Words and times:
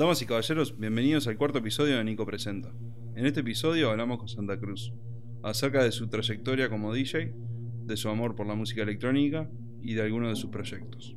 Damas 0.00 0.22
y 0.22 0.24
caballeros, 0.24 0.78
bienvenidos 0.78 1.26
al 1.26 1.36
cuarto 1.36 1.58
episodio 1.58 1.98
de 1.98 2.04
Nico 2.04 2.24
Presenta. 2.24 2.72
En 3.16 3.26
este 3.26 3.40
episodio 3.40 3.90
hablamos 3.90 4.16
con 4.16 4.28
Santa 4.28 4.58
Cruz, 4.58 4.94
acerca 5.42 5.84
de 5.84 5.92
su 5.92 6.08
trayectoria 6.08 6.70
como 6.70 6.94
DJ, 6.94 7.34
de 7.84 7.96
su 7.98 8.08
amor 8.08 8.34
por 8.34 8.46
la 8.46 8.54
música 8.54 8.80
electrónica 8.80 9.50
y 9.82 9.92
de 9.92 10.00
algunos 10.00 10.30
de 10.30 10.36
sus 10.36 10.48
proyectos. 10.48 11.14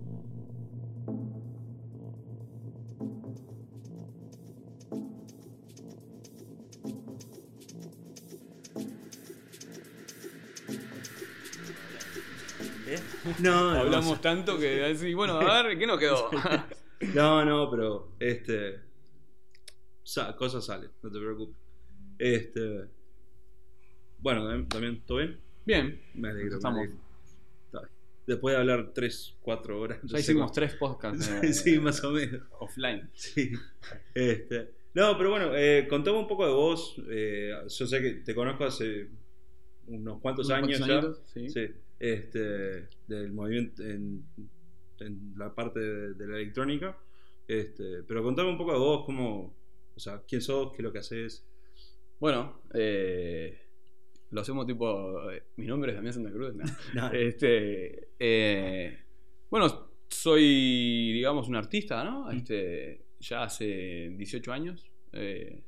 No, 13.39 13.71
no, 13.71 13.79
Hablamos 13.79 14.19
tanto 14.19 14.59
que 14.59 14.83
así, 14.83 15.13
bueno, 15.13 15.39
a 15.39 15.63
ver, 15.63 15.79
¿qué 15.79 15.87
nos 15.87 15.97
quedó? 15.99 16.29
No, 17.13 17.45
no, 17.45 17.69
pero 17.71 18.11
este. 18.19 18.79
sa- 20.03 20.35
cosas 20.35 20.65
salen, 20.65 20.89
no 21.01 21.11
te 21.11 21.19
preocupes. 21.19 21.55
Este. 22.17 22.85
Bueno, 24.19 24.47
también, 24.67 25.01
¿todo 25.05 25.17
bien? 25.19 25.39
Bien, 25.65 26.01
Me 26.13 26.29
alegro. 26.29 26.55
Estamos. 26.57 26.77
me 26.79 26.83
alegro. 26.85 27.03
Después 28.25 28.53
de 28.55 28.59
hablar 28.61 28.91
3, 28.93 29.35
4 29.41 29.79
horas. 29.81 29.99
ya 30.03 30.17
hicimos 30.19 30.43
cuánto. 30.43 30.53
tres 30.53 30.75
podcasts 30.75 31.25
Sí, 31.41 31.47
eh, 31.47 31.53
sí, 31.53 31.79
más 31.79 32.01
o 32.05 32.11
menos. 32.11 32.41
offline. 32.59 33.09
Sí. 33.13 33.51
Este. 34.13 34.71
No, 34.93 35.17
pero 35.17 35.31
bueno, 35.31 35.55
eh, 35.55 35.87
contame 35.89 36.19
un 36.19 36.27
poco 36.27 36.45
de 36.45 36.53
vos. 36.53 36.95
eh, 37.09 37.51
yo 37.67 37.85
sé 37.87 38.01
que 38.01 38.11
te 38.23 38.33
conozco 38.33 38.63
hace 38.63 39.09
unos 39.87 40.21
cuantos 40.21 40.45
Unos 40.47 40.57
años 40.57 40.77
cuantos 40.79 40.87
ya. 40.87 40.93
añitos, 40.99 41.21
sí. 41.33 41.49
Sí, 41.49 41.67
este, 41.99 42.87
del 43.07 43.33
movimiento 43.33 43.83
en, 43.83 44.23
en 45.05 45.33
la 45.37 45.53
parte 45.53 45.79
de, 45.79 46.13
de 46.13 46.27
la 46.27 46.37
electrónica. 46.37 46.97
Este, 47.47 48.03
pero 48.03 48.23
contame 48.23 48.49
un 48.49 48.57
poco 48.57 48.71
de 48.73 48.79
vos, 48.79 49.05
cómo, 49.05 49.55
o 49.95 49.99
sea, 49.99 50.21
quién 50.27 50.41
sos, 50.41 50.71
qué 50.71 50.77
es 50.77 50.83
lo 50.83 50.91
que 50.93 50.99
haces. 50.99 51.45
Bueno, 52.19 52.61
eh, 52.73 53.59
lo 54.31 54.41
hacemos 54.41 54.65
tipo. 54.65 55.29
eh, 55.31 55.43
mi 55.57 55.67
nombre 55.67 55.91
es 55.91 55.95
Damián 55.95 56.13
Santa 56.13 56.31
Cruz. 56.31 56.53
¿no? 56.55 56.63
No, 56.95 57.11
Este, 57.11 58.09
eh, 58.19 58.97
bueno, 59.49 59.89
soy, 60.07 61.11
digamos, 61.13 61.47
un 61.47 61.55
artista, 61.55 62.03
¿no? 62.03 62.25
Mm. 62.25 62.37
Este, 62.37 63.05
ya 63.19 63.43
hace 63.43 64.09
18 64.17 64.51
años. 64.53 64.89
Eh, 65.11 65.61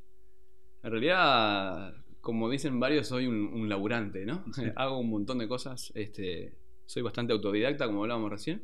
en 0.83 0.91
realidad, 0.91 1.93
como 2.21 2.49
dicen 2.49 2.79
varios, 2.79 3.07
soy 3.07 3.27
un, 3.27 3.35
un 3.53 3.67
laburante, 3.69 4.25
¿no? 4.25 4.45
Sí. 4.53 4.63
Hago 4.75 4.97
un 4.99 5.09
montón 5.09 5.39
de 5.39 5.47
cosas. 5.47 5.91
Este, 5.95 6.55
soy 6.85 7.01
bastante 7.03 7.33
autodidacta, 7.33 7.85
como 7.87 8.03
hablábamos 8.03 8.31
recién. 8.31 8.61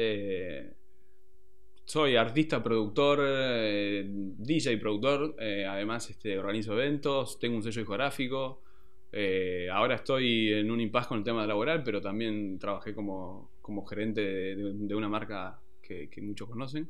Eh, 0.00 0.72
soy 1.84 2.16
artista, 2.16 2.62
productor, 2.62 3.20
eh, 3.22 4.04
DJ, 4.06 4.76
productor. 4.78 5.34
eh, 5.40 5.64
además, 5.66 6.08
este, 6.10 6.38
organizo 6.38 6.74
eventos, 6.74 7.38
tengo 7.38 7.56
un 7.56 7.62
sello 7.62 7.80
discográfico. 7.80 8.62
Eh, 9.10 9.68
ahora 9.72 9.94
estoy 9.94 10.52
en 10.52 10.70
un 10.70 10.80
impasse 10.82 11.08
con 11.08 11.18
el 11.18 11.24
tema 11.24 11.46
laboral, 11.46 11.82
pero 11.82 12.00
también 12.00 12.58
trabajé 12.58 12.94
como, 12.94 13.50
como 13.62 13.86
gerente 13.86 14.20
de, 14.20 14.56
de- 14.56 14.72
de 14.74 14.94
una 14.94 15.08
marca 15.08 15.58
que, 15.80 16.10
que 16.10 16.20
muchos 16.20 16.48
conocen. 16.48 16.88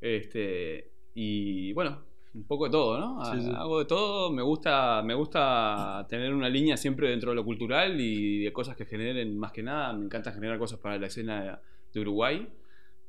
Este, 0.00 0.90
y 1.14 1.74
bueno, 1.74 1.98
un 2.32 2.44
poco 2.44 2.64
de 2.64 2.70
todo, 2.70 2.98
¿no? 2.98 3.22
Sí, 3.26 3.42
sí. 3.42 3.50
Hago 3.54 3.80
de 3.80 3.84
todo, 3.84 4.32
me 4.32 4.42
gusta, 4.42 5.02
me 5.04 5.12
gusta 5.12 6.06
tener 6.08 6.32
una 6.32 6.48
línea 6.48 6.78
siempre 6.78 7.10
dentro 7.10 7.30
de 7.32 7.36
lo 7.36 7.44
cultural 7.44 8.00
y 8.00 8.44
de 8.44 8.52
cosas 8.54 8.74
que 8.74 8.86
generen 8.86 9.36
más 9.38 9.52
que 9.52 9.62
nada. 9.62 9.92
Me 9.92 10.06
encanta 10.06 10.32
generar 10.32 10.58
cosas 10.58 10.78
para 10.78 10.96
la 10.96 11.08
escena 11.08 11.60
de 11.92 12.00
Uruguay. 12.00 12.48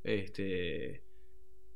Este, 0.03 1.03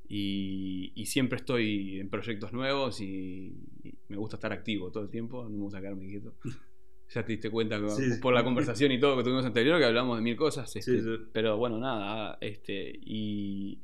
y, 0.07 0.91
y 0.95 1.05
siempre 1.07 1.37
estoy 1.37 1.99
en 1.99 2.09
proyectos 2.09 2.53
nuevos 2.53 3.01
y, 3.01 3.53
y 3.83 3.93
me 4.07 4.17
gusta 4.17 4.37
estar 4.37 4.51
activo 4.53 4.91
todo 4.91 5.03
el 5.03 5.09
tiempo, 5.09 5.43
no 5.43 5.49
me 5.49 5.57
gusta 5.57 5.81
quedarme 5.81 6.07
quieto. 6.07 6.33
Ya 7.13 7.23
te 7.23 7.33
diste 7.33 7.51
cuenta 7.51 7.79
que- 7.79 7.87
Sí, 7.91 8.13
sí. 8.13 8.19
por 8.19 8.33
la 8.33 8.43
conversación 8.43 8.91
y 8.91 8.99
todo 8.99 9.15
que 9.15 9.21
tuvimos 9.23 9.45
anterior 9.45 9.77
que 9.77 9.85
hablamos 9.85 10.17
de 10.17 10.23
mil 10.23 10.35
cosas. 10.35 10.75
este, 10.75 11.01
sí. 11.03 11.09
Pero 11.31 11.55
bueno, 11.55 11.77
nada, 11.77 12.39
este, 12.41 12.97
y 12.99 13.79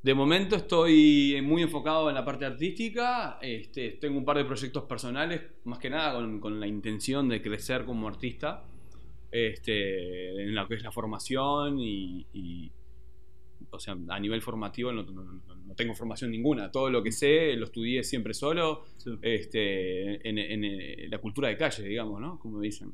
de 0.00 0.14
momento 0.14 0.54
estoy 0.54 1.40
muy 1.42 1.62
enfocado 1.62 2.08
en 2.08 2.14
la 2.14 2.24
parte 2.24 2.44
artística. 2.44 3.40
Este, 3.42 3.90
tengo 4.00 4.16
un 4.18 4.24
par 4.24 4.36
de 4.36 4.44
proyectos 4.44 4.84
personales, 4.84 5.42
más 5.64 5.80
que 5.80 5.90
nada 5.90 6.14
con, 6.14 6.38
con 6.38 6.60
la 6.60 6.68
intención 6.68 7.28
de 7.28 7.42
crecer 7.42 7.84
como 7.84 8.06
artista. 8.06 8.62
Este, 9.30 10.30
en 10.42 10.54
lo 10.54 10.66
que 10.68 10.74
es 10.76 10.82
la 10.82 10.92
formación 10.92 11.78
y, 11.80 12.26
y, 12.32 12.70
o 13.70 13.78
sea, 13.78 13.96
a 14.08 14.20
nivel 14.20 14.40
formativo 14.40 14.92
no, 14.92 15.02
no- 15.02 15.22
no- 15.22 15.74
tengo 15.74 15.94
formación 15.94 16.30
ninguna. 16.30 16.70
Todo 16.70 16.88
lo 16.90 17.02
que 17.02 17.12
sé 17.12 17.54
lo 17.56 17.64
estudié 17.66 18.02
siempre 18.02 18.32
solo 18.32 18.84
Sí. 18.96 19.10
este, 19.20 20.26
en, 20.26 20.38
en, 20.38 21.10
la 21.10 21.18
cultura 21.18 21.48
de 21.48 21.56
calle, 21.58 21.82
digamos, 21.86 22.18
¿no? 22.20 22.38
Como 22.38 22.60
dicen. 22.60 22.92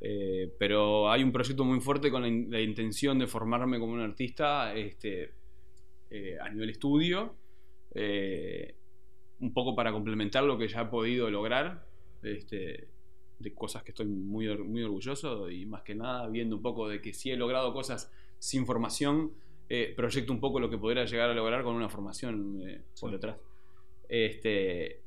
Eh, 0.00 0.50
pero 0.58 1.10
hay 1.10 1.22
un 1.22 1.32
proyecto 1.32 1.64
muy 1.64 1.80
fuerte 1.80 2.10
con 2.10 2.22
la, 2.22 2.28
in- 2.28 2.50
la 2.50 2.60
intención 2.60 3.18
de 3.18 3.26
formarme 3.26 3.78
como 3.78 3.92
un 3.94 4.00
artista 4.00 4.74
este, 4.74 5.32
eh, 6.10 6.36
a 6.40 6.48
nivel 6.48 6.70
estudio, 6.70 7.34
eh, 7.94 8.74
un 9.40 9.52
poco 9.52 9.74
para 9.74 9.92
complementar 9.92 10.44
lo 10.44 10.56
que 10.56 10.68
ya 10.68 10.82
he 10.82 10.86
podido 10.86 11.30
lograr, 11.30 11.86
este, 12.22 12.88
de 13.46 13.54
cosas 13.54 13.82
que 13.84 13.92
estoy 13.92 14.06
muy, 14.06 14.46
muy 14.58 14.82
orgulloso 14.82 15.48
y 15.50 15.66
más 15.66 15.82
que 15.82 15.94
nada 15.94 16.28
viendo 16.28 16.56
un 16.56 16.62
poco 16.62 16.88
de 16.88 17.00
que 17.00 17.12
si 17.12 17.30
he 17.30 17.36
logrado 17.36 17.72
cosas 17.72 18.10
sin 18.38 18.66
formación, 18.66 19.30
eh, 19.68 19.92
proyecto 19.96 20.32
un 20.32 20.40
poco 20.40 20.58
lo 20.58 20.68
que 20.68 20.78
podría 20.78 21.04
llegar 21.04 21.30
a 21.30 21.34
lograr 21.34 21.62
con 21.62 21.74
una 21.76 21.88
formación 21.88 22.60
eh, 22.68 22.80
por 23.00 23.10
detrás. 23.12 23.36
Este, 24.08 25.00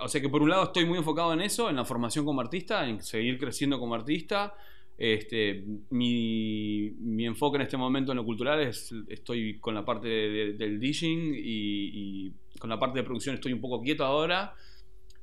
o 0.00 0.08
sea 0.08 0.20
que 0.20 0.28
por 0.28 0.42
un 0.42 0.50
lado 0.50 0.64
estoy 0.64 0.84
muy 0.84 0.98
enfocado 0.98 1.32
en 1.32 1.40
eso, 1.40 1.70
en 1.70 1.76
la 1.76 1.84
formación 1.84 2.24
como 2.24 2.40
artista, 2.40 2.86
en 2.88 3.00
seguir 3.02 3.38
creciendo 3.38 3.78
como 3.78 3.94
artista. 3.94 4.54
Este, 4.98 5.64
mi, 5.90 6.90
mi 6.98 7.24
enfoque 7.24 7.56
en 7.56 7.62
este 7.62 7.76
momento 7.76 8.12
en 8.12 8.16
lo 8.16 8.24
cultural 8.24 8.60
es, 8.60 8.92
estoy 9.08 9.58
con 9.60 9.74
la 9.74 9.84
parte 9.84 10.08
de- 10.08 10.52
del 10.54 10.78
DJing 10.80 11.34
y, 11.36 12.26
y 12.26 12.32
con 12.58 12.68
la 12.68 12.78
parte 12.78 12.98
de 12.98 13.04
producción 13.04 13.34
estoy 13.36 13.52
un 13.52 13.60
poco 13.60 13.80
quieto 13.80 14.04
ahora. 14.04 14.54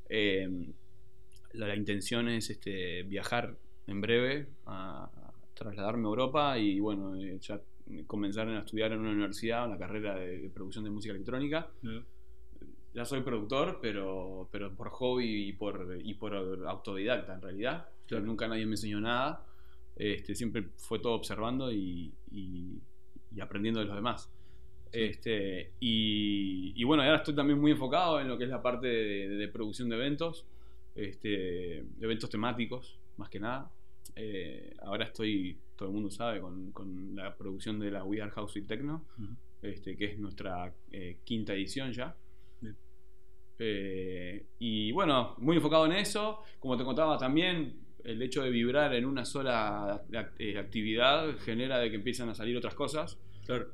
Eh, 0.09 0.49
la, 1.57 1.67
la 1.67 1.75
intención 1.75 2.27
es 2.29 2.49
este, 2.49 3.03
viajar 3.03 3.55
en 3.87 4.01
breve 4.01 4.47
a, 4.65 5.05
a 5.05 5.33
trasladarme 5.53 6.05
a 6.07 6.09
Europa 6.09 6.57
y 6.59 6.79
bueno, 6.79 7.15
eh, 7.15 7.37
ya 7.39 7.59
comenzar 8.07 8.47
a 8.49 8.59
estudiar 8.59 8.91
en 8.93 8.99
una 8.99 9.11
universidad 9.11 9.67
una 9.67 9.77
carrera 9.77 10.15
de, 10.15 10.39
de 10.39 10.49
producción 10.49 10.83
de 10.83 10.89
música 10.89 11.13
electrónica 11.13 11.69
ya 12.93 13.03
soy 13.03 13.21
productor, 13.21 13.79
pero, 13.81 14.47
pero 14.51 14.73
por 14.73 14.89
hobby 14.89 15.49
y 15.49 15.53
por, 15.53 15.99
y 16.01 16.13
por 16.13 16.33
autodidacta 16.33 17.33
en 17.35 17.41
realidad. 17.41 17.89
Claro. 18.07 18.23
Nunca 18.25 18.47
nadie 18.47 18.65
me 18.65 18.71
enseñó 18.73 19.01
nada. 19.01 19.45
Este, 19.97 20.33
siempre 20.33 20.69
fue 20.77 20.99
todo 20.99 21.13
observando 21.13 21.71
y, 21.73 22.13
y- 22.31 22.79
y 23.35 23.41
aprendiendo 23.41 23.81
de 23.81 23.87
los 23.87 23.95
demás. 23.97 24.31
Este, 24.93 25.73
y, 25.81 26.71
y 26.73 26.83
bueno, 26.85 27.03
ahora 27.03 27.17
estoy 27.17 27.35
también 27.35 27.59
muy 27.59 27.71
enfocado 27.71 28.21
en 28.21 28.29
lo 28.29 28.37
que 28.37 28.45
es 28.45 28.49
la 28.49 28.61
parte 28.61 28.87
de, 28.87 29.27
de 29.27 29.47
producción 29.49 29.89
de 29.89 29.97
eventos, 29.97 30.45
este, 30.95 31.77
eventos 32.01 32.29
temáticos, 32.29 32.99
más 33.17 33.29
que 33.29 33.39
nada. 33.39 33.71
Eh, 34.15 34.73
ahora 34.81 35.05
estoy, 35.05 35.59
todo 35.75 35.89
el 35.89 35.93
mundo 35.93 36.09
sabe, 36.09 36.39
con, 36.39 36.71
con 36.71 37.15
la 37.15 37.35
producción 37.35 37.79
de 37.79 37.91
la 37.91 38.03
We 38.03 38.21
Are 38.21 38.31
House 38.31 38.55
y 38.57 38.61
Techno, 38.61 39.05
Ujú. 39.19 39.35
este, 39.61 39.95
que 39.97 40.05
es 40.05 40.17
nuestra 40.19 40.73
eh, 40.91 41.17
quinta 41.23 41.53
edición 41.53 41.91
ya. 41.91 42.15
Eh, 43.57 44.45
y 44.59 44.91
bueno, 44.91 45.35
muy 45.39 45.55
enfocado 45.55 45.85
en 45.85 45.93
eso. 45.93 46.39
Como 46.59 46.77
te 46.77 46.83
contaba 46.83 47.17
también, 47.17 47.79
el 48.03 48.21
hecho 48.21 48.43
de 48.43 48.49
vibrar 48.49 48.93
en 48.93 49.05
una 49.05 49.25
sola 49.25 50.03
act- 50.11 50.57
actividad 50.57 51.37
genera 51.39 51.79
de 51.79 51.89
que 51.89 51.95
empiezan 51.95 52.29
a 52.29 52.35
salir 52.35 52.55
otras 52.57 52.75
cosas. 52.75 53.17
Claro. 53.45 53.67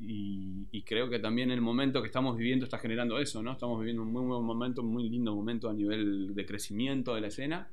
Y, 0.00 0.66
y 0.70 0.82
creo 0.82 1.10
que 1.10 1.18
también 1.18 1.50
el 1.50 1.60
momento 1.60 2.00
que 2.00 2.06
estamos 2.06 2.36
viviendo 2.36 2.64
está 2.64 2.78
generando 2.78 3.18
eso, 3.18 3.42
¿no? 3.42 3.52
Estamos 3.52 3.80
viviendo 3.80 4.02
un 4.02 4.12
muy 4.12 4.24
buen 4.24 4.44
momento, 4.44 4.82
un 4.82 4.92
muy 4.92 5.08
lindo 5.08 5.34
momento 5.34 5.68
a 5.68 5.72
nivel 5.74 6.34
de 6.34 6.46
crecimiento 6.46 7.14
de 7.14 7.20
la 7.20 7.26
escena, 7.28 7.68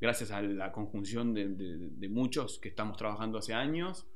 gracias 0.00 0.32
a 0.32 0.42
la 0.42 0.72
conjunción 0.72 1.32
de, 1.34 1.48
de- 1.50 1.90
de 1.90 2.08
muchos 2.08 2.58
que 2.58 2.68
estamos 2.68 2.96
trabajando 2.96 3.38
hace 3.38 3.54
años 3.54 4.06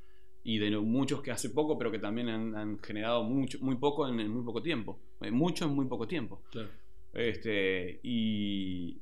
y 0.43 0.59
de 0.59 0.77
muchos 0.79 1.23
que 1.23 1.31
hace 1.31 1.51
poco, 1.51 1.79
pero 1.79 1.91
que 1.93 1.99
también 2.01 2.29
han, 2.29 2.57
han 2.57 2.79
generado 2.81 3.23
mucho, 3.23 3.59
muy 3.61 3.77
poco 3.77 4.09
en, 4.09 4.19
en 4.21 4.31
muy 4.31 4.45
poco 4.45 4.61
tiempo. 4.63 4.99
Eh, 5.21 5.31
Mucho 5.31 5.67
en 5.67 5.73
muy 5.73 5.87
poco 5.87 6.07
tiempo. 6.09 6.43
Claro. 6.51 6.69
Este, 7.13 8.01
y, 8.03 8.99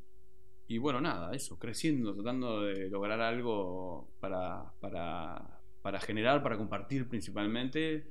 y 0.69 0.79
bueno, 0.79 1.00
nada, 1.00 1.35
eso, 1.35 1.58
creciendo, 1.58 2.14
tratando 2.14 2.62
de 2.62 2.88
lograr 2.91 3.20
algo 3.20 4.08
para, 4.20 4.70
para, 4.81 5.61
para 5.82 6.00
generar, 6.00 6.43
para 6.43 6.56
compartir 6.56 7.08
principalmente, 7.08 8.05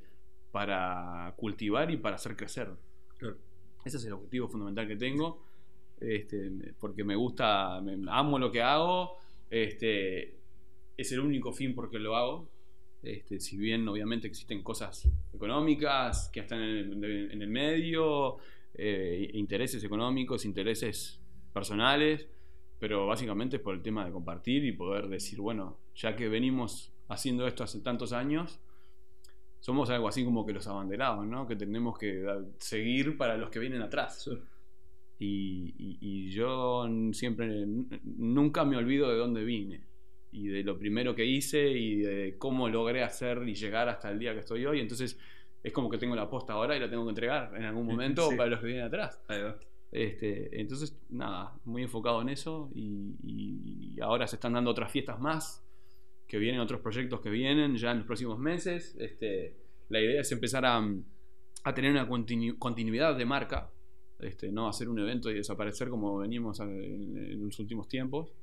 para 0.54 1.34
cultivar 1.36 1.90
y 1.90 1.98
para 1.98 2.18
hacer 2.18 2.36
crecer. 2.36 2.70
Claro. 3.18 3.38
Ese 3.84 3.98
es 3.98 4.06
el 4.06 4.14
objetivo 4.14 4.48
fundamental 4.48 4.88
que 4.88 4.96
tengo, 4.96 5.44
este, 6.00 6.52
porque 6.80 7.04
me 7.04 7.16
gusta, 7.16 7.82
me, 7.82 7.98
amo 8.08 8.38
lo 8.38 8.52
que 8.52 8.62
hago, 8.62 9.18
este, 9.50 10.38
es 10.96 11.12
el 11.12 11.22
único 11.22 11.52
fin 11.52 11.74
por 11.74 11.90
que 11.90 11.98
lo 11.98 12.16
hago. 12.16 12.48
Este, 13.02 13.40
si 13.40 13.58
bien 13.58 13.86
obviamente 13.88 14.28
existen 14.28 14.62
cosas 14.62 15.10
económicas 15.34 16.30
que 16.32 16.42
están 16.42 16.62
en 16.62 17.04
el, 17.04 17.32
en 17.32 17.42
el 17.42 17.50
medio, 17.50 18.38
eh, 18.76 19.32
intereses 19.34 19.84
económicos, 19.84 20.46
intereses 20.46 21.20
personales, 21.52 22.28
pero 22.78 23.08
básicamente 23.08 23.56
es 23.56 23.62
por 23.64 23.74
el 23.74 23.82
tema 23.82 24.06
de 24.06 24.12
compartir 24.12 24.64
y 24.66 24.72
poder 24.72 25.08
decir, 25.08 25.42
bueno, 25.42 25.80
ya 25.96 26.16
que 26.16 26.30
venimos 26.30 26.94
haciendo 27.08 27.48
esto 27.48 27.64
hace 27.64 27.80
tantos 27.82 28.14
años, 28.14 28.60
somos 29.65 29.89
algo 29.89 30.10
así 30.10 30.25
como 30.25 30.45
que 30.45 30.51
los 30.51 30.68
abanderados, 30.68 31.25
¿no? 31.25 31.48
Que 31.48 31.56
tenemos 31.56 31.98
que 31.98 32.25
seguir 32.57 33.15
para 33.18 33.38
los 33.38 33.50
que 33.50 33.60
vienen 33.60 33.81
atrás. 33.81 34.30
Y, 35.19 35.74
y- 35.77 35.98
y 36.01 36.31
yo 36.31 36.86
siempre, 37.13 37.65
nunca 38.04 38.65
me 38.65 38.75
olvido 38.75 39.10
de 39.10 39.18
dónde 39.18 39.45
vine 39.45 39.86
y 40.33 40.48
de 40.48 40.63
lo 40.63 40.77
primero 40.77 41.15
que 41.15 41.25
hice 41.25 41.69
y 41.71 41.98
de 42.01 42.36
cómo 42.38 42.68
logré 42.68 43.04
hacer 43.04 43.48
y 43.48 43.54
llegar 43.56 43.88
hasta 43.88 44.12
el 44.12 44.19
día 44.19 44.33
que 44.33 44.39
estoy 44.39 44.65
hoy. 44.65 44.81
Entonces 44.81 45.18
es 45.63 45.71
como 45.71 45.89
que 45.89 45.98
tengo 45.98 46.16
la 46.16 46.30
posta 46.30 46.54
ahora 46.54 46.75
y 46.75 46.80
la 46.81 46.89
tengo 46.89 47.06
que 47.06 47.12
entregar 47.12 47.54
en 47.56 47.63
algún 47.63 47.86
momento 47.94 48.30
Sí. 48.31 48.36
para 48.36 48.50
los 48.50 48.59
que 48.59 48.66
vienen 48.68 48.83
atrás. 48.86 49.24
Ahí 49.30 49.42
va. 49.44 49.56
Este, 49.92 50.59
entonces, 50.59 51.00
nada, 51.09 51.54
muy 51.66 51.83
enfocado 51.83 52.21
en 52.21 52.30
eso 52.30 52.69
y, 52.75 53.16
y 53.24 54.01
ahora 54.01 54.27
se 54.27 54.36
están 54.38 54.54
dando 54.54 54.71
otras 54.71 54.92
fiestas 54.92 55.19
más, 55.21 55.63
que 56.33 56.39
vienen 56.39 56.62
otros 56.62 56.81
proyectos 56.81 57.21
que 57.21 57.30
vienen 57.30 57.75
ya 57.77 57.91
en 57.91 58.00
los 58.00 58.07
próximos 58.07 58.39
meses. 58.39 58.95
Este, 59.00 59.56
la 59.89 60.01
idea 60.01 60.21
es 60.21 60.31
empezar 60.31 60.65
a, 60.65 60.83
a 61.63 61.74
tener 61.75 61.91
una 61.91 62.09
continu- 62.09 62.57
continuidad 62.57 63.15
de 63.15 63.24
marca, 63.24 63.71
este, 64.18 64.51
no 64.51 64.68
hacer 64.68 64.89
un 64.89 64.97
evento 64.97 65.30
y 65.30 65.35
desaparecer 65.35 65.89
como 65.89 66.18
venimos 66.18 66.59
en, 66.59 66.71
en 66.71 67.45
los 67.45 67.59
últimos 67.59 67.88
tiempos, 67.88 68.33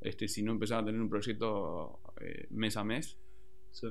este, 0.00 0.26
sino 0.26 0.52
empezar 0.52 0.80
a 0.80 0.86
tener 0.86 0.98
un 0.98 1.10
proyecto 1.10 2.00
eh, 2.18 2.46
mes 2.48 2.78
a 2.78 2.84
mes 2.84 3.18
Sí. 3.72 3.88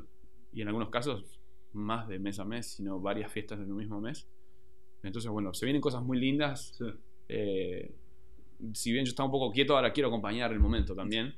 y 0.51 0.63
en 0.63 0.69
algunos 0.69 0.89
casos 0.89 1.39
más 1.73 2.07
de 2.07 2.17
mes 2.17 2.39
a 2.39 2.45
mes, 2.45 2.65
sino 2.65 2.99
varias 2.99 3.31
fiestas 3.31 3.59
en 3.59 3.71
un 3.71 3.77
mismo 3.77 4.01
mes. 4.01 4.27
Entonces, 5.03 5.29
bueno, 5.29 5.53
se 5.53 5.67
vienen 5.67 5.79
cosas 5.79 6.01
muy 6.01 6.19
lindas. 6.19 6.73
Sí. 6.75 6.85
Eh, 7.29 7.93
si 8.73 8.91
bien 8.91 9.05
yo 9.05 9.09
estaba 9.09 9.27
un 9.27 9.31
poco 9.31 9.51
quieto, 9.51 9.75
ahora 9.75 9.93
quiero 9.93 10.07
acompañar 10.07 10.51
el 10.53 10.59
momento 10.59 10.95
también. 10.95 11.35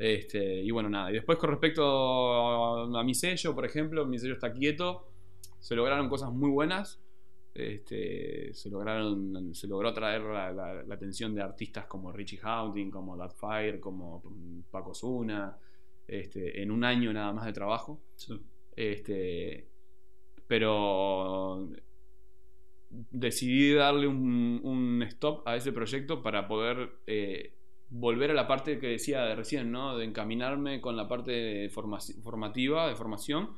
Este, 0.00 0.62
y 0.62 0.70
bueno, 0.70 0.88
nada. 0.88 1.10
Y 1.10 1.14
después 1.14 1.36
con 1.36 1.50
respecto 1.50 1.84
a, 2.96 3.04
mi 3.04 3.14
sello, 3.14 3.54
por 3.54 3.66
ejemplo, 3.66 4.06
mi 4.06 4.18
sello 4.18 4.32
está 4.32 4.50
quieto. 4.50 5.06
Se 5.58 5.76
lograron 5.76 6.08
cosas 6.08 6.32
muy 6.32 6.48
buenas. 6.48 7.02
Este, 7.52 8.54
se, 8.54 8.70
lograron, 8.70 9.54
se 9.54 9.66
logró 9.66 9.90
atraer 9.90 10.22
la, 10.22 10.52
la- 10.52 10.82
la 10.84 10.94
atención 10.94 11.34
de 11.34 11.42
artistas 11.42 11.84
como 11.84 12.12
Richie 12.12 12.38
Houghton, 12.38 12.90
como 12.90 13.28
Fire, 13.28 13.78
como 13.78 14.22
Paco 14.70 14.94
Zuna, 14.94 15.58
este, 16.08 16.62
en 16.62 16.70
un 16.70 16.82
año 16.82 17.12
nada 17.12 17.34
más 17.34 17.44
de 17.44 17.52
trabajo. 17.52 18.00
Sí. 18.16 18.40
Este, 18.74 19.68
pero 20.46 21.68
decidí 23.10 23.74
darle 23.74 24.06
un, 24.06 24.60
un 24.64 25.02
stop 25.02 25.46
a 25.46 25.56
ese 25.56 25.72
proyecto 25.72 26.22
para 26.22 26.48
poder 26.48 26.90
eh, 27.06 27.52
volver 27.90 28.30
a 28.30 28.34
la 28.34 28.46
parte 28.46 28.78
que 28.78 28.86
decía 28.86 29.22
de 29.22 29.34
recién, 29.34 29.70
¿no? 29.70 29.96
De 29.96 30.04
encaminarme 30.04 30.80
con 30.80 30.96
la 30.96 31.08
parte 31.08 31.32
de 31.32 31.68
formativa, 31.68 32.88
de 32.88 32.94
formación, 32.94 33.50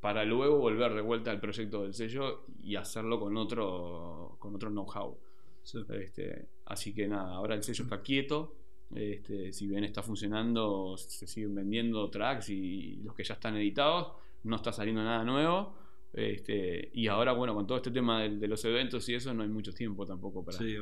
para 0.00 0.24
luego 0.24 0.58
volver 0.58 0.94
de 0.94 1.00
vuelta 1.00 1.30
al 1.30 1.40
proyecto 1.40 1.82
del 1.82 1.94
sello 1.94 2.44
y 2.62 2.76
hacerlo 2.76 3.20
con 3.20 3.36
otro, 3.36 4.36
con 4.38 4.54
otro 4.54 4.70
know-how. 4.70 5.18
Sí. 5.62 5.78
Este, 5.90 6.48
así 6.66 6.94
que 6.94 7.06
nada, 7.06 7.34
ahora 7.34 7.54
el 7.54 7.62
sello 7.62 7.84
está 7.84 8.00
quieto. 8.02 8.54
Este, 8.94 9.52
si 9.52 9.66
bien 9.66 9.84
está 9.84 10.02
funcionando, 10.02 10.96
se 10.96 11.26
siguen 11.26 11.54
vendiendo 11.54 12.10
tracks 12.10 12.50
y 12.50 12.96
los 13.02 13.14
que 13.14 13.24
ya 13.24 13.34
están 13.34 13.56
editados, 13.56 14.12
no 14.44 14.56
está 14.56 14.72
saliendo 14.72 15.02
nada 15.02 15.24
nuevo. 15.24 15.74
Este, 16.12 16.90
y 16.92 17.08
ahora, 17.08 17.32
bueno, 17.32 17.54
con 17.54 17.66
todo 17.66 17.78
este 17.78 17.90
tema 17.90 18.22
de, 18.22 18.36
de 18.36 18.48
los 18.48 18.64
eventos 18.64 19.08
y 19.08 19.14
eso, 19.14 19.32
no 19.32 19.42
hay 19.42 19.48
mucho 19.48 19.72
tiempo 19.72 20.04
tampoco 20.04 20.44
para, 20.44 20.58
Sí, 20.58 20.76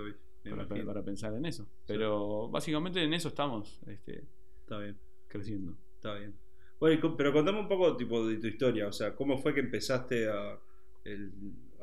para, 0.84 1.02
pensar 1.04 1.34
en 1.34 1.44
eso. 1.46 1.68
Pero 1.86 2.48
básicamente 2.48 3.02
en 3.02 3.12
eso 3.14 3.28
estamos 3.28 3.80
este, 3.86 4.24
Está 4.60 4.78
bien. 4.78 4.96
creciendo. 5.28 5.76
Está 5.96 6.14
bien. 6.14 6.34
Bueno, 6.78 7.14
pero 7.16 7.32
contame 7.32 7.60
un 7.60 7.68
poco 7.68 7.96
tipo 7.96 8.26
de 8.26 8.36
tu 8.38 8.46
historia, 8.46 8.86
o 8.88 8.92
sea, 8.92 9.14
¿cómo 9.14 9.36
fue 9.38 9.52
que 9.52 9.60
empezaste 9.60 10.28
a, 10.30 10.58
el- 11.04 11.32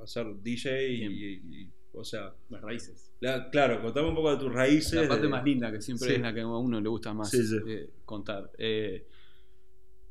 a 0.01 0.07
ser 0.07 0.25
DJ 0.41 0.87
y, 0.89 0.97
Bien. 0.97 1.11
y- 1.11 1.61
y- 1.63 1.71
o 1.93 2.03
sea, 2.03 2.33
Las 2.49 2.61
raíces. 2.61 3.11
la- 3.19 3.49
claro, 3.49 3.81
contame 3.81 4.09
un 4.09 4.15
poco 4.15 4.31
de 4.31 4.37
tus 4.37 4.51
raíces. 4.53 5.01
La 5.01 5.07
parte 5.07 5.23
de- 5.23 5.29
más 5.29 5.43
linda, 5.43 5.71
que 5.71 5.81
siempre 5.81 6.07
Sí. 6.09 6.13
es 6.15 6.21
la 6.21 6.33
que 6.33 6.41
a 6.41 6.47
uno 6.47 6.81
le 6.81 6.89
gusta 6.89 7.13
más 7.13 7.29
Sí, 7.29 7.39
eh, 7.67 7.89
contar. 8.05 8.51
Eh, 8.57 9.07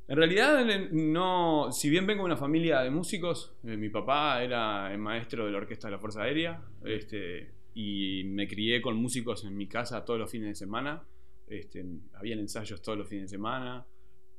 en 0.09 0.17
realidad, 0.17 0.65
no, 0.93 1.71
si 1.73 1.91
bien 1.91 2.07
vengo 2.07 2.23
de 2.23 2.27
una 2.27 2.37
familia 2.37 2.81
de 2.83 2.91
músicos, 2.91 3.57
eh, 3.65 3.77
mi 3.77 3.89
papá 3.89 4.41
era 4.43 4.93
el 4.93 4.99
maestro 4.99 5.47
de 5.47 5.51
la 5.53 5.59
orquesta 5.59 5.89
de 5.89 5.93
la 5.93 5.99
Fuerza 5.99 6.23
Aérea, 6.23 6.63
este, 6.85 7.56
y 7.77 8.25
me 8.25 8.49
crié 8.49 8.81
con 8.81 8.97
músicos 8.97 9.45
en 9.45 9.55
mi 9.57 9.67
casa 9.69 10.05
todos 10.05 10.19
los 10.19 10.31
fines 10.31 10.49
de 10.49 10.55
semana. 10.55 11.05
Este, 11.47 11.85
habían 12.15 12.39
ensayos 12.41 12.81
todos 12.81 12.97
los 12.99 13.07
fines 13.07 13.25
de 13.25 13.37
semana. 13.37 13.87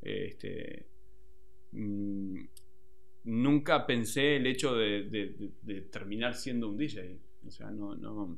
Este, 0.01 0.87
mm, 1.71 2.39
nunca 3.25 3.85
pensé 3.85 4.37
el 4.37 4.47
hecho 4.47 4.75
de, 4.75 5.03
de- 5.03 5.29
de- 5.33 5.51
de 5.61 5.81
terminar 5.81 6.33
siendo 6.35 6.67
un 6.69 6.77
DJ. 6.77 7.19
O 7.47 7.51
sea, 7.51 7.69
no, 7.69 7.95
no, 7.95 8.37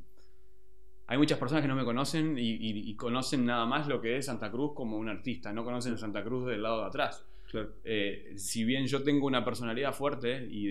hay 1.08 1.18
muchas 1.18 1.40
personas 1.40 1.62
que 1.64 1.68
no 1.68 1.76
me 1.76 1.86
conocen 1.86 2.38
y, 2.38 2.42
y- 2.52 2.90
y 2.92 2.96
conocen 2.96 3.46
nada 3.46 3.66
más 3.66 3.88
lo 3.88 4.02
que 4.02 4.18
es 4.18 4.26
Santa 4.26 4.52
Cruz 4.52 4.74
como 4.76 4.98
un 4.98 5.10
artista, 5.10 5.52
no 5.54 5.64
conocen 5.64 5.98
Santa 5.98 6.24
Cruz 6.24 6.46
del 6.46 6.62
lado 6.62 6.82
de 6.82 6.88
atrás. 6.88 7.26
Claro. 7.50 7.74
Eh, 7.84 8.34
si 8.36 8.64
bien 8.64 8.86
yo 8.86 9.02
tengo 9.02 9.26
una 9.26 9.44
personalidad 9.44 9.92
fuerte 9.94 10.46
y, 10.52 10.68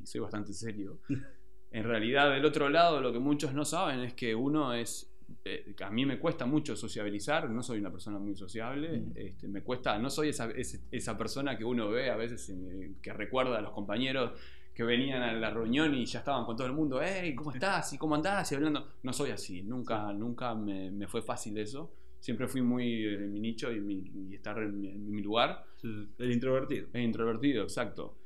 y 0.00 0.06
soy 0.06 0.20
bastante 0.20 0.52
serio, 0.52 0.98
en 1.72 1.84
realidad 1.84 2.30
del 2.30 2.44
otro 2.44 2.68
lado 2.68 3.00
lo 3.00 3.12
que 3.12 3.18
muchos 3.18 3.52
no 3.54 3.64
saben 3.64 4.00
es 4.00 4.14
que 4.14 4.34
uno 4.34 4.72
es... 4.74 5.08
eh, 5.44 5.74
a 5.82 5.90
mí 5.90 6.04
me 6.06 6.18
cuesta 6.18 6.44
mucho 6.46 6.76
sociabilizar, 6.76 7.48
no 7.50 7.62
soy 7.62 7.78
una 7.80 7.90
persona 7.90 8.18
muy 8.18 8.36
sociable, 8.36 8.98
Mm. 8.98 9.12
este, 9.16 9.48
me 9.48 9.62
cuesta, 9.62 9.98
no 9.98 10.10
soy 10.10 10.28
esa, 10.28 10.50
esa 10.90 11.16
persona 11.18 11.56
que 11.56 11.64
uno 11.64 11.88
ve 11.90 12.10
a 12.10 12.16
veces 12.16 12.48
en- 12.50 12.96
que 13.00 13.12
recuerda 13.12 13.58
a 13.58 13.62
los 13.62 13.72
compañeros 13.72 14.32
que 14.74 14.84
venían 14.84 15.22
a 15.22 15.32
la 15.34 15.50
reunión 15.50 15.94
y 15.94 16.06
ya 16.06 16.20
estaban 16.20 16.44
con 16.46 16.56
todo 16.56 16.66
el 16.66 16.72
mundo, 16.72 17.00
hey, 17.02 17.34
¿cómo 17.34 17.52
estás? 17.52 17.92
¿Y 17.92 17.98
cómo 17.98 18.14
andás? 18.14 18.50
Y 18.52 18.54
hablando. 18.54 18.88
No 19.02 19.12
soy 19.12 19.30
así, 19.30 19.62
nunca, 19.62 20.12
nunca 20.14 20.54
me, 20.54 20.90
me 20.90 21.06
fue 21.06 21.20
fácil 21.22 21.58
eso. 21.58 21.92
Siempre 22.20 22.46
fui 22.48 22.62
muy 22.62 23.04
en 23.06 23.32
mi 23.32 23.40
nicho 23.40 23.70
y, 23.72 23.80
mi- 23.80 24.10
y 24.30 24.34
estar 24.34 24.56
en 24.58 24.80
mi, 24.80 24.88
en 24.88 25.10
mi 25.10 25.20
lugar. 25.22 25.64
El 25.82 26.32
introvertido. 26.32 26.86
E 26.92 27.02
introvertido, 27.02 27.64
exacto. 27.64 28.16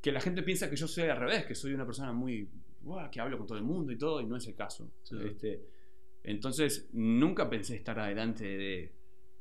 Que 0.00 0.10
la 0.10 0.20
gente 0.20 0.42
piensa 0.42 0.68
que 0.70 0.76
yo 0.76 0.88
soy 0.88 1.04
al 1.08 1.18
revés, 1.18 1.44
que 1.46 1.54
soy 1.54 1.72
una 1.74 1.84
persona 1.86 2.12
muy. 2.12 2.48
"Buah, 2.86 3.10
que 3.10 3.20
hablo 3.20 3.36
con 3.38 3.46
todo 3.46 3.58
el 3.58 3.64
mundo 3.64 3.92
y 3.92 3.98
todo, 3.98 4.20
y 4.20 4.26
no 4.26 4.36
es 4.36 4.46
el 4.46 4.54
caso. 4.54 4.90
Sí. 5.02 5.16
Este, 5.24 5.60
entonces, 6.22 6.88
nunca 6.92 7.48
pensé 7.50 7.76
estar 7.76 7.98
adelante 7.98 8.44
de 8.44 8.92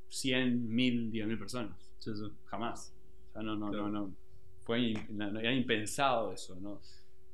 100, 0.10 0.70
1000, 0.70 1.12
10.000 1.12 1.38
personas. 1.38 1.92
Sí, 2.00 2.12
sí. 2.16 2.24
Jamás. 2.46 2.94
O 3.30 3.34
sea, 3.34 3.42
no, 3.42 3.56
no, 3.56 3.70
Claro. 3.70 3.90
no, 3.90 4.00
no. 4.08 4.16
Fue 4.64 4.94
era 5.18 5.54
impensado 5.54 6.32
eso, 6.34 6.56
¿no? 6.60 6.82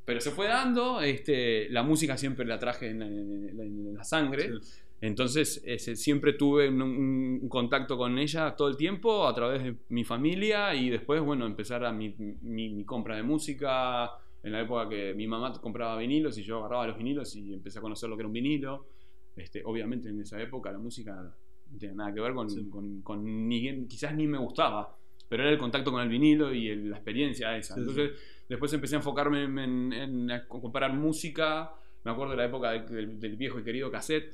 Pero 0.06 0.20
se 0.20 0.32
fue 0.32 0.48
dando, 0.48 1.00
este, 1.02 1.70
la 1.70 1.84
música 1.84 2.18
siempre 2.18 2.46
la 2.46 2.60
traje 2.60 2.90
en, 2.90 3.02
en- 3.02 3.60
en- 3.60 3.94
la 3.94 4.04
sangre. 4.04 4.52
Entonces, 5.00 5.62
ese, 5.66 5.96
siempre 5.96 6.34
tuve 6.34 6.68
un, 6.70 6.82
un- 6.82 7.40
un 7.42 7.50
contacto 7.50 7.98
con 7.98 8.18
ella 8.20 8.56
todo 8.56 8.68
el 8.68 8.78
tiempo 8.78 9.26
a 9.28 9.34
través 9.34 9.64
de 9.64 9.76
mi 9.90 10.04
familia 10.04 10.76
y 10.76 10.90
después, 10.90 11.22
bueno, 11.22 11.46
empezar 11.46 11.84
a 11.86 11.92
mi, 11.92 12.14
mi- 12.42 12.70
mi 12.70 12.84
compra 12.86 13.16
de 13.16 13.24
música. 13.24 14.12
En 14.44 14.52
la 14.52 14.62
época 14.62 14.90
que 14.90 15.14
mi 15.14 15.28
mamá 15.28 15.54
compraba 15.62 15.98
vinilos 15.98 16.38
y 16.38 16.44
yo 16.44 16.60
agarraba 16.60 16.88
los 16.88 16.98
vinilos 16.98 17.36
y 17.36 17.54
empecé 17.54 17.80
a 17.80 17.82
conocer 17.82 18.10
lo 18.10 18.16
que 18.18 18.22
era 18.22 18.28
un 18.28 18.34
vinilo. 18.34 18.88
Este, 19.36 19.62
obviamente 19.64 20.10
en 20.10 20.20
esa 20.20 20.42
época 20.42 20.72
la 20.72 20.80
música 20.80 21.34
no 21.72 21.78
tenía 21.78 21.96
nada 21.96 22.14
que 22.14 22.20
ver 22.22 22.34
con, 22.34 22.50
Sí. 22.50 22.68
con- 22.70 23.02
con 23.02 23.48
ni, 23.48 23.86
quizás 23.88 24.14
ni 24.16 24.28
me 24.28 24.38
gustaba, 24.38 24.98
pero 25.30 25.44
era 25.44 25.52
el 25.52 25.58
contacto 25.58 25.92
con 25.92 26.02
el 26.02 26.10
vinilo 26.10 26.54
y 26.54 26.68
el- 26.70 26.90
la 26.90 26.98
experiencia 26.98 27.56
esa. 27.56 27.76
Sí, 27.76 27.82
sí. 27.82 27.90
Entonces, 27.90 28.20
después 28.50 28.74
empecé 28.74 28.96
a 28.96 28.98
enfocarme 28.98 29.44
en, 29.44 29.58
en- 29.60 29.94
en 29.94 30.32
a 30.32 30.48
comparar 30.48 30.92
música. 30.94 31.72
Me 32.04 32.12
acuerdo 32.12 32.32
de 32.32 32.38
la 32.38 32.46
época 32.46 32.72
del, 32.72 32.86
del- 32.88 33.20
del 33.20 33.36
viejo 33.38 33.60
y 33.60 33.64
querido 33.64 33.92
cassette 33.92 34.34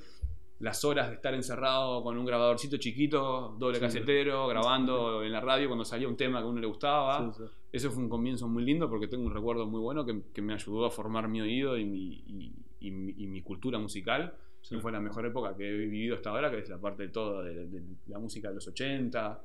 las 0.59 0.83
horas 0.83 1.09
de 1.09 1.15
estar 1.15 1.33
encerrado 1.33 2.01
con 2.03 2.17
un 2.17 2.25
grabadorcito 2.25 2.77
chiquito, 2.77 3.55
doble 3.59 3.75
Sí. 3.75 3.81
casetero, 3.81 4.47
grabando 4.47 5.23
en 5.23 5.31
la 5.31 5.39
radio 5.41 5.67
cuando 5.67 5.85
salía 5.85 6.07
un 6.07 6.17
tema 6.17 6.39
que 6.39 6.45
a 6.45 6.47
uno 6.47 6.59
le 6.59 6.67
gustaba. 6.67 7.31
Sí. 7.33 7.43
Eso 7.71 7.91
fue 7.91 8.01
un 8.03 8.09
comienzo 8.09 8.47
muy 8.47 8.63
lindo 8.63 8.89
porque 8.89 9.07
tengo 9.07 9.25
un 9.25 9.33
recuerdo 9.33 9.67
muy 9.67 9.79
bueno 9.81 10.05
que, 10.05 10.21
que 10.33 10.41
me 10.41 10.53
ayudó 10.53 10.85
a 10.85 10.89
formar 10.91 11.27
mi 11.27 11.41
oído 11.41 11.77
y 11.77 11.85
mi, 11.85 12.23
y- 12.25 12.53
y 12.79 12.91
mi- 12.91 13.13
y 13.17 13.27
mi 13.27 13.41
cultura 13.41 13.77
musical. 13.77 14.33
Y 14.69 14.75
fue 14.81 14.91
la 14.91 14.99
mejor 14.99 15.25
época 15.25 15.55
que 15.55 15.65
he 15.69 15.77
vivido 15.77 16.15
hasta 16.15 16.29
ahora, 16.31 16.49
que 16.51 16.57
es 16.59 16.67
la 16.69 16.77
parte 16.81 17.03
de 17.03 17.09
todo, 17.09 17.41
de, 17.43 17.67
de 17.67 17.81
la 18.07 18.19
música 18.19 18.49
de 18.49 18.55
los 18.55 18.67
80, 18.67 19.41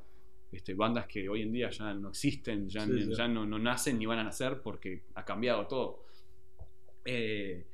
este, 0.50 0.74
bandas 0.74 1.06
que 1.06 1.28
hoy 1.28 1.42
en 1.42 1.52
día 1.52 1.70
ya 1.70 1.94
no 1.94 2.08
existen, 2.08 2.68
ya, 2.68 2.86
no, 3.28 3.46
no 3.46 3.58
nacen 3.58 3.98
ni 3.98 4.06
van 4.06 4.18
a 4.18 4.24
nacer 4.24 4.60
porque 4.62 5.04
ha 5.14 5.24
cambiado 5.24 5.66
todo. 5.68 6.04
Eh, 7.04 7.66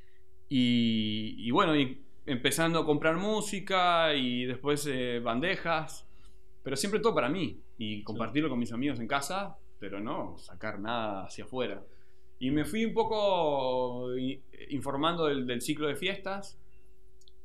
y, 0.48 1.34
y 1.38 1.50
bueno, 1.50 1.74
y 1.76 2.02
empezando 2.30 2.78
a 2.80 2.84
comprar 2.84 3.16
música 3.16 4.14
y 4.14 4.44
después 4.44 4.86
eh, 4.86 5.20
bandejas, 5.20 6.06
pero 6.62 6.76
siempre 6.76 7.00
todo 7.00 7.14
para 7.14 7.28
mí 7.28 7.60
y 7.78 8.02
compartirlo 8.02 8.48
con 8.48 8.58
mis 8.58 8.72
amigos 8.72 9.00
en 9.00 9.06
casa 9.08 9.56
pero 9.78 10.00
no 10.00 10.36
sacar 10.38 10.80
nada 10.80 11.24
hacia 11.26 11.44
afuera. 11.44 11.80
Y 12.40 12.50
me 12.50 12.64
fui 12.64 12.84
un 12.84 12.92
poco 12.94 14.16
i- 14.18 14.42
informando 14.70 15.26
del, 15.26 15.46
del 15.46 15.60
ciclo 15.60 15.86
de 15.86 15.94
fiestas. 15.94 16.58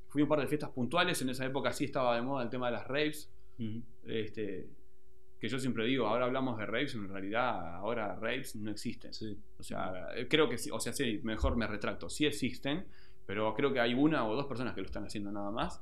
Fui 0.10 0.22
a 0.22 0.26
un 0.26 0.30
par 0.30 0.40
de 0.40 0.48
fiestas 0.48 0.72
puntuales. 0.72 1.22
En 1.22 1.30
esa 1.30 1.46
época 1.46 1.72
sí 1.74 1.86
estaba 1.86 2.16
de 2.16 2.24
moda 2.24 2.44
el 2.44 2.50
tema 2.50 2.68
de 2.68 2.72
las 2.74 2.88
raves. 2.88 3.32
Ujú. 3.60 3.84
Este, 4.06 4.68
que 5.40 5.48
yo 5.48 5.60
siempre 5.60 5.86
digo, 5.86 6.08
ahora 6.08 6.26
hablamos 6.26 6.58
de 6.58 6.66
raves, 6.66 6.96
en 6.96 7.08
realidad 7.08 7.76
ahora 7.76 8.16
raves 8.16 8.56
no 8.56 8.72
existen. 8.72 9.14
Sí. 9.14 9.38
O 9.60 9.64
sea, 9.64 9.94
eh, 10.16 10.28
creo 10.28 10.50
que 10.50 10.58
sí, 10.58 10.70
o 10.72 10.80
sea, 10.80 10.92
sí, 10.94 11.20
mejor 11.24 11.56
me 11.56 11.68
retracto, 11.68 12.10
sí 12.10 12.26
existen, 12.26 12.88
pero 13.26 13.54
creo 13.54 13.72
que 13.74 13.80
hay 13.80 13.94
una 13.94 14.26
o 14.28 14.36
dos 14.36 14.46
personas 14.46 14.74
que 14.74 14.82
lo 14.82 14.88
están 14.88 15.06
haciendo 15.06 15.32
nada 15.32 15.52
más. 15.52 15.82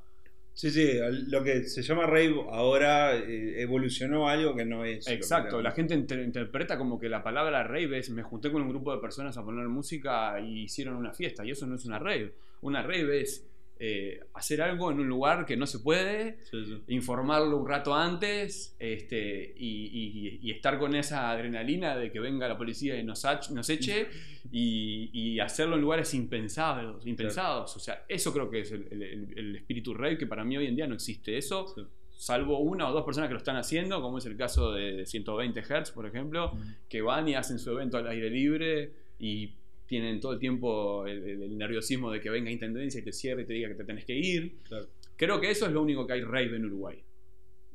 Sí, 0.54 0.70
sí, 0.70 0.98
lo 1.28 1.42
que 1.42 1.64
se 1.64 1.82
llama 1.82 2.04
rave 2.04 2.34
ahora 2.50 3.16
eh, 3.16 3.62
evolucionó 3.62 4.28
a 4.28 4.32
algo 4.32 4.54
que 4.54 4.66
no 4.66 4.84
es. 4.84 5.08
Exacto, 5.08 5.62
la 5.62 5.70
gente 5.70 5.94
inter- 5.94 6.20
interpreta 6.20 6.76
como 6.76 6.98
que 6.98 7.08
la 7.08 7.22
palabra 7.22 7.62
rave 7.62 7.98
es 7.98 8.10
me 8.10 8.22
junté 8.22 8.52
con 8.52 8.60
un 8.60 8.68
grupo 8.68 8.94
de 8.94 9.00
personas 9.00 9.36
a 9.38 9.42
poner 9.44 9.66
música 9.68 10.38
y 10.40 10.64
hicieron 10.64 10.96
una 10.96 11.14
fiesta, 11.14 11.42
y 11.44 11.52
eso 11.52 11.66
no 11.66 11.76
es 11.76 11.86
una 11.86 11.98
rave. 11.98 12.34
Una 12.60 12.82
rave 12.82 13.22
es 13.22 13.46
eh, 13.84 14.20
hacer 14.34 14.62
algo 14.62 14.92
en 14.92 15.00
un 15.00 15.08
lugar 15.08 15.44
que 15.44 15.56
no 15.56 15.66
se 15.66 15.80
puede, 15.80 16.38
Sí, 16.44 16.64
sí. 16.64 16.82
informarlo 16.86 17.56
un 17.56 17.68
rato 17.68 17.92
antes 17.96 18.76
este, 18.78 19.54
y, 19.56 19.86
y- 19.92 20.38
y 20.40 20.50
estar 20.52 20.78
con 20.78 20.94
esa 20.94 21.32
adrenalina 21.32 21.96
de 21.96 22.12
que 22.12 22.20
venga 22.20 22.46
la 22.46 22.56
policía 22.56 22.96
y 22.96 23.02
nos, 23.02 23.24
nos 23.50 23.68
eche 23.70 24.06
y, 24.52 25.10
y 25.12 25.40
hacerlo 25.40 25.74
en 25.74 25.80
lugares 25.82 26.14
impensados, 26.14 27.04
impensados. 27.08 27.74
O 27.76 27.80
sea, 27.80 28.04
eso 28.08 28.32
creo 28.32 28.48
que 28.48 28.60
es 28.60 28.70
el, 28.70 28.86
el- 28.92 29.34
el 29.36 29.56
espíritu 29.56 29.94
rave 29.94 30.16
que 30.16 30.28
para 30.28 30.44
mí 30.44 30.56
hoy 30.56 30.66
en 30.66 30.76
día 30.76 30.86
no 30.86 30.94
existe 30.94 31.36
eso, 31.36 31.66
Sí. 31.74 31.82
salvo 32.16 32.60
una 32.60 32.88
o 32.88 32.92
dos 32.92 33.04
personas 33.04 33.26
que 33.28 33.34
lo 33.34 33.38
están 33.38 33.56
haciendo, 33.56 34.00
como 34.00 34.18
es 34.18 34.26
el 34.26 34.36
caso 34.36 34.70
de 34.72 35.04
120 35.06 35.60
Hz, 35.60 35.90
por 35.90 36.06
ejemplo, 36.06 36.52
que 36.88 37.02
van 37.02 37.26
y 37.28 37.34
hacen 37.34 37.58
su 37.58 37.72
evento 37.72 37.96
al 37.96 38.06
aire 38.06 38.30
libre 38.30 38.92
y 39.18 39.54
tienen 39.92 40.20
todo 40.20 40.32
el 40.32 40.38
tiempo 40.38 41.06
el, 41.06 41.22
el- 41.22 41.42
el 41.42 41.58
nerviosismo 41.58 42.10
de 42.10 42.20
que 42.20 42.30
venga 42.30 42.50
Intendencia 42.50 43.00
y 43.00 43.04
te 43.04 43.12
cierre 43.12 43.42
y 43.42 43.44
te 43.46 43.52
diga 43.52 43.68
que 43.68 43.74
te 43.74 43.84
tenés 43.84 44.04
que 44.06 44.16
ir. 44.16 44.56
Claro. 44.64 44.86
Creo 45.16 45.38
que 45.40 45.50
eso 45.50 45.66
es 45.66 45.72
lo 45.72 45.82
único 45.82 46.06
que 46.06 46.14
hay 46.14 46.22
rave 46.22 46.56
en 46.56 46.64
Uruguay. 46.64 46.98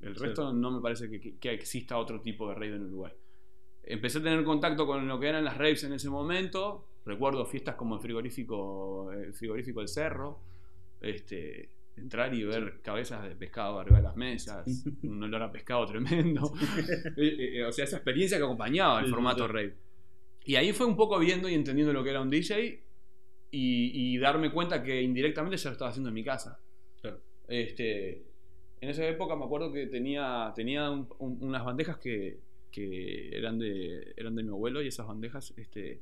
El 0.02 0.16
Sí. 0.16 0.24
resto 0.24 0.52
no 0.52 0.72
me 0.72 0.82
parece 0.82 1.10
que, 1.10 1.20
que- 1.22 1.36
que 1.38 1.52
exista 1.54 1.98
otro 1.98 2.20
tipo 2.22 2.48
de 2.50 2.56
rave 2.56 2.76
en 2.76 2.86
Uruguay. 2.86 3.14
Empecé 3.84 4.18
a 4.18 4.24
tener 4.24 4.44
contacto 4.44 4.86
con 4.88 5.08
lo 5.08 5.20
que 5.20 5.28
eran 5.28 5.46
las 5.46 5.58
raves 5.58 5.84
en 5.84 5.94
ese 5.94 6.10
momento. 6.10 6.88
Recuerdo 7.06 7.46
fiestas 7.46 7.76
como 7.76 7.96
el 7.96 8.02
frigorífico, 8.02 9.12
el 9.14 9.34
frigorífico 9.34 9.80
del 9.80 9.88
Cerro. 9.90 10.40
Este, 11.02 11.70
entrar 11.96 12.34
y 12.34 12.44
ver 12.44 12.80
cabezas 12.82 13.24
de 13.28 13.36
pescado 13.36 13.80
arriba 13.80 13.98
de 13.98 14.04
las 14.04 14.16
mesas. 14.16 14.66
un 15.04 15.24
olor 15.24 15.42
a 15.44 15.52
pescado 15.52 15.86
tremendo. 15.86 16.52
Eh, 17.18 17.58
eh, 17.60 17.64
o 17.66 17.72
sea, 17.72 17.86
esa 17.86 17.98
experiencia 17.98 18.38
que 18.38 18.44
acompañaba 18.44 19.00
el 19.00 19.06
Sí, 19.06 19.12
formato 19.12 19.48
rave. 19.48 19.74
Y 20.48 20.56
ahí 20.56 20.72
fue 20.74 20.86
un 20.88 20.96
poco 20.96 21.20
viendo 21.20 21.48
y 21.50 21.54
entendiendo 21.54 21.92
lo 21.94 22.04
que 22.04 22.10
era 22.10 22.22
un 22.22 22.30
DJ 22.30 22.82
y, 23.52 24.14
y 24.14 24.18
darme 24.18 24.52
cuenta 24.52 24.82
que 24.82 25.02
indirectamente 25.02 25.58
ya 25.58 25.70
lo 25.70 25.74
estaba 25.74 25.90
haciendo 25.92 26.08
en 26.10 26.16
mi 26.16 26.24
casa. 26.24 26.60
Claro. 27.02 27.20
Este, 27.48 28.24
en 28.82 28.90
esa 28.90 29.06
época 29.08 29.36
me 29.36 29.44
acuerdo 29.46 29.72
que 29.74 29.88
tenía, 29.88 30.52
tenía 30.56 30.90
un- 30.90 31.08
un- 31.20 31.38
unas 31.42 31.64
bandejas 31.66 31.98
que, 31.98 32.40
que 32.72 33.30
eran, 33.38 33.60
de, 33.60 34.14
eran 34.16 34.36
de 34.36 34.44
mi 34.44 34.50
abuelo 34.50 34.82
y 34.82 34.88
esas 34.88 35.06
bandejas 35.08 35.54
este, 35.58 36.02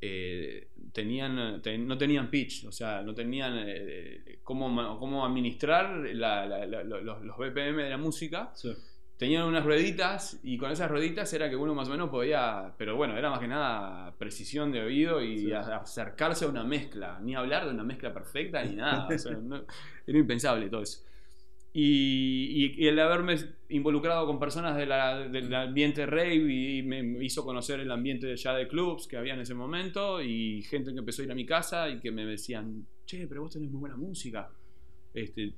eh, 0.00 0.68
tenían, 0.92 1.62
ten- 1.62 1.86
no 1.86 1.96
tenían 1.96 2.30
pitch, 2.30 2.66
o 2.66 2.72
sea, 2.72 3.02
no 3.02 3.14
tenían 3.14 3.54
eh, 3.66 4.38
cómo, 4.42 4.68
ma- 4.68 4.96
cómo 4.98 5.24
administrar 5.24 5.90
la- 6.14 6.44
la- 6.46 6.66
la- 6.66 6.84
los, 6.84 7.22
los 7.24 7.36
BPM 7.38 7.82
de 7.84 7.90
la 7.90 7.96
música 7.98 8.52
Sí. 8.54 8.72
Tenían 9.18 9.44
unas 9.46 9.64
rueditas 9.64 10.38
y 10.42 10.58
con 10.58 10.70
esas 10.70 10.90
rueditas 10.90 11.32
era 11.32 11.48
que 11.48 11.56
uno 11.56 11.74
más 11.74 11.88
o 11.88 11.92
menos 11.92 12.10
podía, 12.10 12.74
pero 12.76 12.96
bueno, 12.96 13.16
era 13.16 13.30
más 13.30 13.38
que 13.40 13.48
nada 13.48 14.14
precisión 14.18 14.70
de 14.72 14.82
oído 14.82 15.22
y 15.22 15.38
Sí. 15.38 15.52
acercarse 15.52 16.44
a 16.44 16.48
una 16.48 16.64
mezcla, 16.64 17.18
ni 17.22 17.34
hablar 17.34 17.64
de 17.66 17.70
una 17.72 17.84
mezcla 17.84 18.12
perfecta 18.12 18.62
ni 18.62 18.76
nada, 18.76 19.08
o 19.08 19.18
sea, 19.18 19.32
no- 19.32 19.64
era 20.06 20.18
impensable 20.18 20.68
todo 20.68 20.82
eso. 20.82 21.02
Y, 21.78 22.74
y- 22.78 22.84
y 22.84 22.86
el 22.88 22.98
haberme 22.98 23.36
involucrado 23.68 24.26
con 24.26 24.38
personas 24.38 24.76
de 24.76 24.86
la- 24.86 25.28
del 25.28 25.54
ambiente 25.54 26.06
rave 26.06 26.34
y 26.36 26.82
me 26.82 27.00
hizo 27.24 27.44
conocer 27.44 27.80
el 27.80 27.90
ambiente 27.90 28.34
ya 28.36 28.54
de 28.54 28.66
clubs 28.66 29.06
que 29.06 29.16
había 29.18 29.34
en 29.34 29.40
ese 29.40 29.52
momento 29.54 30.22
y 30.22 30.62
gente 30.62 30.92
que 30.92 30.98
empezó 31.00 31.20
a 31.20 31.26
ir 31.26 31.32
a 31.32 31.34
mi 31.34 31.44
casa 31.44 31.88
y 31.90 32.00
que 32.00 32.10
me 32.10 32.24
decían, 32.24 32.86
che, 33.04 33.26
pero 33.26 33.42
vos 33.42 33.52
tenés 33.52 33.70
muy 33.70 33.80
buena 33.80 33.96
música. 33.96 34.48
Este, 35.12 35.52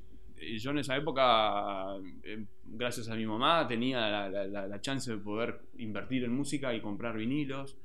yo 0.59 0.71
en 0.71 0.79
esa 0.79 0.97
época, 0.97 1.97
eh, 2.23 2.45
gracias 2.65 3.09
a 3.09 3.15
mi 3.15 3.27
mamá, 3.27 3.67
tenía 3.69 4.29
la, 4.29 4.47
la- 4.67 4.81
chance 4.81 5.11
de 5.11 5.19
poder 5.19 5.61
invertir 5.79 6.25
en 6.25 6.33
música 6.33 6.73
y 6.75 6.81
comprar 6.81 7.17
vinilos. 7.17 7.77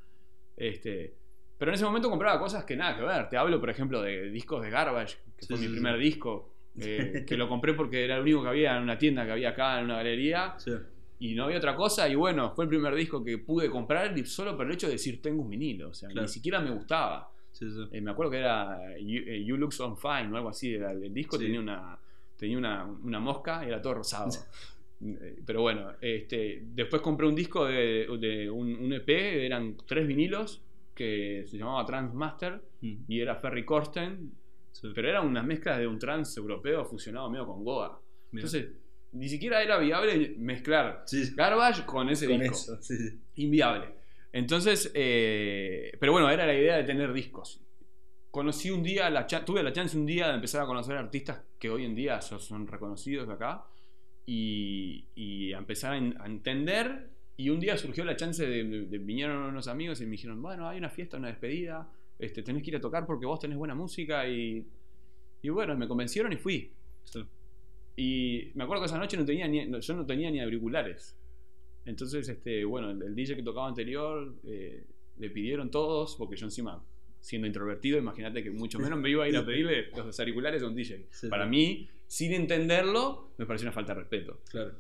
Este, 0.57 1.13
pero 1.57 1.72
en 1.72 1.75
ese 1.75 1.86
momento 1.86 2.10
compraba 2.10 2.39
cosas 2.39 2.63
que 2.65 2.75
nada 2.75 2.95
que 2.95 3.03
ver. 3.03 3.29
Te 3.29 3.38
hablo, 3.38 3.60
por 3.60 3.69
ejemplo, 3.69 4.01
de 4.01 4.29
discos 4.29 4.62
de 4.63 4.69
Garbage, 4.69 5.17
que 5.38 5.41
Sí, 5.45 5.48
fue 5.48 5.57
sí, 5.57 5.62
mi 5.63 5.67
sí. 5.67 5.74
primer 5.74 5.98
disco, 5.98 6.53
eh, 6.79 7.25
que 7.27 7.38
lo 7.38 7.48
compré 7.48 7.74
porque 7.74 8.03
era 8.05 8.15
el 8.15 8.22
único 8.22 8.43
que 8.43 8.50
había 8.50 8.77
en 8.77 8.83
una 8.83 8.98
tienda 8.98 9.25
que 9.25 9.31
había 9.31 9.50
acá, 9.50 9.79
en 9.79 9.86
una 9.86 9.95
galería, 9.98 10.55
y 11.19 11.36
no 11.36 11.45
había 11.45 11.57
otra 11.57 11.75
cosa. 11.75 12.07
Y 12.10 12.15
bueno, 12.15 12.51
fue 12.55 12.65
el 12.65 12.69
primer 12.69 12.93
disco 12.95 13.24
que 13.24 13.38
pude 13.38 13.69
comprar 13.69 14.13
solo 14.27 14.55
por 14.57 14.65
el 14.65 14.74
hecho 14.74 14.88
de 14.88 14.93
decir 14.93 15.22
tengo 15.22 15.41
un 15.41 15.50
vinilo. 15.50 15.89
O 15.89 15.93
sea, 15.93 16.10
Claro. 16.10 16.24
ni 16.24 16.27
siquiera 16.27 16.60
me 16.60 16.72
gustaba. 16.72 17.29
Sí, 17.51 17.69
sí. 17.69 17.88
Eh, 17.91 18.01
me 18.01 18.12
acuerdo 18.12 18.31
que 18.31 18.39
era 18.39 18.98
You, 19.00 19.22
eh, 19.27 19.43
You 19.45 19.57
Look 19.57 19.74
So 19.74 19.95
Fine 19.95 20.31
o 20.33 20.38
algo 20.38 20.50
así. 20.50 20.74
El 20.74 21.13
disco 21.13 21.38
Sí. 21.38 21.43
tenía, 21.45 21.60
una, 21.60 21.98
tenía 22.44 22.58
una, 22.58 22.84
una 22.86 23.20
mosca 23.20 23.64
y 23.64 23.70
era 23.70 23.82
todo 23.82 23.94
rosado. 23.96 24.30
Eh, 25.02 25.36
Pero 25.46 25.62
bueno, 25.62 25.92
este, 26.02 26.62
después 26.64 27.02
compré 27.02 27.26
un 27.28 27.36
disco 27.36 27.66
de, 27.66 28.08
de 28.20 28.50
un, 28.50 28.76
un 28.76 28.94
EP, 28.94 29.10
eran 29.10 29.76
tres 29.86 30.06
vinilos, 30.08 30.62
que 30.94 31.44
se 31.48 31.58
llamaba 31.58 31.86
Transmaster 31.86 32.62
Mm. 32.82 33.06
y 33.08 33.22
era 33.22 33.36
Ferry 33.38 33.64
Corsten, 33.64 34.32
Sí. 34.74 34.90
pero 34.94 35.08
eran 35.08 35.26
unas 35.26 35.46
mezclas 35.46 35.78
de 35.80 35.88
un 35.88 35.98
trance 36.00 36.38
europeo 36.40 36.84
fusionado 36.84 37.30
medio 37.30 37.46
con 37.46 37.64
Goa. 37.64 38.02
Mira. 38.32 38.46
Entonces, 38.46 38.72
ni 39.14 39.30
siquiera 39.30 39.62
era 39.64 39.78
viable 39.78 40.36
mezclar 40.38 41.04
Sí. 41.06 41.34
Garbage 41.36 41.86
con 41.86 42.10
ese 42.10 42.28
Con 42.28 42.40
disco 42.40 42.56
eso, 42.56 42.82
sí, 42.82 42.98
sí. 42.98 43.20
inviable. 43.36 43.88
Entonces, 44.34 44.92
eh, 44.96 45.92
pero 46.00 46.12
bueno, 46.12 46.30
era 46.30 46.46
la 46.46 46.54
idea 46.56 46.76
de 46.78 46.84
tener 46.84 47.14
discos. 47.14 47.62
Conocí 48.34 48.72
un 48.72 48.82
día, 48.82 49.12
la 49.12 49.28
tuve 49.28 49.62
la 49.62 49.72
chance 49.72 49.96
un 49.96 50.08
día 50.08 50.30
de 50.30 50.34
empezar 50.34 50.63
a 50.63 50.66
conocer 50.66 50.98
artistas 50.98 51.44
que 51.60 51.70
hoy 51.70 51.86
en 51.86 51.94
día 51.94 52.20
so- 52.20 52.40
son 52.40 52.66
reconocidos 52.66 53.30
acá 53.30 53.63
y, 54.25 55.06
y 55.13 55.54
a 55.54 55.60
empezar 55.60 55.94
a, 55.94 55.98
en- 55.98 56.20
a 56.20 56.25
entender. 56.25 57.12
Y 57.38 57.52
un 57.52 57.60
día 57.60 57.78
surgió 57.78 58.04
la 58.04 58.16
chance 58.16 58.44
de, 58.44 58.63
de- 58.63 58.86
de- 58.88 58.98
vinieron 58.98 59.38
unos 59.44 59.68
amigos 59.68 60.02
y 60.02 60.06
me 60.06 60.13
dijeron, 60.13 60.42
bueno, 60.42 60.68
hay 60.68 60.80
una 60.80 60.90
fiesta, 60.90 61.18
una 61.18 61.28
despedida, 61.28 61.88
este, 62.18 62.42
tenés 62.42 62.63
que 62.63 62.72
ir 62.72 62.78
a 62.78 62.82
tocar 62.82 63.06
porque 63.06 63.28
vos 63.28 63.40
tenés 63.40 63.56
buena 63.56 63.75
música 63.75 64.28
y, 64.28 64.68
y 65.44 65.50
bueno, 65.50 65.78
me 65.78 65.88
convencieron 65.88 66.34
y 66.34 66.38
fui. 66.38 66.72
Sí. 67.04 67.24
Y 67.96 68.52
me 68.56 68.63
acuerdo 68.63 68.82
que 68.82 68.88
esa 68.88 68.98
noche 68.98 69.16
no 69.16 69.25
tenía 69.25 69.48
ni, 69.48 69.70
yo 69.80 69.94
no 69.94 70.08
tenía 70.08 70.32
ni 70.32 70.40
auriculares. 70.40 71.16
Entonces, 71.86 72.28
este, 72.28 72.66
bueno, 72.66 72.90
el, 72.90 73.04
el 73.04 73.13
DJ 73.16 73.36
que 73.36 73.44
tocaba 73.44 73.68
anterior 73.68 74.34
eh, 74.44 74.88
le 75.20 75.30
pidieron 75.30 75.70
todos, 75.70 76.16
porque 76.16 76.36
yo 76.36 76.48
encima, 76.48 76.84
siendo 77.24 77.48
introvertido, 77.48 77.98
imagínate 77.98 78.44
que 78.44 78.51
mucho 78.51 78.80
menos 78.80 79.00
me 79.00 79.10
iba 79.10 79.24
a 79.24 79.30
ir 79.30 79.38
a 79.38 79.46
pedirle 79.46 79.89
los 79.96 80.20
auriculares 80.20 80.62
a 80.62 80.68
un 80.68 80.75
DJ. 80.75 81.08
Sí, 81.10 81.27
Para 81.30 81.46
sí. 81.46 81.50
mí, 81.50 81.89
sin 82.06 82.34
entenderlo, 82.34 83.32
me 83.38 83.46
pareció 83.46 83.65
una 83.65 83.72
falta 83.72 83.94
de 83.94 84.01
respeto. 84.01 84.42
Claro. 84.51 84.74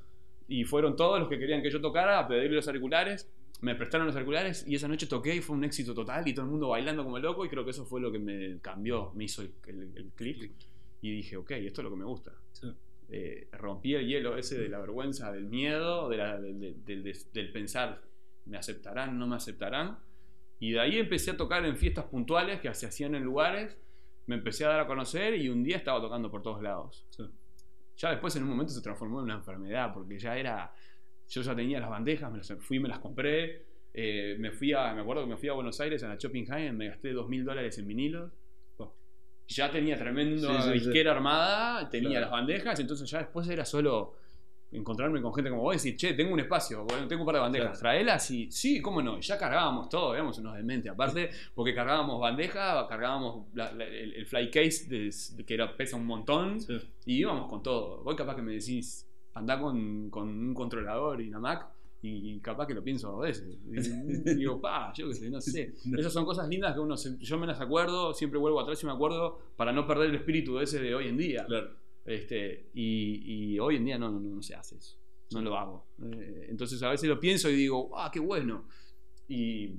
Y 0.47 0.65
fueron 0.65 0.95
todos 0.97 1.19
los 1.19 1.29
que 1.29 1.39
querían 1.39 1.61
que 1.63 1.71
yo 1.71 1.79
tocara 1.79 2.19
a 2.19 2.27
pedirle 2.27 2.57
los 2.57 2.67
auriculares. 2.67 3.31
Me 3.61 3.75
prestaron 3.75 4.05
los 4.07 4.15
auriculares 4.17 4.65
y 4.67 4.75
esa 4.75 4.89
noche 4.89 5.07
toqué 5.07 5.35
y 5.35 5.39
fue 5.41 5.55
un 5.55 5.63
éxito 5.63 5.93
total 5.93 6.27
y 6.27 6.33
todo 6.33 6.43
el 6.45 6.51
mundo 6.51 6.67
bailando 6.67 7.03
como 7.05 7.17
loco 7.17 7.45
y 7.45 7.49
creo 7.49 7.63
que 7.63 7.71
eso 7.71 7.85
fue 7.85 8.01
lo 8.01 8.11
que 8.11 8.19
me 8.19 8.59
cambió, 8.59 9.13
me 9.15 9.23
hizo 9.23 9.41
el, 9.41 9.51
el- 9.67 9.91
el 9.95 10.11
clic 10.13 10.51
y 11.01 11.11
dije, 11.11 11.37
ok, 11.37 11.51
esto 11.51 11.79
es 11.79 11.83
lo 11.85 11.89
que 11.91 11.95
me 11.97 12.03
gusta. 12.05 12.33
Sí. 12.51 12.67
Eh, 13.09 13.47
rompí 13.53 13.95
el 13.95 14.05
hielo 14.07 14.35
ese 14.37 14.59
de 14.59 14.67
la 14.67 14.79
vergüenza, 14.79 15.31
del 15.31 15.45
miedo, 15.45 16.09
de 16.09 16.17
la- 16.17 16.39
del- 16.41 16.83
del- 16.83 17.17
del 17.33 17.51
pensar, 17.53 18.01
¿me 18.45 18.57
aceptarán, 18.57 19.17
no 19.17 19.27
me 19.27 19.37
aceptarán? 19.37 19.97
Y 20.63 20.71
de 20.71 20.79
ahí 20.79 20.97
empecé 20.97 21.31
a 21.31 21.35
tocar 21.35 21.65
en 21.65 21.75
fiestas 21.75 22.05
puntuales 22.05 22.61
que 22.61 22.73
se 22.73 22.85
hacían 22.85 23.15
en 23.15 23.23
lugares, 23.25 23.77
me 24.27 24.35
empecé 24.35 24.63
a 24.63 24.69
dar 24.69 24.79
a 24.79 24.87
conocer 24.87 25.35
y 25.35 25.49
un 25.49 25.61
día 25.61 25.75
estaba 25.75 25.99
tocando 25.99 26.31
por 26.31 26.41
todos 26.41 26.61
lados. 26.63 27.05
Sí. 27.09 27.23
Ya 27.97 28.11
después 28.11 28.33
en 28.37 28.43
un 28.43 28.49
momento 28.51 28.71
se 28.71 28.81
transformó 28.81 29.19
en 29.19 29.25
una 29.25 29.33
enfermedad 29.33 29.93
porque 29.93 30.17
ya 30.17 30.37
era, 30.37 30.73
yo 31.27 31.41
ya 31.41 31.53
tenía 31.53 31.81
las 31.81 31.89
bandejas, 31.89 32.31
me 32.31 32.37
las 32.37 32.53
fui, 32.59 32.79
me 32.79 32.87
las 32.87 32.99
compré, 32.99 33.65
eh, 33.93 34.37
me 34.39 34.51
fui 34.51 34.71
a, 34.71 34.93
me 34.93 35.01
acuerdo 35.01 35.23
que 35.23 35.31
me 35.31 35.35
fui 35.35 35.49
a 35.49 35.51
Buenos 35.53 35.81
Aires 35.81 36.01
a 36.03 36.07
la 36.07 36.15
Shopping 36.15 36.45
High, 36.45 36.71
me 36.71 36.87
gasté 36.87 37.11
dos 37.11 37.27
mil 37.27 37.43
dólares 37.43 37.77
en 37.79 37.85
vinilos. 37.85 38.31
Ya 39.49 39.69
tenía 39.69 39.97
tremendo 39.97 40.47
sí, 40.61 40.63
sí. 40.63 40.71
disquera 40.79 41.11
armada, 41.11 41.89
tenía 41.89 42.11
Claro. 42.11 42.21
las 42.27 42.31
bandejas, 42.31 42.79
entonces 42.79 43.09
ya 43.09 43.17
después 43.17 43.49
era 43.49 43.65
solo 43.65 44.13
encontrarme 44.73 45.21
con 45.21 45.33
gente 45.33 45.49
como 45.49 45.61
vos 45.63 45.73
y 45.75 45.77
decir, 45.77 45.95
che, 45.95 46.13
tengo 46.13 46.33
un 46.33 46.39
espacio, 46.39 46.85
tengo 47.07 47.21
un 47.21 47.25
par 47.25 47.35
de 47.35 47.41
bandejas, 47.41 47.67
Claro. 47.67 47.79
traelas 47.79 48.29
y 48.31 48.51
sí, 48.51 48.81
cómo 48.81 49.01
no, 49.01 49.17
y 49.17 49.21
ya 49.21 49.37
cargábamos 49.37 49.89
todo, 49.89 50.13
éramos 50.13 50.37
unos 50.39 50.55
dementes 50.55 50.91
aparte, 50.91 51.29
porque 51.53 51.73
cargábamos 51.73 52.19
bandeja, 52.19 52.87
cargábamos 52.87 53.45
la- 53.53 53.71
la- 53.71 53.85
el, 53.85 54.13
el 54.13 54.25
fly 54.25 54.49
case 54.49 54.85
de- 54.87 55.43
que 55.45 55.53
era, 55.53 55.75
pesa 55.75 55.95
un 55.97 56.05
montón 56.05 56.59
Sí. 56.61 56.77
y 57.05 57.17
íbamos 57.19 57.49
con 57.49 57.61
todo. 57.63 58.03
Vos 58.03 58.15
capaz 58.15 58.35
que 58.35 58.41
me 58.41 58.53
decís, 58.53 59.07
andá 59.33 59.59
con, 59.59 60.09
con 60.09 60.27
un 60.29 60.53
controlador 60.53 61.21
y 61.21 61.29
una 61.29 61.39
Mac 61.39 61.67
Y, 62.05 62.37
capaz 62.41 62.67
que 62.67 62.73
lo 62.73 62.83
pienso 62.83 63.09
dos 63.13 63.21
veces. 63.21 63.57
Y, 63.65 63.71
digo, 64.37 64.59
pa, 64.59 64.91
yo 64.93 65.07
qué 65.07 65.13
sé, 65.13 65.29
no 65.29 65.39
sé. 65.39 65.73
Esas 65.97 66.11
son 66.11 66.25
cosas 66.25 66.49
lindas 66.49 66.73
que 66.73 66.81
uno 66.81 66.97
se- 66.97 67.17
yo 67.19 67.37
me 67.37 67.47
las 67.47 67.61
acuerdo, 67.61 68.13
siempre 68.13 68.37
vuelvo 68.39 68.59
atrás 68.59 68.83
y 68.83 68.85
me 68.85 68.91
acuerdo 68.91 69.39
para 69.55 69.71
no 69.71 69.87
perder 69.87 70.09
el 70.09 70.15
espíritu 70.15 70.59
ese 70.59 70.81
de 70.81 70.93
hoy 70.93 71.07
en 71.07 71.15
día. 71.17 71.45
Claro. 71.45 71.69
Este, 72.05 72.69
y, 72.73 73.53
y 73.53 73.59
hoy 73.59 73.77
en 73.77 73.85
día 73.85 73.97
no, 73.97 74.11
no, 74.11 74.19
no 74.19 74.41
se 74.41 74.55
hace 74.55 74.77
eso. 74.77 74.97
No 75.31 75.41
lo 75.41 75.57
hago. 75.57 75.87
Eh, 76.11 76.47
entonces 76.49 76.81
a 76.83 76.89
veces 76.89 77.09
lo 77.09 77.19
pienso 77.19 77.49
y 77.49 77.55
digo, 77.55 77.97
ah, 77.97 78.09
qué 78.11 78.19
bueno. 78.19 78.67
Y, 79.27 79.75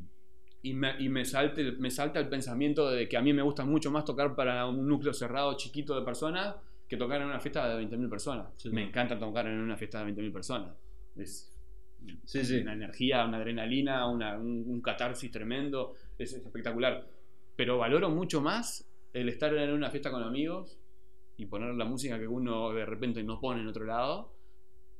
y, 0.62 0.72
me, 0.74 1.00
y 1.00 1.08
me, 1.08 1.24
salta 1.24 1.60
el, 1.60 1.78
me 1.78 1.90
salta 1.90 2.18
el 2.18 2.28
pensamiento 2.28 2.90
de 2.90 3.08
que 3.08 3.16
a 3.16 3.22
mí 3.22 3.32
me 3.32 3.42
gusta 3.42 3.64
mucho 3.64 3.90
más 3.90 4.04
tocar 4.04 4.34
para 4.34 4.66
un 4.66 4.86
núcleo 4.88 5.12
cerrado 5.12 5.54
chiquito 5.56 5.94
de 5.98 6.04
personas 6.04 6.56
que 6.88 6.96
tocar 6.96 7.20
en 7.20 7.28
una 7.28 7.40
fiesta 7.40 7.68
de 7.68 7.76
20.000 7.86 8.08
personas. 8.08 8.48
Sí, 8.56 8.70
me 8.70 8.82
encanta 8.84 9.18
tocar 9.18 9.46
en 9.46 9.58
una 9.58 9.76
fiesta 9.76 9.98
de 9.98 10.12
20.000 10.12 10.32
personas. 10.32 10.74
Es 11.16 11.50
Sí, 12.24 12.44
sí. 12.44 12.58
una 12.58 12.74
energía, 12.74 13.24
una 13.24 13.38
adrenalina, 13.38 14.06
una- 14.06 14.36
un, 14.38 14.64
un 14.66 14.80
catarsis 14.82 15.30
tremendo. 15.30 15.94
Es, 16.18 16.32
es 16.34 16.44
espectacular. 16.44 17.06
Pero 17.56 17.78
valoro 17.78 18.10
mucho 18.10 18.40
más 18.42 18.86
el 19.12 19.28
estar 19.28 19.54
en 19.56 19.70
una 19.72 19.90
fiesta 19.90 20.10
con 20.10 20.22
amigos 20.22 20.78
y 21.36 21.46
poner 21.46 21.74
la 21.74 21.84
música 21.84 22.18
que 22.18 22.26
uno 22.28 22.72
de 22.72 22.84
repente 22.86 23.22
no 23.22 23.40
pone 23.40 23.60
en 23.60 23.66
otro 23.68 23.84
lado. 23.84 24.32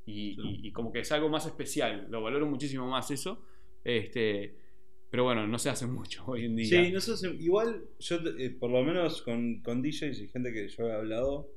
Y, 0.07 0.35
Sí. 0.35 0.41
y- 0.63 0.69
y 0.69 0.73
como 0.73 0.93
que 0.93 1.01
es 1.01 1.13
algo 1.13 1.29
más 1.29 1.47
especial. 1.47 2.07
Lo 2.11 2.23
valoro 2.23 2.47
muchísimo 2.47 2.87
más 2.89 3.11
eso. 3.11 3.43
Este, 3.85 4.55
pero 5.11 5.25
bueno, 5.25 5.47
no 5.47 5.59
se 5.59 5.71
hace 5.71 5.87
mucho 5.87 6.25
hoy 6.27 6.47
en 6.47 6.57
día. 6.57 6.67
Sí, 6.85 6.93
nosotros 6.93 7.35
igual, 7.41 7.85
yo 8.01 8.17
eh, 8.39 8.51
por 8.51 8.71
lo 8.71 8.83
menos 8.83 9.23
con, 9.23 9.61
con 9.63 9.81
DJs 9.83 10.21
y 10.21 10.29
gente 10.29 10.53
que 10.53 10.69
yo 10.69 10.89
he 10.89 10.93
hablado, 10.93 11.49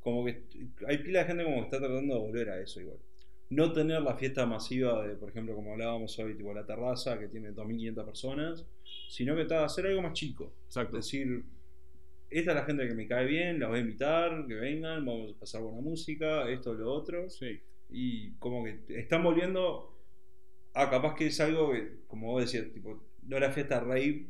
como 0.00 0.24
que 0.24 0.44
hay 0.86 0.98
pila 0.98 1.20
de 1.20 1.24
gente 1.26 1.44
como 1.44 1.56
que 1.56 1.62
está 1.64 1.78
tratando 1.78 2.14
de 2.14 2.20
volver 2.20 2.50
a 2.50 2.60
eso 2.60 2.80
igual. 2.80 2.98
No 3.50 3.72
tener 3.72 4.02
la 4.02 4.14
fiesta 4.14 4.44
masiva 4.44 5.06
de, 5.06 5.14
por 5.14 5.30
ejemplo, 5.30 5.54
como 5.54 5.72
hablábamos 5.72 6.18
hoy, 6.18 6.34
tipo 6.36 6.52
la 6.52 6.66
terraza 6.66 7.18
que 7.18 7.28
tiene 7.28 7.52
2.500 7.54 8.04
personas, 8.04 8.66
sino 9.08 9.34
que 9.34 9.42
está 9.42 9.64
hacer 9.64 9.86
algo 9.86 10.02
más 10.02 10.12
chico. 10.12 10.52
Exacto. 10.66 10.96
decir, 10.98 11.44
esta 12.30 12.50
es 12.50 12.56
la 12.56 12.64
gente 12.64 12.86
que 12.88 12.94
me 12.94 13.06
cae 13.06 13.26
bien, 13.26 13.58
las 13.60 13.68
voy 13.68 13.78
a 13.78 13.82
invitar, 13.82 14.46
que 14.46 14.54
vengan, 14.54 15.04
vamos 15.04 15.34
a 15.34 15.38
pasar 15.40 15.62
buena 15.62 15.80
música, 15.80 16.48
esto, 16.50 16.74
lo 16.74 16.92
otro. 16.92 17.28
Sí. 17.30 17.60
Y 17.90 18.32
como 18.38 18.64
que 18.64 18.80
están 18.98 19.22
volviendo 19.24 19.94
a 20.74 20.90
capaz 20.90 21.14
que 21.14 21.26
es 21.26 21.40
algo 21.40 21.72
que, 21.72 22.00
como 22.06 22.32
vos 22.32 22.42
decías, 22.42 22.72
tipo, 22.72 23.02
no 23.22 23.36
era 23.36 23.50
fiesta 23.50 23.80
rave, 23.80 24.26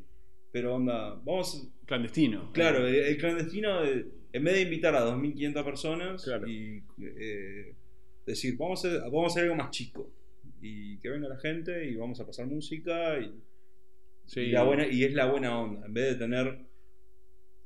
pero 0.52 0.76
onda, 0.76 1.14
vamos, 1.24 1.68
Clandestino. 1.86 2.52
claro, 2.52 2.86
el, 2.86 2.94
el 2.94 3.16
clandestino, 3.18 3.82
de- 3.82 4.06
en 4.32 4.44
vez 4.44 4.54
de 4.54 4.62
invitar 4.62 4.94
a 4.94 5.04
2.500 5.04 5.64
personas 5.64 6.22
Claro. 6.24 6.46
y 6.48 6.82
eh, 7.00 7.74
decir, 8.26 8.56
vamos 8.58 8.84
a, 8.84 8.88
hacer, 8.88 9.00
vamos 9.02 9.24
a 9.24 9.26
hacer 9.28 9.42
algo 9.44 9.56
más 9.56 9.70
chico. 9.70 10.10
Y 10.60 10.98
que 10.98 11.08
venga 11.08 11.28
la 11.28 11.38
gente 11.38 11.86
y 11.88 11.96
vamos 11.96 12.20
a 12.20 12.26
pasar 12.26 12.46
música 12.46 13.18
y, 13.20 13.32
Sí. 14.26 14.40
y 14.40 14.50
la 14.50 14.62
buena, 14.64 14.86
y 14.86 15.04
es 15.04 15.14
la 15.14 15.26
buena 15.26 15.58
onda, 15.58 15.86
en 15.86 15.94
vez 15.94 16.12
de 16.12 16.14
tener... 16.26 16.67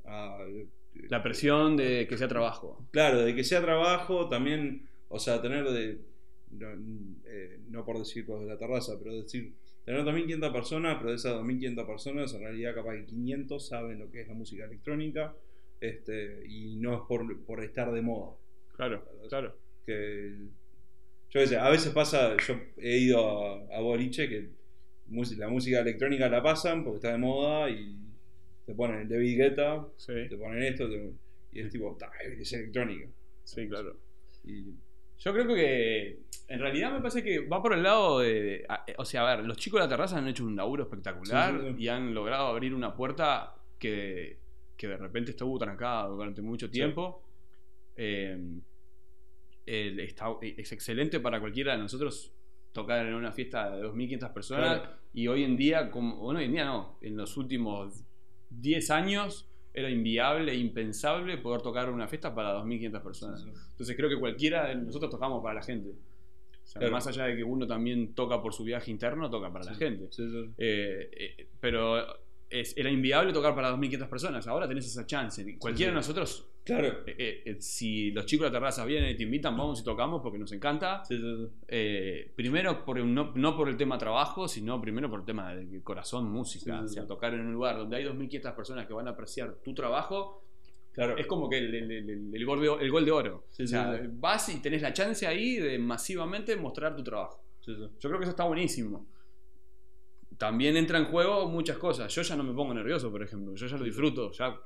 ah, 0.05 0.45
La 1.09 1.23
presión 1.23 1.77
de 1.77 2.07
que 2.09 2.17
sea 2.17 2.29
trabajo. 2.29 2.87
Claro, 2.91 3.21
de 3.21 3.35
que 3.35 3.45
sea 3.45 3.61
trabajo, 3.61 4.29
también, 4.29 4.89
o 5.09 5.19
sea, 5.19 5.41
tener 5.41 5.65
de, 5.71 5.99
no, 6.51 6.69
eh, 7.27 7.61
no 7.69 7.85
por 7.85 7.99
decir 7.99 8.27
los 8.29 8.41
de 8.41 8.47
la 8.47 8.59
terraza, 8.59 8.95
pero 8.99 9.15
decir, 9.15 9.53
tener 9.85 10.03
2.500 10.03 10.53
personas, 10.53 10.97
pero 10.99 11.11
de 11.11 11.17
esas 11.17 11.35
2.500 11.35 11.87
personas, 11.87 12.35
en 12.35 12.41
realidad 12.41 12.75
capaz 12.75 12.95
que 12.95 13.07
500 13.07 13.67
saben 13.67 13.99
lo 13.99 14.11
que 14.11 14.23
es 14.23 14.29
la 14.29 14.35
música 14.35 14.65
electrónica, 14.65 15.35
este, 15.81 16.45
y 16.47 16.77
no 16.77 16.95
es 16.95 17.01
por, 17.09 17.45
por 17.45 17.65
estar 17.65 17.93
de 17.93 18.03
moda. 18.03 18.37
Claro, 18.77 19.05
claro. 19.29 19.57
Que, 19.85 20.37
yo 21.31 21.41
qué 21.41 21.47
sé, 21.47 21.57
a 21.57 21.69
veces 21.71 21.93
pasa, 21.93 22.37
yo 22.47 22.55
he 22.77 22.99
ido 22.99 23.47
a, 23.73 23.77
a 23.77 23.81
boliche 23.81 24.29
que 24.29 24.51
la 25.37 25.49
música 25.49 25.81
electrónica 25.81 26.29
la 26.29 26.43
pasan 26.43 26.85
porque 26.85 26.97
está 26.97 27.13
de 27.13 27.19
moda 27.19 27.69
y 27.71 27.97
te 28.67 28.75
ponen 28.75 29.01
el 29.01 29.09
David 29.09 29.37
Guetta, 29.39 29.87
Sí, 29.97 30.13
te 30.29 30.37
ponen 30.37 30.63
esto, 30.63 30.89
te- 30.89 31.13
y 31.53 31.61
es 31.61 31.71
tipo, 31.71 31.97
"Ta, 31.99 32.11
es 32.23 32.53
electrónica. 32.53 33.09
sí, 33.45 33.69
claro. 33.69 33.97
Y, 34.45 34.75
Yo 35.19 35.33
creo 35.33 35.47
que 35.47 36.19
en 36.49 36.59
realidad 36.59 36.91
me 36.93 36.99
parece 36.99 37.23
que 37.23 37.47
va 37.47 37.63
por 37.63 37.73
el 37.75 37.83
lado 37.85 38.19
de. 38.19 38.65
a- 38.69 38.85
O 38.99 39.05
sea, 39.05 39.23
a 39.31 39.37
ver, 39.37 39.45
los 39.47 39.57
chicos 39.57 39.79
de 39.81 39.85
la 39.87 39.89
terraza 39.89 40.19
han 40.19 40.27
hecho 40.27 40.45
un 40.45 40.57
laburo 40.57 40.83
espectacular 40.83 41.53
Sí, 41.61 41.67
sí, 41.69 41.75
sí. 41.77 41.83
y 41.85 41.89
han 41.89 42.13
logrado 42.13 42.49
abrir 42.49 42.75
una 42.75 42.93
puerta 42.97 43.55
que, 43.79 44.39
que 44.77 44.89
de 44.89 44.97
repente 44.97 45.31
estuvo 45.31 45.57
trancada 45.61 46.09
durante 46.09 46.43
mucho 46.43 46.69
tiempo. 46.71 47.23
Eh, 47.95 48.37
el- 49.67 50.01
está- 50.01 50.35
es 50.41 50.73
excelente 50.73 51.21
para 51.21 51.39
cualquiera 51.41 51.73
de 51.73 51.79
nosotros 51.79 52.33
tocar 52.73 53.07
en 53.07 53.15
una 53.15 53.31
fiesta 53.33 53.71
de 53.77 53.83
2.500 53.83 54.31
personas 54.31 54.81
Claro. 54.81 54.97
y 55.13 55.29
hoy 55.29 55.45
en 55.45 55.57
día, 55.57 55.89
como, 55.91 56.17
bueno, 56.17 56.41
hoy 56.41 56.47
en 56.47 56.53
día 56.53 56.65
no, 56.65 56.99
en 57.01 57.17
los 57.17 57.37
últimos 57.37 58.03
10 58.61 58.91
años 58.91 59.49
era 59.75 59.89
inviable, 59.89 60.55
impensable 60.55 61.39
poder 61.39 61.63
tocar 61.63 61.91
una 61.91 62.07
fiesta 62.07 62.35
para 62.35 62.55
2.500 62.63 63.03
personas. 63.03 63.45
Entonces 63.71 63.97
creo 63.97 64.09
que 64.09 64.19
cualquiera 64.19 64.69
de 64.69 64.77
nosotros 64.77 65.11
tocamos 65.11 65.43
para 65.43 65.55
la 65.55 65.63
gente. 65.63 65.91
O 65.91 66.67
sea, 66.67 66.81
Claro. 66.81 66.93
Más 66.93 67.07
allá 67.07 67.25
de 67.25 67.37
que 67.37 67.45
uno 67.45 67.67
también 67.67 68.15
toca 68.15 68.41
por 68.41 68.55
su 68.55 68.65
viaje 68.65 68.91
interno, 68.91 69.29
toca 69.31 69.53
para 69.53 69.65
la 69.65 69.75
gente. 69.75 70.07
Sí, 70.11 70.29
sí. 70.31 70.51
Eh, 70.59 71.11
eh, 71.13 71.49
pero 71.61 72.22
es- 72.53 72.77
era 72.77 72.91
inviable 72.91 73.33
tocar 73.33 73.55
para 73.55 73.71
2.500 73.71 74.09
personas. 74.09 74.47
Ahora 74.47 74.69
tenés 74.69 74.87
esa 74.87 75.07
chance. 75.07 75.45
Cualquiera 75.59 75.91
de 75.93 75.95
sí. 75.95 76.09
nosotros, 76.09 76.47
Claro. 76.65 76.87
eh, 77.07 77.15
eh, 77.19 77.43
eh, 77.47 77.57
si 77.61 78.11
los 78.13 78.27
chicos 78.27 78.45
de 78.45 78.51
la 78.51 78.59
terraza 78.59 78.85
vienen 78.85 79.11
y 79.11 79.17
te 79.17 79.23
invitan, 79.25 79.57
vamos 79.57 79.81
y 79.81 79.85
tocamos 79.85 80.21
porque 80.23 80.39
nos 80.39 80.53
encanta. 80.53 81.05
Sí, 81.05 81.19
sí. 81.19 81.49
Eh, 81.69 82.31
primero, 82.37 82.85
por 82.85 82.99
no, 83.05 83.33
no 83.35 83.57
por 83.57 83.69
el 83.69 83.77
tema 83.77 83.99
trabajo, 83.99 84.47
sino 84.47 84.81
primero 84.81 85.09
por 85.11 85.21
el 85.21 85.27
tema 85.27 85.55
de 85.55 85.81
corazón, 85.83 86.31
música. 86.31 86.83
O 86.83 86.89
sea, 86.89 87.07
tocar 87.07 87.35
en 87.35 87.41
un 87.41 87.53
lugar 87.53 87.77
donde 87.79 87.97
hay 87.97 88.05
2.500 88.05 88.53
personas 88.55 88.87
que 88.87 88.93
van 88.93 89.09
a 89.09 89.13
apreciar 89.13 89.55
tu 89.65 89.75
trabajo, 89.75 90.45
Claro. 90.93 91.17
es 91.17 91.27
como 91.27 91.49
que 91.49 91.57
el, 91.59 91.75
el- 91.75 91.91
el- 91.91 92.31
el 92.35 92.45
gol, 92.47 92.61
de, 92.61 92.85
el 92.85 92.91
gol 92.91 93.05
de 93.07 93.11
oro. 93.11 93.45
O 93.59 93.67
sea, 93.67 94.01
vas 94.13 94.49
y 94.51 94.61
tenés 94.61 94.83
la 94.83 94.93
chance 94.93 95.27
ahí 95.27 95.57
de 95.57 95.79
masivamente 95.79 96.55
mostrar 96.57 96.95
tu 96.95 97.03
trabajo. 97.03 97.43
Yo 97.67 97.89
creo 98.01 98.19
que 98.19 98.25
eso 98.25 98.31
está 98.31 98.45
buenísimo. 98.45 99.07
También 100.43 100.77
entra 100.77 100.99
en 100.99 101.05
juego 101.05 101.49
muchas 101.49 101.79
cosas. 101.79 102.13
Yo 102.13 102.23
ya 102.23 102.35
no 102.35 102.43
me 102.43 102.53
pongo 102.53 102.75
nervioso, 102.75 103.13
por 103.13 103.23
ejemplo. 103.23 103.55
Yo 103.55 103.67
ya 103.69 103.77
lo 103.77 103.85
disfruto. 103.85 104.33
Ya 104.33 104.59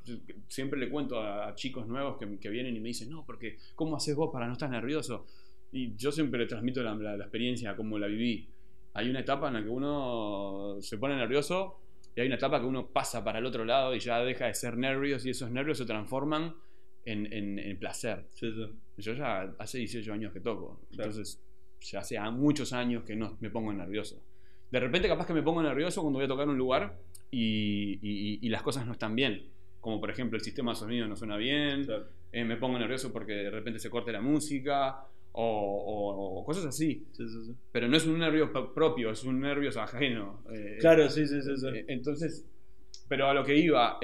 siempre 0.48 0.80
le 0.80 0.88
cuento 0.88 1.20
a, 1.20 1.48
a 1.48 1.54
chicos 1.54 1.86
nuevos 1.86 2.16
que, 2.18 2.38
que 2.38 2.48
vienen 2.48 2.74
y 2.74 2.80
me 2.80 2.88
dicen, 2.88 3.10
no, 3.10 3.26
porque 3.26 3.58
¿cómo 3.74 3.94
haces 3.94 4.16
vos 4.16 4.30
para 4.32 4.46
no 4.46 4.54
estar 4.54 4.70
nervioso? 4.70 5.26
Y 5.72 5.94
yo 5.94 6.10
siempre 6.12 6.40
le 6.40 6.46
transmito 6.46 6.82
la, 6.82 6.94
la- 6.94 7.18
la 7.18 7.24
experiencia, 7.24 7.76
como 7.76 7.98
la 7.98 8.06
viví. 8.06 8.48
Hay 8.94 9.10
una 9.10 9.20
etapa 9.20 9.48
en 9.48 9.52
la 9.54 9.62
que 9.62 9.68
uno 9.68 10.78
se 10.80 10.96
pone 10.96 11.14
nervioso 11.14 11.78
y 12.14 12.20
hay 12.22 12.26
una 12.26 12.36
etapa 12.36 12.58
que 12.58 12.64
uno 12.64 12.86
pasa 12.86 13.22
para 13.22 13.38
el 13.38 13.44
otro 13.44 13.66
lado 13.66 13.94
y 13.94 14.00
ya 14.00 14.18
deja 14.20 14.46
de 14.46 14.54
ser 14.54 14.78
nervios 14.78 15.26
y 15.26 15.30
esos 15.30 15.50
nervios 15.50 15.76
se 15.76 15.84
transforman 15.84 16.54
en, 17.04 17.30
en- 17.30 17.58
en 17.58 17.78
placer. 17.78 18.28
Sí, 18.32 18.50
sí. 18.50 18.64
Yo 18.96 19.12
ya 19.12 19.54
hace 19.58 19.76
18 19.76 20.10
años 20.10 20.32
que 20.32 20.40
toco, 20.40 20.80
Claro. 20.90 21.10
entonces 21.10 21.38
ya 21.82 21.98
hace 21.98 22.18
muchos 22.30 22.72
años 22.72 23.04
que 23.04 23.14
no 23.14 23.36
me 23.40 23.50
pongo 23.50 23.74
nervioso. 23.74 24.22
De 24.76 24.80
repente 24.80 25.08
capaz 25.08 25.26
que 25.26 25.32
me 25.32 25.42
pongo 25.42 25.62
nervioso 25.62 26.02
cuando 26.02 26.18
voy 26.18 26.26
a 26.26 26.28
tocar 26.28 26.46
un 26.46 26.58
lugar 26.58 26.98
y, 27.30 27.98
y- 28.02 28.38
y 28.42 28.48
las 28.50 28.60
cosas 28.62 28.84
no 28.84 28.92
están 28.92 29.16
bien. 29.16 29.48
Como 29.80 29.98
por 30.00 30.10
ejemplo 30.10 30.36
el 30.36 30.44
sistema 30.44 30.72
de 30.72 30.76
sonido 30.76 31.08
no 31.08 31.16
suena 31.16 31.38
bien, 31.38 31.84
Claro. 31.86 32.08
eh, 32.30 32.44
me 32.44 32.58
pongo 32.58 32.78
nervioso 32.78 33.10
porque 33.10 33.32
de 33.32 33.50
repente 33.50 33.78
se 33.80 33.88
corte 33.88 34.12
la 34.12 34.20
música 34.20 34.98
o, 35.32 35.42
o- 35.42 36.40
o 36.40 36.44
cosas 36.44 36.66
así. 36.66 37.06
Sí, 37.12 37.26
sí, 37.26 37.44
sí. 37.46 37.54
Pero 37.72 37.88
no 37.88 37.96
es 37.96 38.04
un 38.06 38.18
nervio 38.18 38.52
propio, 38.74 39.10
es 39.10 39.24
un 39.24 39.40
nervio 39.40 39.70
ajeno. 39.80 40.42
eh, 40.52 40.76
Claro, 40.78 41.08
sí, 41.08 41.26
sí, 41.26 41.40
sí. 41.40 41.56
sí. 41.56 41.68
eh, 41.68 41.84
Entonces, 41.88 42.44
pero 43.08 43.30
a 43.30 43.32
lo 43.34 43.44
que 43.44 43.56
iba, 43.56 43.98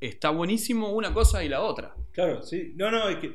está 0.00 0.30
buenísimo 0.30 0.90
una 0.92 1.14
cosa 1.14 1.44
y 1.44 1.48
la 1.48 1.62
otra. 1.62 1.94
Claro, 2.12 2.42
sí. 2.42 2.72
No, 2.74 2.90
no, 2.90 3.08
es 3.08 3.18
que 3.18 3.34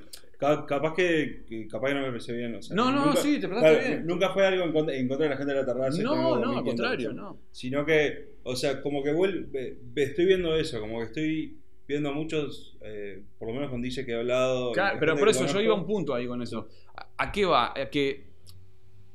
capaz 0.68 0.94
que, 0.96 1.44
que- 1.48 1.68
capaz 1.68 1.88
que 1.90 1.94
no 1.96 2.02
me 2.02 2.08
pareció 2.08 2.36
bien. 2.36 2.56
o 2.56 2.62
sea, 2.62 2.76
No, 2.76 2.92
no, 2.92 3.06
nunca- 3.08 3.22
sí, 3.22 3.34
te 3.40 3.48
trataste 3.48 3.70
claro, 3.70 3.88
bien. 3.88 4.08
Nunca 4.08 4.30
fue 4.34 4.46
algo 4.48 4.64
en 4.66 4.72
contra, 4.74 4.96
en 4.96 5.08
contra 5.08 5.24
de 5.26 5.30
la 5.32 5.38
gente 5.38 5.54
de 5.54 5.60
la 5.60 5.66
terraza. 5.66 6.02
No, 6.04 6.16
no, 6.16 6.36
1500 6.36 6.58
al 6.58 6.64
contrario, 6.64 7.14
no. 7.14 7.40
Sino 7.52 7.86
que, 7.86 8.34
o 8.44 8.56
sea, 8.56 8.82
como 8.82 9.04
que 9.04 9.12
vuelve, 9.14 9.78
ve- 9.82 10.04
estoy 10.04 10.26
viendo 10.26 10.56
eso, 10.56 10.80
como 10.80 11.00
que 11.00 11.06
estoy 11.06 11.58
viendo 11.88 12.10
a 12.10 12.14
muchos, 12.14 12.78
eh, 12.82 13.24
por 13.38 13.48
lo 13.50 13.54
menos 13.56 13.70
con 13.70 13.82
DJ 13.82 14.06
que 14.06 14.12
he 14.14 14.16
hablado. 14.16 14.72
Claro, 14.72 14.98
pero 15.00 15.18
por 15.18 15.30
eso 15.30 15.46
yo 15.46 15.60
iba 15.62 15.74
a 15.74 15.78
un 15.78 15.86
punto 15.86 16.14
ahí 16.14 16.28
con 16.28 16.42
eso. 16.42 16.68
¿A, 16.96 17.26
a 17.26 17.32
qué 17.32 17.46
va? 17.46 17.74
A 17.80 17.90
que 17.90 18.32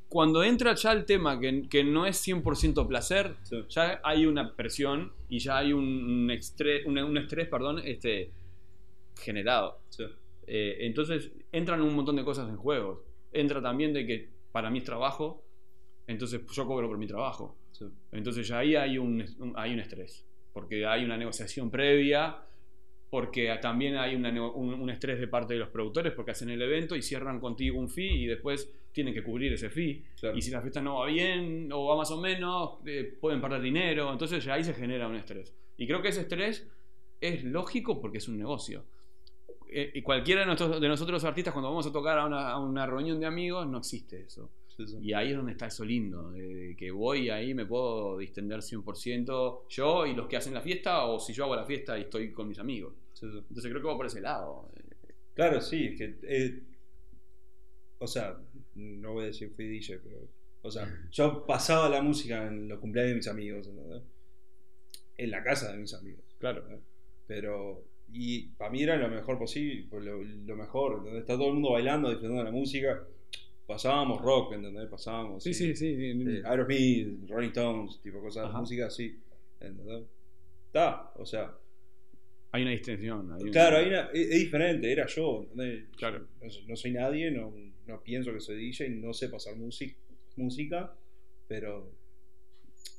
cuando 0.09 0.43
entra 0.43 0.75
ya 0.75 0.93
el 0.93 1.05
tema 1.05 1.39
que, 1.39 1.69
que 1.69 1.85
no 1.85 2.07
es 2.07 2.17
100% 2.27 2.87
placer, 2.89 3.35
Sí. 3.43 3.57
ya 3.69 4.01
hay 4.03 4.25
una 4.27 4.55
presión 4.57 5.13
y 5.29 5.39
ya 5.39 5.59
hay 5.59 5.73
un, 5.75 5.85
un 5.85 6.31
estrés, 6.31 6.87
un, 6.87 6.99
un 6.99 7.19
estrés 7.19 7.47
perdón, 7.49 7.81
este, 7.85 8.31
generado. 9.19 9.81
Sí. 9.91 10.05
Eh, 10.51 10.79
entonces 10.87 11.31
entran 11.53 11.81
un 11.83 11.95
montón 11.95 12.17
de 12.17 12.25
cosas 12.25 12.49
en 12.49 12.57
juego. 12.57 13.05
Entra 13.33 13.61
también 13.61 13.93
de 13.93 14.07
que 14.07 14.29
para 14.51 14.71
mí 14.71 14.79
es 14.79 14.85
trabajo, 14.85 15.45
entonces 16.07 16.41
yo 16.51 16.67
cobro 16.67 16.89
por 16.89 16.97
mi 16.99 17.07
trabajo. 17.07 17.57
Sí. 17.73 17.85
Entonces 18.13 18.49
ya 18.49 18.59
ahí 18.61 18.75
hay 18.75 18.97
un, 18.99 19.23
un- 19.39 19.53
hay 19.57 19.73
un 19.75 19.81
estrés, 19.81 20.27
porque 20.53 20.87
hay 20.87 21.05
una 21.05 21.17
negociación 21.17 21.71
previa 21.71 22.39
porque 23.11 23.57
también 23.63 23.97
hay 23.97 24.15
una 24.15 24.31
un, 24.51 24.75
un 24.75 24.91
estrés 24.91 25.19
de 25.19 25.29
parte 25.29 25.55
de 25.55 25.61
los 25.61 25.71
productores 25.71 26.13
porque 26.13 26.33
hacen 26.33 26.51
el 26.51 26.61
evento 26.61 26.95
y 26.95 27.01
cierran 27.01 27.41
contigo 27.41 27.79
un 27.79 27.89
fee 27.89 28.25
y 28.25 28.27
después 28.27 28.71
tienen 28.93 29.15
que 29.15 29.23
cubrir 29.23 29.51
ese 29.53 29.71
fee. 29.71 30.05
Claro. 30.21 30.37
Y 30.37 30.43
si 30.43 30.51
la 30.51 30.61
fiesta 30.61 30.83
no 30.83 30.97
va 30.99 31.07
bien 31.07 31.71
o 31.73 31.87
va 31.87 31.97
más 31.97 32.11
o 32.11 32.21
menos, 32.21 32.79
eh, 32.87 33.17
pueden 33.19 33.41
perder 33.41 33.63
dinero. 33.63 34.13
Entonces 34.13 34.45
ya 34.45 34.55
ahí 34.55 34.65
se 34.65 34.75
genera 34.75 35.09
un 35.09 35.17
estrés. 35.17 35.55
Y 35.79 35.87
creo 35.87 36.03
que 36.03 36.09
ese 36.09 36.21
estrés 36.23 36.69
es 37.21 37.45
lógico 37.45 37.99
porque 38.01 38.19
es 38.19 38.29
un 38.29 38.37
negocio. 38.37 38.85
Eh, 39.71 39.93
y 39.95 40.03
cualquiera 40.03 40.41
de, 40.41 40.47
nuestros, 40.47 40.81
de 40.81 40.89
nosotros 40.89 41.23
artistas, 41.25 41.53
cuando 41.53 41.69
vamos 41.69 41.87
a 41.87 41.93
tocar 41.93 42.19
a 42.19 42.27
una, 42.27 42.51
a 42.51 42.59
una 42.59 42.87
reunión 42.87 43.21
de 43.21 43.27
amigos, 43.27 43.67
no 43.67 43.79
existe 43.79 44.23
eso. 44.23 44.51
Sí, 44.77 44.87
sí. 44.87 44.97
Y 45.03 45.13
ahí 45.13 45.31
es 45.31 45.37
donde 45.37 45.53
está 45.53 45.67
eso 45.67 45.85
lindo, 45.85 46.31
de, 46.31 46.55
de 46.55 46.77
que 46.77 46.91
voy 46.91 47.27
y 47.27 47.31
ahí 47.31 47.53
me 47.53 47.67
puedo 47.67 48.19
distender 48.19 48.61
100% 48.61 49.63
yo 49.69 50.07
y 50.07 50.15
los 50.15 50.29
que 50.29 50.37
hacen 50.37 50.55
la 50.55 50.61
fiesta, 50.61 51.05
o 51.05 51.19
si 51.19 51.33
yo 51.33 51.45
hago 51.45 51.57
la 51.57 51.65
fiesta 51.65 51.99
y 51.99 52.03
estoy 52.03 52.33
con 52.33 52.49
mis 52.49 52.59
amigos. 52.59 52.95
Sí. 53.13 53.27
Entonces 53.27 53.71
creo 53.71 53.83
que 53.83 53.89
va 53.89 53.97
por 53.97 54.07
ese 54.07 54.21
lado. 54.21 54.71
Claro, 55.35 55.61
sí, 55.61 55.87
es 55.87 55.97
que. 55.97 56.19
eh, 56.23 56.63
o 57.99 58.07
sea, 58.07 58.37
no 58.75 59.13
voy 59.13 59.25
a 59.25 59.27
decir 59.29 59.51
fui 59.55 59.69
DJ, 59.69 59.99
pero. 60.03 60.29
O 60.63 60.71
sea, 60.71 60.89
yo 61.13 61.47
pasaba 61.47 61.89
la 61.89 62.03
música 62.03 62.47
en 62.47 62.69
los 62.69 62.81
cumpleaños 62.81 63.11
de 63.11 63.17
mis 63.17 63.29
amigos, 63.29 63.67
¿entendés? 63.69 64.03
En 65.17 65.31
la 65.31 65.43
casa 65.43 65.73
de 65.73 65.79
mis 65.79 65.95
amigos. 65.95 66.25
Claro. 66.39 66.65
Pero. 67.27 67.85
Y 68.13 68.49
para 68.57 68.71
mí 68.71 68.83
era 68.83 68.97
lo 68.97 69.09
mejor 69.09 69.39
posible, 69.39 69.87
pues 69.91 70.05
lo, 70.05 70.23
lo 70.23 70.57
mejor, 70.57 70.99
¿entendés? 70.99 71.21
Está 71.21 71.35
todo 71.35 71.49
el 71.49 71.55
mundo 71.55 71.73
bailando, 71.73 72.09
disfrutando 72.09 72.43
la 72.45 72.51
música. 72.51 73.07
Pasábamos 73.67 74.23
rock, 74.23 74.55
¿entendés? 74.55 74.89
Pasábamos. 74.89 75.43
Sí, 75.45 75.53
sí, 75.53 75.75
sí. 75.77 75.87
eh, 75.99 76.43
Aerosmith, 76.45 77.29
Rolling 77.29 77.49
Stones, 77.49 78.01
tipo 78.03 78.21
cosas, 78.21 78.47
Ajá. 78.47 78.61
música 78.61 78.87
así. 78.87 79.19
¿Entendés? 79.61 80.05
Está, 80.67 81.13
o 81.17 81.27
sea. 81.27 81.55
Hay 82.53 82.63
una 82.63 82.71
distinción. 82.71 83.31
hay 83.33 83.51
Claro, 83.51 83.77
hay 83.77 83.89
una- 83.89 84.09
es, 84.13 84.31
es 84.31 84.41
diferente, 84.41 84.91
era 84.91 85.07
yo. 85.07 85.43
¿entendés? 85.43 85.85
Claro. 85.97 86.27
No, 86.43 86.49
soy- 86.51 86.65
no 86.67 86.77
soy 86.77 86.93
nadie, 86.93 87.31
no, 87.31 87.53
no 87.87 88.03
pienso 88.03 88.33
que 88.33 88.41
soy 88.41 88.57
DJ, 88.57 88.89
no 88.91 89.13
sé 89.13 89.29
pasar 89.29 89.55
music- 89.57 89.97
música, 90.37 90.95
pero 91.47 91.93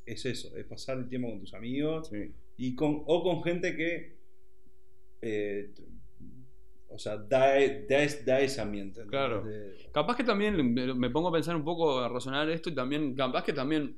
es 0.06 0.26
eso, 0.26 0.56
es 0.56 0.66
pasar 0.66 0.98
el 1.00 1.08
tiempo 1.10 1.30
con 1.30 1.40
tus 1.40 1.54
amigos 1.54 2.10
Sí. 2.10 2.32
y 2.58 2.76
con, 2.76 3.04
o 3.06 3.24
con 3.24 3.44
gente 3.44 3.76
que, 3.76 4.19
eh, 5.22 5.72
o 6.92 6.98
sea, 6.98 7.18
da, 7.18 7.52
da, 7.88 8.04
es- 8.04 8.26
da 8.26 8.40
ese 8.40 8.62
ambiente. 8.62 9.06
Claro. 9.06 9.44
De- 9.44 9.78
Capaz 9.92 10.16
que 10.18 10.24
también 10.24 10.74
me 10.74 11.10
pongo 11.10 11.30
a 11.30 11.32
pensar 11.32 11.56
un 11.56 11.64
poco, 11.64 12.00
a 12.00 12.10
razonar 12.10 12.50
esto 12.50 12.70
y 12.70 12.76
también, 12.76 13.16
capaz 13.16 13.44
que 13.44 13.54
también, 13.54 13.96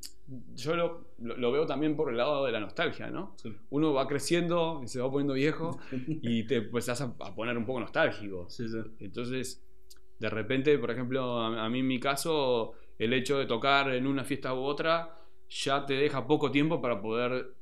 yo 0.56 0.76
lo, 0.76 1.06
lo- 1.20 1.52
veo 1.52 1.66
también 1.66 1.96
por 1.96 2.10
el 2.10 2.18
lado 2.18 2.46
de 2.46 2.52
la 2.52 2.60
nostalgia, 2.60 3.10
¿no? 3.10 3.34
sí. 3.38 3.54
Uno 3.70 3.94
va 3.94 4.08
creciendo 4.08 4.82
y 4.84 4.88
se 4.88 5.00
va 5.02 5.10
poniendo 5.10 5.34
viejo 5.34 5.80
y 6.08 6.44
te 6.46 6.58
empezás 6.58 7.02
a, 7.02 7.14
a 7.20 7.34
poner 7.36 7.58
un 7.58 7.66
poco 7.66 7.80
nostálgico. 7.80 8.50
Sí, 8.50 8.68
sí. 8.68 8.78
Entonces, 9.00 9.64
de 10.20 10.30
repente, 10.30 10.78
por 10.78 10.92
ejemplo, 10.92 11.40
a, 11.40 11.66
a 11.66 11.70
mí 11.70 11.80
en 11.80 11.88
mi 11.88 12.00
caso, 12.00 12.74
el 13.00 13.14
hecho 13.14 13.38
de 13.38 13.46
tocar 13.46 13.90
en 13.94 14.06
una 14.06 14.24
fiesta 14.26 14.54
u 14.54 14.60
otra 14.64 15.18
ya 15.50 15.86
te 15.86 15.94
deja 15.94 16.26
poco 16.28 16.52
tiempo 16.52 16.82
para 16.82 17.02
poder 17.02 17.54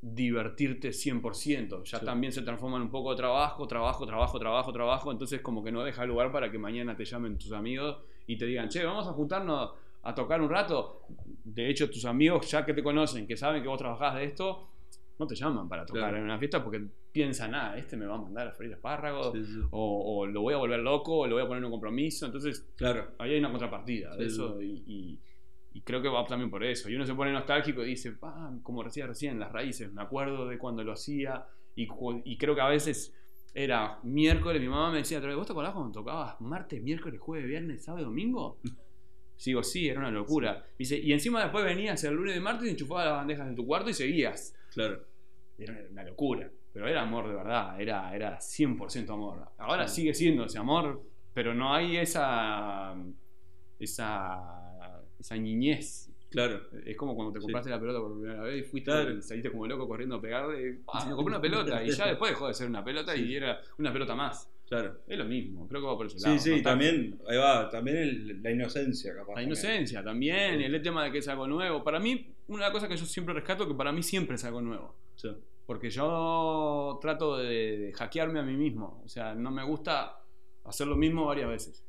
divertirte 0.00 0.92
100%. 0.92 1.82
Ya 1.84 1.98
Sí. 1.98 2.04
también 2.04 2.32
se 2.32 2.42
transforma 2.42 2.76
en 2.76 2.82
un 2.84 2.90
poco 2.90 3.10
de 3.10 3.16
trabajo, 3.16 3.66
trabajo, 3.66 4.06
trabajo, 4.06 4.38
trabajo, 4.38 4.72
trabajo. 4.72 5.12
Entonces, 5.12 5.40
como 5.40 5.62
que 5.64 5.72
no 5.72 5.82
deja 5.82 6.04
lugar 6.06 6.30
para 6.32 6.50
que 6.50 6.58
mañana 6.58 6.96
te 6.96 7.04
llamen 7.04 7.36
tus 7.38 7.52
amigos 7.52 7.98
y 8.26 8.36
te 8.38 8.46
digan, 8.46 8.68
che, 8.68 8.84
vamos 8.84 9.06
a 9.06 9.12
juntarnos 9.12 9.70
a 10.02 10.14
tocar 10.14 10.40
un 10.40 10.48
rato. 10.50 11.02
De 11.44 11.68
hecho, 11.68 11.90
tus 11.90 12.04
amigos, 12.04 12.48
ya 12.50 12.64
que 12.64 12.74
te 12.74 12.82
conocen, 12.82 13.26
que 13.26 13.36
saben 13.36 13.62
que 13.62 13.68
vos 13.68 13.78
trabajás 13.78 14.14
de 14.14 14.24
esto, 14.24 14.68
no 15.18 15.26
te 15.26 15.34
llaman 15.34 15.68
para 15.68 15.84
tocar 15.84 16.02
Claro. 16.02 16.18
en 16.18 16.22
una 16.24 16.38
fiesta 16.38 16.62
porque 16.62 16.80
piensan, 17.10 17.52
ah, 17.56 17.76
este 17.76 17.96
me 17.96 18.06
va 18.06 18.14
a 18.14 18.18
mandar 18.20 18.46
a 18.48 18.52
freír 18.52 18.72
espárragos 18.74 19.32
Sí, 19.32 19.44
sí. 19.44 19.60
o, 19.72 20.18
o 20.20 20.26
lo 20.26 20.42
voy 20.42 20.54
a 20.54 20.58
volver 20.58 20.78
loco, 20.78 21.18
o 21.18 21.26
lo 21.26 21.34
voy 21.34 21.42
a 21.42 21.46
poner 21.48 21.58
en 21.58 21.64
un 21.64 21.70
compromiso. 21.72 22.24
Entonces, 22.26 22.70
Claro. 22.76 23.08
ahí 23.18 23.32
hay 23.32 23.38
una 23.40 23.50
contrapartida 23.50 24.14
de 24.14 24.26
eso 24.26 24.62
y, 24.62 24.84
y- 24.86 25.18
y 25.78 25.82
creo 25.82 26.02
que 26.02 26.08
va 26.08 26.24
también 26.26 26.50
por 26.50 26.64
eso. 26.64 26.90
Y 26.90 26.96
uno 26.96 27.06
se 27.06 27.14
pone 27.14 27.30
nostálgico 27.32 27.84
y 27.84 27.90
dice, 27.90 28.16
ah, 28.22 28.50
como 28.64 28.82
decía 28.82 29.06
recién, 29.06 29.38
las 29.38 29.52
raíces, 29.52 29.92
me 29.92 30.02
acuerdo 30.02 30.48
de 30.48 30.58
cuando 30.58 30.82
lo 30.82 30.92
hacía 30.92 31.46
y, 31.76 31.86
creo 32.36 32.56
que 32.56 32.60
a 32.60 32.66
veces 32.68 33.14
era 33.54 34.00
miércoles, 34.02 34.60
mi 34.60 34.68
mamá 34.68 34.90
me 34.90 34.98
decía, 34.98 35.20
"Pero, 35.20 35.36
¿vos 35.36 35.46
te 35.46 35.52
acordás 35.52 35.72
cuando 35.72 35.92
tocabas 35.92 36.40
martes, 36.40 36.82
miércoles, 36.82 37.20
jueves, 37.20 37.48
viernes, 37.48 37.84
sábado 37.84 38.06
domingo? 38.06 38.58
Sigo, 39.36 39.62
sí, 39.62 39.88
era 39.88 40.00
una 40.00 40.10
locura. 40.10 40.64
Dice, 40.76 40.98
y 40.98 41.12
encima 41.12 41.40
después 41.42 41.64
venías 41.64 42.02
el 42.02 42.14
lunes 42.14 42.36
y 42.36 42.40
martes 42.40 42.66
y 42.66 42.70
enchufabas 42.72 43.04
las 43.06 43.14
bandejas 43.18 43.46
en 43.48 43.54
tu 43.54 43.64
cuarto 43.64 43.88
y 43.88 43.94
seguías. 43.94 44.52
Claro. 44.72 45.04
Era 45.56 45.78
una 45.92 46.02
locura. 46.02 46.50
Pero 46.72 46.88
era 46.88 47.02
amor 47.02 47.28
de 47.28 47.34
verdad, 47.36 47.80
era, 47.80 48.14
era 48.16 48.40
100% 48.40 49.12
amor. 49.12 49.48
Ahora 49.58 49.86
Sí. 49.86 50.00
sigue 50.00 50.14
siendo 50.14 50.44
ese 50.46 50.58
amor, 50.58 51.00
pero 51.32 51.54
no 51.54 51.72
hay 51.72 51.96
esa. 51.98 52.96
esa. 53.78 54.67
Esa 55.18 55.36
niñez. 55.36 56.10
Claro. 56.30 56.60
Es 56.84 56.96
como 56.96 57.14
cuando 57.14 57.32
te 57.32 57.38
Sí. 57.38 57.42
compraste 57.44 57.70
la 57.70 57.80
pelota 57.80 58.00
por 58.00 58.12
primera 58.20 58.42
vez 58.42 58.60
y 58.66 58.68
fuiste 58.68 58.90
Claro. 58.90 59.22
saliste 59.22 59.50
como 59.50 59.66
loco 59.66 59.88
corriendo 59.88 60.16
a 60.16 60.20
pegarle. 60.20 60.80
Ah, 60.92 61.06
me 61.06 61.14
compré 61.14 61.34
una 61.34 61.40
pelota 61.40 61.82
y 61.82 61.90
ya 61.90 62.06
después 62.08 62.30
dejó 62.32 62.48
de 62.48 62.54
ser 62.54 62.68
una 62.68 62.84
pelota 62.84 63.16
y 63.16 63.26
Sí. 63.26 63.36
era 63.36 63.60
una 63.78 63.92
pelota 63.92 64.14
más. 64.14 64.50
Claro. 64.68 64.98
Es 65.06 65.16
lo 65.16 65.24
mismo, 65.24 65.66
creo 65.66 65.80
que 65.80 65.86
va 65.86 65.96
por 65.96 66.04
ese 66.06 66.18
Sí, 66.18 66.26
lado. 66.26 66.38
sí, 66.38 66.56
¿no? 66.56 66.62
también, 66.62 67.18
ahí 67.26 67.38
va, 67.38 67.70
también 67.70 67.96
el- 67.96 68.42
la 68.42 68.50
inocencia, 68.50 69.12
capaz. 69.14 69.28
La 69.28 69.34
también. 69.36 69.48
inocencia 69.48 70.04
también, 70.04 70.60
el 70.60 70.82
tema 70.82 71.04
de 71.04 71.10
que 71.12 71.18
es 71.18 71.28
algo 71.28 71.46
nuevo. 71.46 71.82
Para 71.82 71.98
mí, 71.98 72.34
una 72.48 72.70
cosa 72.70 72.86
que 72.86 72.96
yo 72.98 73.06
siempre 73.06 73.32
rescato, 73.32 73.66
que 73.66 73.74
para 73.74 73.92
mí 73.92 74.02
siempre 74.02 74.34
es 74.34 74.44
algo 74.44 74.60
nuevo. 74.60 74.94
Sí. 75.16 75.30
Porque 75.64 75.88
yo 75.88 76.98
trato 77.00 77.38
de, 77.38 77.78
de 77.78 77.92
hackearme 77.94 78.40
a 78.40 78.42
mí 78.42 78.56
mismo. 78.56 79.00
O 79.04 79.08
sea, 79.08 79.34
no 79.34 79.50
me 79.50 79.64
gusta 79.64 80.18
hacer 80.64 80.86
lo 80.86 80.96
mismo 80.96 81.24
varias 81.24 81.48
veces. 81.48 81.82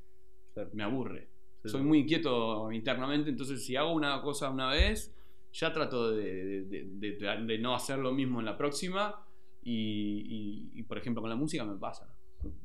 Claro. 0.54 0.70
Me 0.74 0.84
aburre. 0.84 1.28
Soy 1.72 1.82
muy 1.82 2.00
inquieto 2.00 2.72
internamente, 2.72 3.30
entonces 3.30 3.64
si 3.66 3.76
hago 3.76 3.92
una 3.94 4.22
cosa 4.22 4.50
una 4.50 4.70
vez, 4.70 5.16
ya 5.54 5.72
trato 5.74 6.12
de, 6.12 6.64
de- 6.66 6.84
de- 6.86 7.12
de- 7.18 7.44
de 7.46 7.58
no 7.60 7.74
hacer 7.76 7.98
lo 8.00 8.12
mismo 8.12 8.40
en 8.40 8.46
la 8.46 8.58
próxima. 8.58 9.26
Y, 9.62 10.72
y- 10.74 10.80
y, 10.80 10.84
por 10.84 10.98
ejemplo, 10.98 11.22
con 11.22 11.30
la 11.30 11.36
música 11.36 11.66
me 11.66 11.76
pasa. 11.78 12.16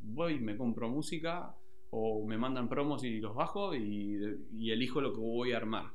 Voy, 0.03 0.39
me 0.39 0.57
compro 0.57 0.89
música 0.89 1.55
o 1.91 2.25
me 2.27 2.39
mandan 2.39 2.69
promos 2.69 3.03
y 3.05 3.21
los 3.21 3.35
bajo 3.35 3.75
y, 3.75 4.19
y 4.53 4.71
elijo 4.71 5.01
lo 5.01 5.13
que 5.13 5.21
voy 5.21 5.53
a 5.53 5.57
armar. 5.57 5.87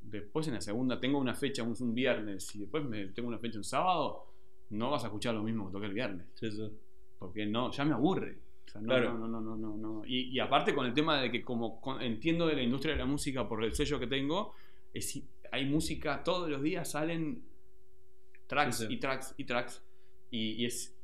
Después 0.00 0.48
en 0.48 0.54
la 0.54 0.60
segunda 0.60 0.98
tengo 0.98 1.18
una 1.18 1.34
fecha, 1.34 1.62
un, 1.62 1.74
un 1.80 1.94
viernes, 1.94 2.54
y 2.54 2.60
después 2.60 2.84
me, 2.84 3.06
tengo 3.08 3.28
una 3.28 3.38
fecha 3.38 3.58
un 3.58 3.64
sábado, 3.64 4.26
no 4.70 4.90
vas 4.90 5.04
a 5.04 5.08
escuchar 5.08 5.34
lo 5.34 5.42
mismo 5.42 5.66
que 5.66 5.72
toqué 5.72 5.86
el 5.86 5.94
viernes 5.94 6.26
Sí, 6.34 6.50
sí. 6.50 6.68
porque 7.18 7.46
no, 7.46 7.70
ya 7.70 7.84
me 7.84 7.92
aburre. 7.92 8.38
O 8.68 8.70
sea, 8.70 8.80
no, 8.82 8.86
Claro. 8.88 9.14
no, 9.18 9.26
no, 9.28 9.40
no, 9.40 9.56
no, 9.56 9.76
no. 9.76 10.02
Y, 10.06 10.28
y 10.28 10.38
aparte 10.40 10.74
con 10.74 10.86
el 10.86 10.92
tema 10.94 11.20
de 11.20 11.30
que 11.32 11.42
como 11.42 11.80
entiendo 12.00 12.46
de 12.46 12.54
la 12.54 12.62
industria 12.62 12.92
de 12.92 12.98
la 12.98 13.06
música 13.06 13.48
por 13.48 13.64
el 13.64 13.74
sello 13.74 13.98
que 13.98 14.06
tengo, 14.06 14.52
es, 14.92 15.20
hay 15.50 15.64
música, 15.66 16.22
todos 16.22 16.48
los 16.50 16.62
días 16.62 16.90
salen 16.90 17.42
tracks 18.46 18.76
Sí, 18.78 18.86
sí. 18.86 18.92
y 18.94 18.96
tracks 18.98 19.34
y 19.38 19.44
tracks. 19.44 19.82
Y, 20.30 20.50
y 20.62 20.66
es, 20.66 20.94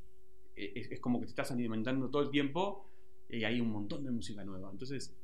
es, 0.56 0.90
es 0.92 1.00
como 1.00 1.18
que 1.20 1.26
te 1.26 1.30
estás 1.30 1.50
alimentando 1.52 2.08
todo 2.10 2.22
el 2.22 2.30
tiempo 2.30 2.86
y 3.28 3.44
hay 3.44 3.60
un 3.60 3.70
montón 3.70 4.04
de 4.04 4.10
música 4.10 4.44
nueva. 4.44 4.70
Entonces, 4.70 5.16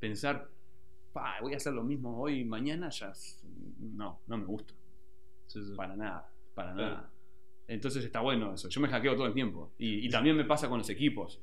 pensar, 0.00 0.48
"Pa, 1.12 1.36
voy 1.42 1.52
a 1.54 1.56
hacer 1.58 1.72
lo 1.74 1.84
mismo 1.84 2.18
hoy 2.20 2.40
y 2.40 2.44
mañana, 2.44 2.88
ya 2.88 3.12
no, 3.80 4.20
no 4.26 4.38
me 4.38 4.44
gusta. 4.46 4.72
sí. 5.46 5.60
Para 5.76 5.96
nada, 5.96 6.30
para 6.54 6.72
Claro. 6.74 6.94
nada. 6.94 7.10
Entonces 7.66 8.02
está 8.04 8.20
bueno 8.20 8.54
eso. 8.54 8.68
Yo 8.70 8.80
me 8.80 8.88
hackeo 8.88 9.14
todo 9.14 9.26
el 9.26 9.34
tiempo. 9.34 9.72
Y, 9.78 10.06
y 10.06 10.08
también 10.08 10.34
me 10.36 10.44
pasa 10.44 10.68
con 10.70 10.78
los 10.78 10.88
equipos. 10.88 11.38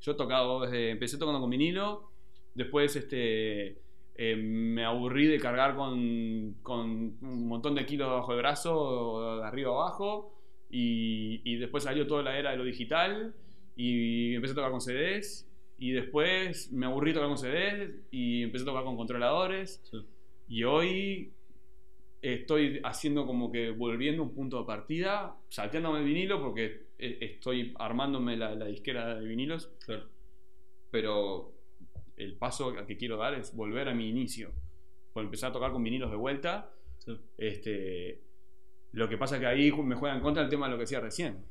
Yo 0.00 0.12
he 0.12 0.14
tocado 0.14 0.60
desde. 0.62 0.90
Empecé 0.90 1.18
tocando 1.18 1.40
con 1.40 1.50
vinilo. 1.50 2.10
Después 2.54 2.94
este, 2.96 3.82
eh, 4.14 4.36
me 4.36 4.84
aburrí 4.84 5.26
de 5.26 5.38
cargar 5.38 5.76
con, 5.76 6.56
con 6.62 7.16
un 7.20 7.48
montón 7.48 7.74
de 7.74 7.86
kilos 7.86 8.10
bajo 8.10 8.32
el 8.32 8.38
brazo, 8.38 9.38
de 9.38 9.46
arriba 9.46 9.70
abajo. 9.72 10.34
Y, 10.70 11.40
y 11.44 11.56
después 11.56 11.84
salió 11.84 12.06
toda 12.06 12.22
la 12.22 12.38
era 12.38 12.50
de 12.52 12.56
lo 12.56 12.64
digital. 12.64 13.34
Y 13.76 14.34
empecé 14.34 14.52
a 14.52 14.56
tocar 14.56 14.70
con 14.70 14.80
CDs. 14.80 15.48
Y 15.78 15.92
después 15.92 16.72
me 16.72 16.86
aburrí 16.86 17.12
tocar 17.12 17.28
con 17.28 17.38
CDs. 17.38 17.94
Y 18.10 18.42
empecé 18.42 18.64
a 18.64 18.66
tocar 18.66 18.84
con 18.84 18.96
controladores. 18.96 19.80
Sí. 19.90 19.98
Y 20.48 20.64
hoy 20.64 21.32
estoy 22.22 22.80
haciendo 22.84 23.26
como 23.26 23.52
que 23.52 23.70
volviendo 23.70 24.22
un 24.22 24.34
punto 24.34 24.60
de 24.60 24.66
partida, 24.66 25.36
salteándome 25.48 26.00
el 26.00 26.04
vinilo 26.04 26.40
porque 26.42 26.87
estoy 26.98 27.74
armándome 27.78 28.36
la, 28.36 28.54
la 28.54 28.66
disquera 28.66 29.14
de 29.16 29.26
vinilos, 29.26 29.70
Claro. 29.84 30.04
pero 30.90 31.54
el 32.16 32.36
paso 32.36 32.70
al 32.76 32.86
que 32.86 32.96
quiero 32.96 33.16
dar 33.16 33.34
es 33.34 33.54
volver 33.54 33.88
a 33.88 33.94
mi 33.94 34.08
inicio. 34.08 34.52
Por 35.12 35.24
empezar 35.24 35.50
a 35.50 35.52
tocar 35.52 35.72
con 35.72 35.82
vinilos 35.82 36.10
de 36.10 36.16
vuelta. 36.16 36.70
Sí. 36.98 37.16
Este, 37.36 38.20
lo 38.92 39.08
que 39.08 39.16
pasa 39.16 39.36
es 39.36 39.40
que 39.40 39.46
ahí 39.46 39.72
me 39.72 39.94
juega 39.94 40.16
en 40.16 40.22
contra 40.22 40.42
el 40.42 40.48
tema 40.48 40.66
de 40.66 40.72
lo 40.72 40.76
que 40.76 40.82
decía 40.82 41.00
recién. 41.00 41.44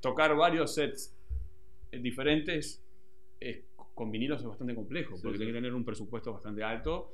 Tocar 0.00 0.36
varios 0.36 0.74
sets 0.74 1.14
eh, 1.90 1.98
diferentes 1.98 2.84
es- 3.40 3.64
con 3.94 4.10
vinilos 4.10 4.40
es 4.42 4.46
bastante 4.46 4.74
complejo, 4.74 5.16
Sí, 5.16 5.22
porque 5.22 5.38
sí. 5.38 5.44
hay 5.44 5.48
que 5.50 5.54
tener 5.54 5.72
un 5.74 5.84
presupuesto 5.84 6.32
bastante 6.32 6.62
alto. 6.62 7.12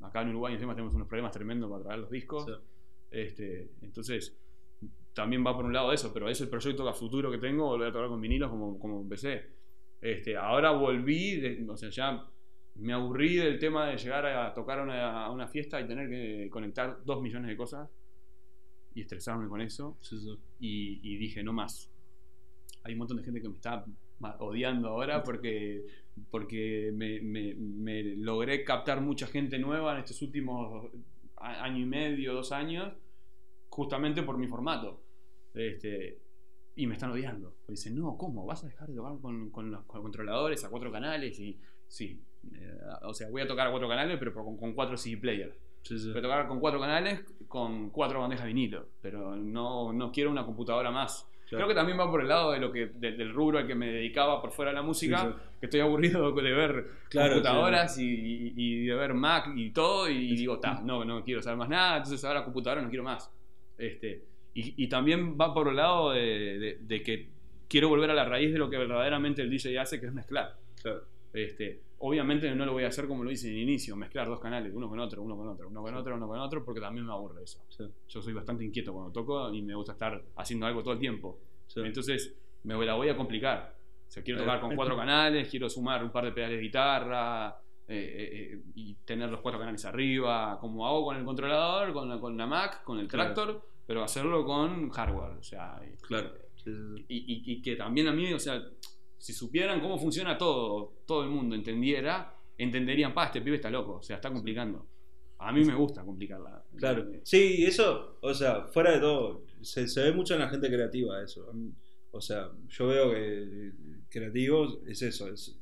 Acá 0.00 0.22
en 0.22 0.28
Uruguay 0.28 0.54
encima 0.54 0.74
tenemos 0.74 0.94
unos 0.94 1.08
problemas 1.08 1.32
tremendos 1.32 1.68
para 1.70 1.82
traer 1.82 1.98
los 2.00 2.10
discos. 2.10 2.46
Este, 3.10 3.70
entonces, 3.82 4.36
también 5.12 5.44
va 5.46 5.54
por 5.54 5.64
un 5.64 5.72
lado 5.72 5.90
de 5.90 5.96
eso, 5.96 6.12
pero 6.12 6.28
es 6.28 6.40
el 6.40 6.48
proyecto 6.48 6.88
a 6.88 6.94
futuro 6.94 7.30
que 7.30 7.38
tengo, 7.38 7.66
volver 7.66 7.88
a 7.88 7.92
tocar 7.92 8.08
con 8.08 8.20
vinilos 8.20 8.50
como, 8.50 8.78
como 8.78 9.00
empecé. 9.02 9.42
Este, 10.00 10.36
ahora 10.36 10.70
volví, 10.72 11.36
de- 11.36 11.66
o 11.68 11.76
sea, 11.76 11.90
ya 11.90 12.26
me 12.76 12.92
aburrí 12.92 13.36
del 13.36 13.58
tema 13.58 13.86
de 13.88 13.96
llegar 13.98 14.24
a 14.26 14.52
tocar 14.54 14.78
a 14.80 14.82
una, 14.82 15.24
a 15.26 15.30
una 15.30 15.46
fiesta 15.48 15.80
y 15.80 15.86
tener 15.86 16.08
que 16.08 16.48
conectar 16.50 16.98
dos 17.04 17.20
millones 17.22 17.48
de 17.50 17.56
cosas 17.56 17.88
y 18.94 19.00
estresarme 19.02 19.48
con 19.48 19.60
eso. 19.60 19.98
Y, 20.60 21.00
y 21.02 21.16
dije, 21.16 21.42
no 21.42 21.52
más. 21.52 21.90
Hay 22.84 22.92
un 22.94 22.98
montón 22.98 23.18
de 23.18 23.22
gente 23.24 23.40
que 23.40 23.48
me 23.48 23.54
está 23.56 23.84
odiando 24.38 24.88
ahora 24.88 25.22
porque, 25.22 25.84
porque 26.30 26.90
me, 26.94 27.20
me- 27.20 27.54
me 27.54 28.02
logré 28.16 28.64
captar 28.64 29.00
mucha 29.00 29.26
gente 29.26 29.58
nueva 29.58 29.94
en 29.94 30.00
estos 30.00 30.20
últimos 30.22 30.90
año 31.36 31.78
y 31.82 31.86
medio, 31.86 32.34
dos 32.34 32.52
años, 32.52 32.92
justamente 33.76 34.22
por 34.22 34.36
mi 34.38 34.46
formato. 34.46 35.00
Este, 35.54 36.18
y 36.76 36.86
me 36.86 36.94
están 36.94 37.10
odiando. 37.10 37.54
Porque 37.60 37.72
dicen, 37.72 37.96
no, 37.98 38.16
¿cómo? 38.16 38.44
¿Vas 38.46 38.64
a 38.64 38.66
dejar 38.66 38.88
de 38.88 38.94
tocar 38.96 39.18
con, 39.20 39.50
con 39.50 39.70
los 39.70 39.82
con 39.84 40.02
controladores 40.02 40.62
a 40.64 40.70
cuatro 40.70 40.92
canales? 40.92 41.38
Y 41.40 41.58
sí, 41.88 42.20
eh, 42.54 42.78
o 43.02 43.14
sea, 43.14 43.28
voy 43.30 43.42
a 43.42 43.46
tocar 43.46 43.66
a 43.66 43.70
cuatro 43.70 43.88
canales, 43.88 44.18
pero 44.18 44.34
con, 44.34 44.56
con 44.56 44.72
cuatro 44.74 44.96
CD 44.96 45.16
players. 45.16 45.54
Voy 45.90 46.18
a 46.18 46.22
tocar 46.22 46.46
con 46.48 46.60
cuatro 46.60 46.78
canales, 46.80 47.20
con 47.48 47.90
cuatro 47.90 48.20
bandejas 48.20 48.46
vinilo, 48.46 48.88
pero 49.00 49.34
no, 49.36 49.92
no 49.92 50.12
quiero 50.12 50.30
una 50.30 50.44
computadora 50.46 50.90
más. 50.90 51.28
Claro. 51.48 51.64
Creo 51.64 51.68
que 51.68 51.74
también 51.74 51.98
va 51.98 52.10
por 52.10 52.22
el 52.22 52.28
lado 52.28 52.52
de 52.52 52.60
lo 52.60 52.72
que, 52.72 52.86
de- 52.86 53.12
del 53.12 53.34
rubro 53.34 53.58
al 53.58 53.66
que 53.66 53.74
me 53.74 53.88
dedicaba 53.90 54.40
por 54.40 54.52
fuera 54.52 54.70
de 54.70 54.76
la 54.76 54.82
música, 54.82 55.36
que 55.60 55.66
estoy 55.66 55.80
aburrido 55.80 56.30
de 56.32 56.52
ver 56.52 56.86
Claro, 57.10 57.34
computadoras 57.34 57.98
y, 57.98 58.04
y- 58.08 58.52
y 58.56 58.86
de 58.86 58.94
ver 58.94 59.12
Mac 59.12 59.50
y 59.54 59.70
todo, 59.70 60.08
y 60.08 60.34
digo, 60.36 60.58
ta, 60.60 60.80
no, 60.82 61.04
no 61.04 61.22
quiero 61.24 61.42
saber 61.42 61.58
más 61.58 61.68
nada, 61.68 61.96
entonces 61.98 62.24
ahora 62.24 62.44
computadora 62.44 62.80
no 62.80 62.88
quiero 62.88 63.04
más. 63.04 63.30
Este, 63.82 64.24
y, 64.54 64.84
y 64.84 64.88
también 64.88 65.36
va 65.40 65.52
por 65.54 65.68
el 65.68 65.76
lado 65.76 66.10
de, 66.12 66.58
de- 66.58 66.78
de 66.80 67.02
que 67.02 67.28
quiero 67.68 67.88
volver 67.88 68.10
a 68.10 68.14
la 68.14 68.24
raíz 68.24 68.52
de 68.52 68.58
lo 68.58 68.68
que 68.70 68.76
verdaderamente 68.78 69.42
el 69.42 69.50
DJ 69.50 69.78
hace, 69.78 69.98
que 70.00 70.06
es 70.06 70.12
mezclar. 70.12 70.56
Claro. 70.82 71.02
Este, 71.32 71.80
obviamente 71.98 72.54
no 72.54 72.66
lo 72.66 72.72
voy 72.72 72.84
a 72.84 72.88
hacer 72.88 73.06
como 73.08 73.24
lo 73.24 73.30
hice 73.30 73.48
en 73.48 73.54
el 73.54 73.62
inicio, 73.62 73.96
mezclar 73.96 74.26
dos 74.28 74.38
canales, 74.40 74.72
uno 74.74 74.88
con 74.88 74.98
otro, 75.00 75.22
uno 75.22 75.34
con 75.36 75.48
otro, 75.48 75.68
uno 75.68 75.82
con 75.82 75.94
otro, 75.94 76.14
uno 76.16 76.28
con 76.28 76.38
otro, 76.38 76.64
porque 76.64 76.80
también 76.80 77.06
me 77.06 77.12
aburre 77.12 77.42
eso. 77.44 77.64
Sí. 77.70 77.84
Yo 78.08 78.20
soy 78.22 78.34
bastante 78.34 78.64
inquieto 78.64 78.92
cuando 78.92 79.10
toco 79.12 79.52
y 79.54 79.62
me 79.62 79.74
gusta 79.74 79.92
estar 79.92 80.22
haciendo 80.36 80.66
algo 80.66 80.82
todo 80.82 80.92
el 80.94 81.00
tiempo. 81.00 81.38
Sí. 81.66 81.80
Entonces 81.82 82.34
me 82.64 82.74
la 82.84 82.94
voy 82.94 83.08
a 83.08 83.16
complicar. 83.16 83.74
O 84.06 84.10
sea, 84.10 84.22
quiero 84.22 84.40
Eh. 84.40 84.44
tocar 84.44 84.60
con 84.60 84.76
cuatro 84.76 84.94
canales, 85.02 85.48
quiero 85.48 85.70
sumar 85.70 86.04
un 86.04 86.10
par 86.12 86.24
de 86.26 86.32
pedales 86.32 86.58
de 86.58 86.62
guitarra 86.62 87.56
eh, 87.88 87.94
eh, 87.96 88.52
eh, 88.54 88.60
y 88.74 88.94
tener 89.06 89.30
los 89.30 89.40
cuatro 89.40 89.58
canales 89.58 89.82
arriba, 89.86 90.58
como 90.60 90.86
hago 90.86 91.04
con 91.06 91.16
el 91.16 91.24
controlador, 91.24 91.92
con 91.94 92.08
la, 92.10 92.20
con 92.20 92.36
la 92.36 92.46
Mac, 92.46 92.84
con 92.84 92.98
el 92.98 93.08
Claro. 93.08 93.32
tractor, 93.34 93.62
pero 93.86 94.02
hacerlo 94.04 94.44
con 94.44 94.90
hardware. 94.90 95.38
O 95.38 95.42
sea, 95.42 95.80
y- 95.86 95.96
Claro. 96.02 96.30
Y- 97.08 97.42
y 97.52 97.60
que 97.62 97.74
también 97.76 98.06
a 98.08 98.12
mí, 98.12 98.32
o 98.32 98.38
sea, 98.38 98.62
si 99.18 99.32
supieran 99.32 99.80
cómo 99.80 99.98
funciona 99.98 100.38
todo, 100.38 100.94
todo 101.06 101.24
el 101.24 101.30
mundo 101.30 101.54
entendiera, 101.56 102.36
entenderían, 102.56 103.12
pa, 103.14 103.26
este 103.26 103.40
pibe 103.40 103.56
está 103.56 103.70
loco, 103.70 103.94
o 103.96 104.02
sea, 104.02 104.16
está 104.16 104.32
complicando. 104.32 104.86
A 105.38 105.50
mí 105.52 105.64
me 105.64 105.74
gusta 105.74 106.04
complicarla. 106.04 106.64
Claro. 106.76 107.10
Eh, 107.12 107.20
Sí, 107.24 107.64
eso, 107.64 108.18
o 108.20 108.32
sea, 108.32 108.66
fuera 108.68 108.92
de 108.92 109.00
todo, 109.00 109.44
se, 109.60 109.88
se 109.88 110.02
ve 110.04 110.12
mucho 110.12 110.34
en 110.34 110.40
la 110.40 110.48
gente 110.48 110.68
creativa 110.68 111.20
eso. 111.22 111.52
O 112.12 112.20
sea, 112.20 112.50
yo 112.68 112.86
veo 112.86 113.10
que 113.12 113.72
creativos 114.08 114.78
es 114.86 115.02
eso, 115.02 115.26
es 115.28 115.58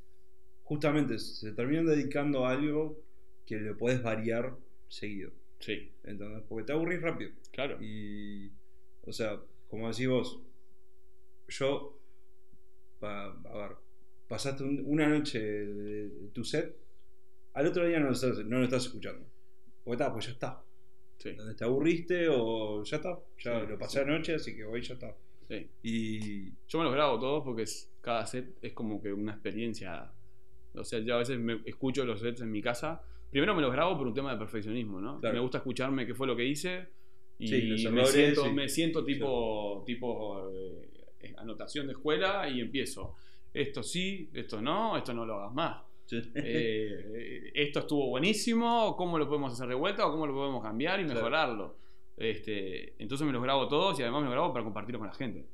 justamente 0.64 1.18
se 1.18 1.52
terminan 1.52 1.86
dedicando 1.86 2.44
a 2.46 2.50
algo 2.50 2.98
que 3.46 3.56
le 3.56 3.74
puedes 3.74 4.02
variar 4.02 4.54
seguido. 4.88 5.32
Sí, 5.60 5.92
¿entendés? 6.04 6.42
Porque 6.48 6.64
te 6.64 6.72
aburrís 6.72 7.00
rápido. 7.00 7.30
claro. 7.52 7.78
Y, 7.80 8.50
o 9.02 9.12
sea, 9.12 9.40
como 9.68 9.88
decís 9.88 10.08
vos, 10.08 10.40
yo, 11.48 11.98
pa- 12.98 13.32
a 13.44 13.56
ver, 13.56 13.76
pasaste 14.28 14.62
un- 14.64 14.82
una 14.86 15.08
noche 15.08 15.40
de, 15.40 16.08
de 16.08 16.28
tu 16.28 16.44
set, 16.44 16.76
al 17.54 17.66
otro 17.66 17.86
día 17.86 17.98
no 18.00 18.06
lo 18.06 18.12
estás, 18.12 18.38
no 18.46 18.58
lo 18.58 18.64
estás 18.64 18.86
escuchando. 18.86 19.26
Porque 19.84 20.02
está, 20.02 20.12
pues 20.12 20.26
ya 20.26 20.32
está. 20.32 20.62
Sí, 21.18 21.30
¿Entendés? 21.30 21.56
Te 21.56 21.64
aburriste 21.64 22.28
o 22.30 22.82
ya 22.84 22.96
está. 22.96 23.18
Ya 23.38 23.60
Sí, 23.60 23.66
lo 23.68 23.78
pasé 23.78 24.00
anoche, 24.00 24.34
así 24.34 24.54
que 24.56 24.64
hoy 24.64 24.82
ya 24.82 24.94
está. 24.94 25.14
sí. 25.48 25.68
Y. 25.82 26.50
Yo 26.68 26.78
me 26.78 26.84
los 26.84 26.94
grabo 26.94 27.18
todos 27.18 27.44
porque 27.44 27.62
es- 27.62 27.90
cada 28.00 28.24
set 28.26 28.56
es 28.62 28.72
como 28.72 29.02
que 29.02 29.12
una 29.12 29.32
experiencia. 29.32 30.10
O 30.74 30.84
sea, 30.84 31.00
yo 31.00 31.16
a 31.16 31.18
veces 31.18 31.38
me 31.38 31.60
escucho 31.66 32.04
los 32.04 32.20
sets 32.20 32.40
en 32.40 32.50
mi 32.52 32.62
casa. 32.62 33.02
Primero 33.30 33.54
me 33.54 33.62
los 33.62 33.72
grabo 33.72 33.96
por 33.96 34.06
un 34.06 34.14
tema 34.14 34.32
de 34.32 34.38
perfeccionismo, 34.38 35.00
¿no? 35.00 35.20
Claro. 35.20 35.34
Me 35.34 35.40
gusta 35.40 35.58
escucharme 35.58 36.06
qué 36.06 36.14
fue 36.14 36.26
lo 36.26 36.34
que 36.36 36.44
hice 36.44 36.88
y 37.38 37.46
Sí, 37.48 37.60
los 37.62 37.92
me, 37.92 38.04
siento, 38.06 38.46
y- 38.46 38.52
me 38.52 38.68
siento 38.68 39.04
tipo, 39.04 39.82
tipo 39.86 40.50
eh, 41.20 41.34
anotación 41.36 41.86
de 41.86 41.92
escuela 41.92 42.48
y 42.48 42.60
empiezo. 42.60 43.14
Esto 43.54 43.82
sí, 43.82 44.28
esto 44.34 44.60
no, 44.60 44.96
esto 44.96 45.14
no 45.14 45.24
lo 45.24 45.34
hagas 45.36 45.52
más. 45.54 45.82
Eh, 46.34 47.52
esto 47.54 47.80
estuvo 47.80 48.08
buenísimo, 48.08 48.96
¿cómo 48.96 49.18
lo 49.18 49.28
podemos 49.28 49.52
hacer 49.52 49.68
de 49.68 49.74
vuelta 49.74 50.06
o 50.06 50.10
cómo 50.12 50.26
lo 50.26 50.34
podemos 50.34 50.62
cambiar 50.62 51.00
y 51.00 51.04
Claro. 51.04 51.20
mejorarlo? 51.20 51.76
Este, 52.16 52.94
entonces 53.02 53.26
me 53.26 53.32
los 53.32 53.42
grabo 53.42 53.68
todos 53.68 53.98
y 53.98 54.02
además 54.02 54.20
me 54.22 54.26
los 54.26 54.32
grabo 54.34 54.52
para 54.52 54.64
compartirlo 54.64 54.98
con 54.98 55.08
la 55.08 55.14
gente. 55.14 55.46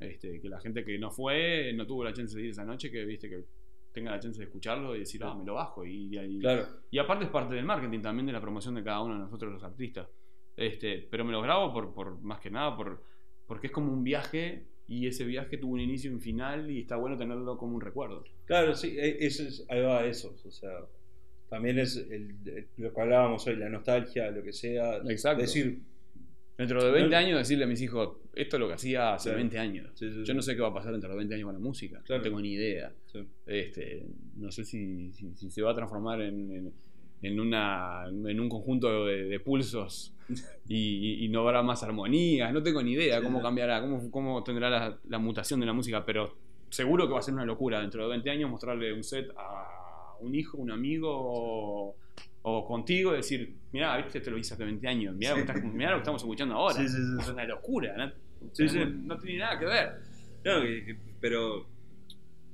Este, 0.00 0.40
que 0.40 0.48
la 0.48 0.60
gente 0.60 0.84
que 0.84 0.98
no 0.98 1.10
fue, 1.10 1.72
no 1.74 1.86
tuvo 1.86 2.04
la 2.04 2.12
chance 2.12 2.36
de 2.36 2.44
ir 2.44 2.50
esa 2.50 2.64
noche, 2.64 2.90
que 2.90 3.04
viste 3.04 3.28
que 3.28 3.44
tenga 3.92 4.10
la 4.12 4.20
chance 4.20 4.38
de 4.38 4.44
escucharlo 4.44 4.94
y 4.94 5.00
decir, 5.00 5.22
ah, 5.24 5.34
me 5.34 5.44
lo 5.44 5.54
bajo. 5.54 5.84
Y, 5.84 6.16
y- 6.16 6.38
claro. 6.40 6.66
y 6.90 6.98
aparte 6.98 7.24
es 7.24 7.30
parte 7.30 7.54
del 7.54 7.64
marketing 7.64 8.00
también 8.00 8.26
de 8.26 8.32
la 8.32 8.40
promoción 8.40 8.74
de 8.74 8.84
cada 8.84 9.02
uno 9.02 9.14
de 9.14 9.20
nosotros 9.20 9.52
los 9.52 9.62
artistas. 9.64 10.08
Este, 10.56 11.06
pero 11.10 11.24
me 11.24 11.32
los 11.32 11.42
grabo 11.42 11.72
por, 11.72 11.92
por 11.94 12.20
más 12.20 12.40
que 12.40 12.50
nada 12.50 12.76
por, 12.76 13.02
porque 13.46 13.68
es 13.68 13.72
como 13.72 13.92
un 13.92 14.04
viaje 14.04 14.66
y 14.86 15.06
ese 15.06 15.24
viaje 15.24 15.56
tuvo 15.56 15.72
un 15.74 15.80
inicio 15.80 16.10
y 16.10 16.14
un 16.14 16.20
final 16.20 16.70
y 16.70 16.80
está 16.80 16.96
bueno 16.96 17.16
tenerlo 17.16 17.56
como 17.56 17.74
un 17.76 17.80
recuerdo. 17.80 18.24
Claro, 18.44 18.74
sí, 18.74 18.96
eh, 18.98 19.16
eso 19.20 19.42
es, 19.44 19.64
ahí 19.68 19.80
va 19.80 20.04
eso. 20.04 20.34
O 20.44 20.50
sea, 20.50 20.70
también 21.48 21.78
es 21.78 21.96
el- 21.96 22.36
el- 22.46 22.66
lo 22.76 22.92
que 22.92 23.00
hablábamos 23.00 23.46
hoy, 23.46 23.56
la 23.56 23.68
nostalgia, 23.68 24.30
lo 24.30 24.42
que 24.42 24.52
sea. 24.52 24.96
Exacto. 25.08 25.42
Decir, 25.42 25.80
Dentro 26.60 26.84
de 26.84 26.90
20 26.90 27.10
No- 27.10 27.16
años 27.16 27.38
decirle 27.38 27.64
a 27.64 27.66
mis 27.66 27.80
hijos, 27.80 28.18
esto 28.34 28.56
es 28.56 28.60
lo 28.60 28.68
que 28.68 28.74
hacía 28.74 29.14
hace 29.14 29.30
Claro. 29.30 29.38
20 29.38 29.58
años. 29.58 29.90
sí, 29.94 30.10
sí, 30.12 30.24
Yo 30.24 30.34
no 30.34 30.42
sé 30.42 30.54
qué 30.54 30.60
va 30.60 30.68
a 30.68 30.74
pasar 30.74 30.92
dentro 30.92 31.08
de 31.08 31.16
20 31.16 31.34
años 31.34 31.46
con 31.46 31.54
la 31.54 31.58
música, 31.60 32.02
Claro. 32.04 32.18
no 32.18 32.22
tengo 32.22 32.40
ni 32.40 32.52
idea. 32.52 32.92
Este, 33.46 34.04
no 34.36 34.52
sé 34.52 34.64
si, 34.66 35.10
si- 35.12 35.34
si 35.34 35.50
se 35.50 35.62
va 35.62 35.70
a 35.70 35.74
transformar 35.74 36.20
en, 36.20 36.50
en- 36.52 36.72
en 37.22 37.40
una, 37.40 38.04
en 38.08 38.38
un 38.40 38.48
conjunto 38.50 39.06
de, 39.06 39.24
de 39.24 39.40
pulsos 39.40 40.14
y, 40.68 40.76
y- 40.76 41.24
y 41.24 41.28
no 41.30 41.40
habrá 41.40 41.62
más 41.62 41.82
armonías, 41.82 42.52
no 42.52 42.62
tengo 42.62 42.82
ni 42.82 42.92
idea 42.92 43.22
cómo 43.22 43.40
cambiará, 43.40 43.80
cómo, 43.80 44.10
cómo 44.10 44.42
tendrá 44.44 44.68
la, 44.68 44.98
la 45.08 45.18
mutación 45.18 45.60
de 45.60 45.66
la 45.66 45.72
música, 45.72 46.04
pero 46.04 46.36
seguro 46.68 47.06
que 47.06 47.14
va 47.14 47.20
a 47.20 47.22
ser 47.22 47.32
una 47.34 47.46
locura 47.46 47.80
dentro 47.80 48.02
de 48.04 48.10
20 48.10 48.28
años 48.30 48.50
mostrarle 48.50 48.92
un 48.92 49.02
set 49.02 49.30
a 49.36 50.16
un 50.20 50.34
hijo, 50.34 50.58
un 50.58 50.70
amigo 50.70 51.96
o, 52.42 52.66
contigo, 52.66 53.12
decir, 53.12 53.54
mirá, 53.72 53.96
viste, 53.98 54.20
te 54.20 54.30
lo 54.30 54.38
hice 54.38 54.54
hace 54.54 54.64
20 54.64 54.86
años, 54.88 55.14
mirá, 55.14 55.34
Sí. 55.34 55.40
lo, 55.46 55.54
lo 55.54 55.78
que 55.94 55.96
estamos 55.98 56.22
escuchando 56.22 56.54
ahora. 56.54 56.74
Sí. 56.76 56.84
Es 56.84 57.28
una 57.28 57.44
locura, 57.44 57.94
¿no? 57.96 58.12
Tiene 58.52 59.38
nada 59.38 59.58
que 59.58 59.66
ver. 59.66 59.92
No, 60.44 60.52
pero. 61.20 61.66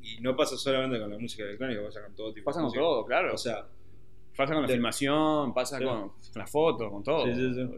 Y 0.02 0.20
no 0.20 0.36
pasa 0.36 0.56
solamente 0.56 1.00
con 1.00 1.10
la 1.10 1.18
música 1.18 1.42
electrónica, 1.44 1.82
pasa 1.84 2.02
con 2.04 2.14
todo 2.14 2.32
tipo 2.32 2.44
Pasa 2.44 2.58
de 2.58 2.62
con 2.62 2.66
música. 2.66 2.80
todo, 2.82 3.04
claro. 3.06 3.34
O 3.34 3.38
sea, 3.38 3.66
Pasa 4.36 4.52
con 4.52 4.62
la 4.64 4.68
De- 4.68 4.74
filmación, 4.74 5.54
pasa 5.54 5.78
con, 5.78 6.08
con 6.10 6.12
las 6.34 6.50
fotos, 6.50 6.90
con 6.90 7.02
todo. 7.02 7.24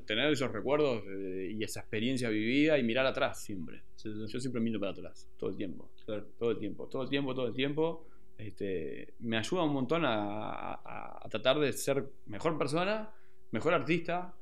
Tener 0.05 0.33
esos 0.33 0.51
recuerdos 0.51 1.05
y 1.07 1.63
esa 1.63 1.79
experiencia 1.81 2.29
vivida 2.31 2.77
y 2.77 2.83
mirar 2.83 3.07
atrás 3.07 3.41
siempre. 3.45 3.83
Yo 4.03 4.41
siempre 4.41 4.61
miro 4.61 4.81
para 4.81 4.91
atrás, 4.91 5.29
todo 5.39 5.51
el 5.51 5.57
tiempo. 5.57 5.89
claro. 6.05 6.27
Todo 6.37 6.51
el 6.51 6.59
tiempo, 6.59 6.87
todo 6.89 7.03
el 7.05 7.09
tiempo, 7.11 7.33
todo 7.33 7.47
el 7.47 7.55
tiempo. 7.55 8.09
Este, 8.39 9.15
me 9.21 9.37
ayuda 9.37 9.65
un 9.65 9.73
montón 9.75 10.05
a, 10.05 10.73
a- 10.75 11.21
a 11.25 11.29
tratar 11.29 11.59
de 11.59 11.73
ser 11.73 12.09
mejor 12.27 12.57
persona, 12.57 13.11
mejor 13.51 13.75
artista, 13.75 14.35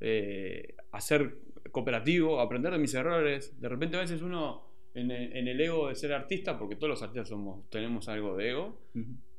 eh, 0.00 0.76
a 0.92 1.00
ser 1.00 1.36
cooperativo, 1.72 2.40
a 2.40 2.44
aprender 2.44 2.72
de 2.72 2.78
mis 2.78 2.94
errores. 2.94 3.60
De 3.60 3.68
repente 3.68 3.96
a 3.96 4.00
veces 4.00 4.22
uno 4.22 4.62
en 4.94 5.10
el, 5.10 5.36
en 5.36 5.48
el 5.48 5.60
ego 5.60 5.88
de 5.88 5.94
ser 5.96 6.12
artista, 6.12 6.58
porque 6.58 6.76
todos 6.76 6.90
los 6.90 7.02
artistas 7.02 7.28
somos, 7.28 7.68
tenemos 7.70 8.08
algo 8.08 8.36
de 8.36 8.50
ego, 8.50 8.78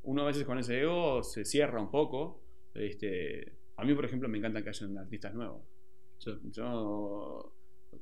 uno 0.04 0.24
a 0.24 0.26
veces 0.26 0.46
con 0.46 0.58
ese 0.60 0.82
ego 0.82 1.24
se 1.24 1.46
cierra 1.46 1.80
un 1.82 1.90
poco. 1.92 2.42
Este, 2.74 3.54
a 3.78 3.84
mí, 3.86 3.94
por 3.94 4.06
ejemplo, 4.06 4.28
me 4.30 4.38
encanta 4.38 4.62
que 4.64 4.70
hayan 4.70 4.98
artistas 4.98 5.34
nuevos. 5.34 5.62
Yo, 6.20 6.38
yo 6.52 7.54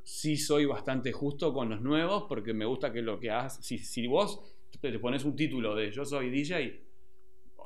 sí 0.04 0.38
soy 0.38 0.66
bastante 0.66 1.12
justo 1.12 1.54
con 1.54 1.70
los 1.70 1.82
nuevos 1.82 2.26
porque 2.28 2.54
me 2.54 2.66
gusta 2.66 2.92
que 2.94 3.02
lo 3.02 3.20
que 3.20 3.32
hagas, 3.32 3.64
si, 3.66 3.78
si 3.80 4.08
vos 4.08 4.42
te, 4.82 4.92
te 4.92 5.00
pones 5.00 5.24
un 5.26 5.36
título 5.36 5.76
de 5.76 5.92
yo 5.92 6.06
soy 6.06 6.30
DJ, 6.30 6.60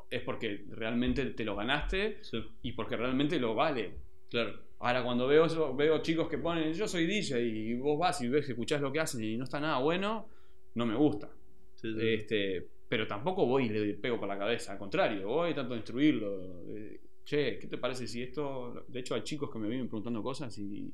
es 0.10 0.22
porque 0.22 0.66
realmente 0.70 1.26
te 1.28 1.44
lo 1.44 1.56
ganaste 1.56 2.20
Sí, 2.22 2.44
y 2.62 2.72
porque 2.74 2.96
realmente 2.98 3.40
lo 3.40 3.56
vale. 3.56 3.92
claro. 4.30 4.60
Ahora, 4.80 5.02
cuando 5.04 5.28
veo, 5.28 5.46
eso- 5.46 5.74
veo 5.76 6.02
chicos 6.02 6.28
que 6.28 6.38
ponen 6.38 6.74
yo 6.74 6.88
soy 6.88 7.06
DJ 7.06 7.40
y 7.40 7.74
vos 7.76 7.98
vas 7.98 8.22
y 8.22 8.28
ves 8.28 8.50
escuchás 8.50 8.82
lo 8.82 8.92
que 8.92 9.00
hacen 9.00 9.24
y 9.24 9.38
no 9.38 9.46
está 9.46 9.60
nada 9.60 9.78
bueno, 9.80 10.28
no 10.76 10.86
me 10.86 10.96
gusta. 10.96 11.30
Sí, 11.76 11.94
sí. 11.94 12.08
Este, 12.14 12.68
pero 12.90 13.08
tampoco 13.08 13.46
voy 13.46 13.66
y 13.66 13.70
le 13.70 13.94
pego 13.96 14.20
por 14.20 14.28
la 14.28 14.38
cabeza, 14.38 14.74
al 14.74 14.78
contrario, 14.78 15.28
voy 15.28 15.54
tanto 15.54 15.74
a 15.74 15.78
instruirlo. 15.78 16.64
Eh, 16.76 17.00
che, 17.24 17.58
¿qué 17.60 17.68
te 17.68 17.78
parece 17.78 18.08
si 18.08 18.22
esto.? 18.22 18.86
De 18.88 19.00
hecho, 19.00 19.16
hay 19.16 19.22
chicos 19.24 19.50
que 19.50 19.58
me 19.60 19.68
vienen 19.70 19.88
preguntando 19.88 20.22
cosas 20.22 20.58
y, 20.60 20.94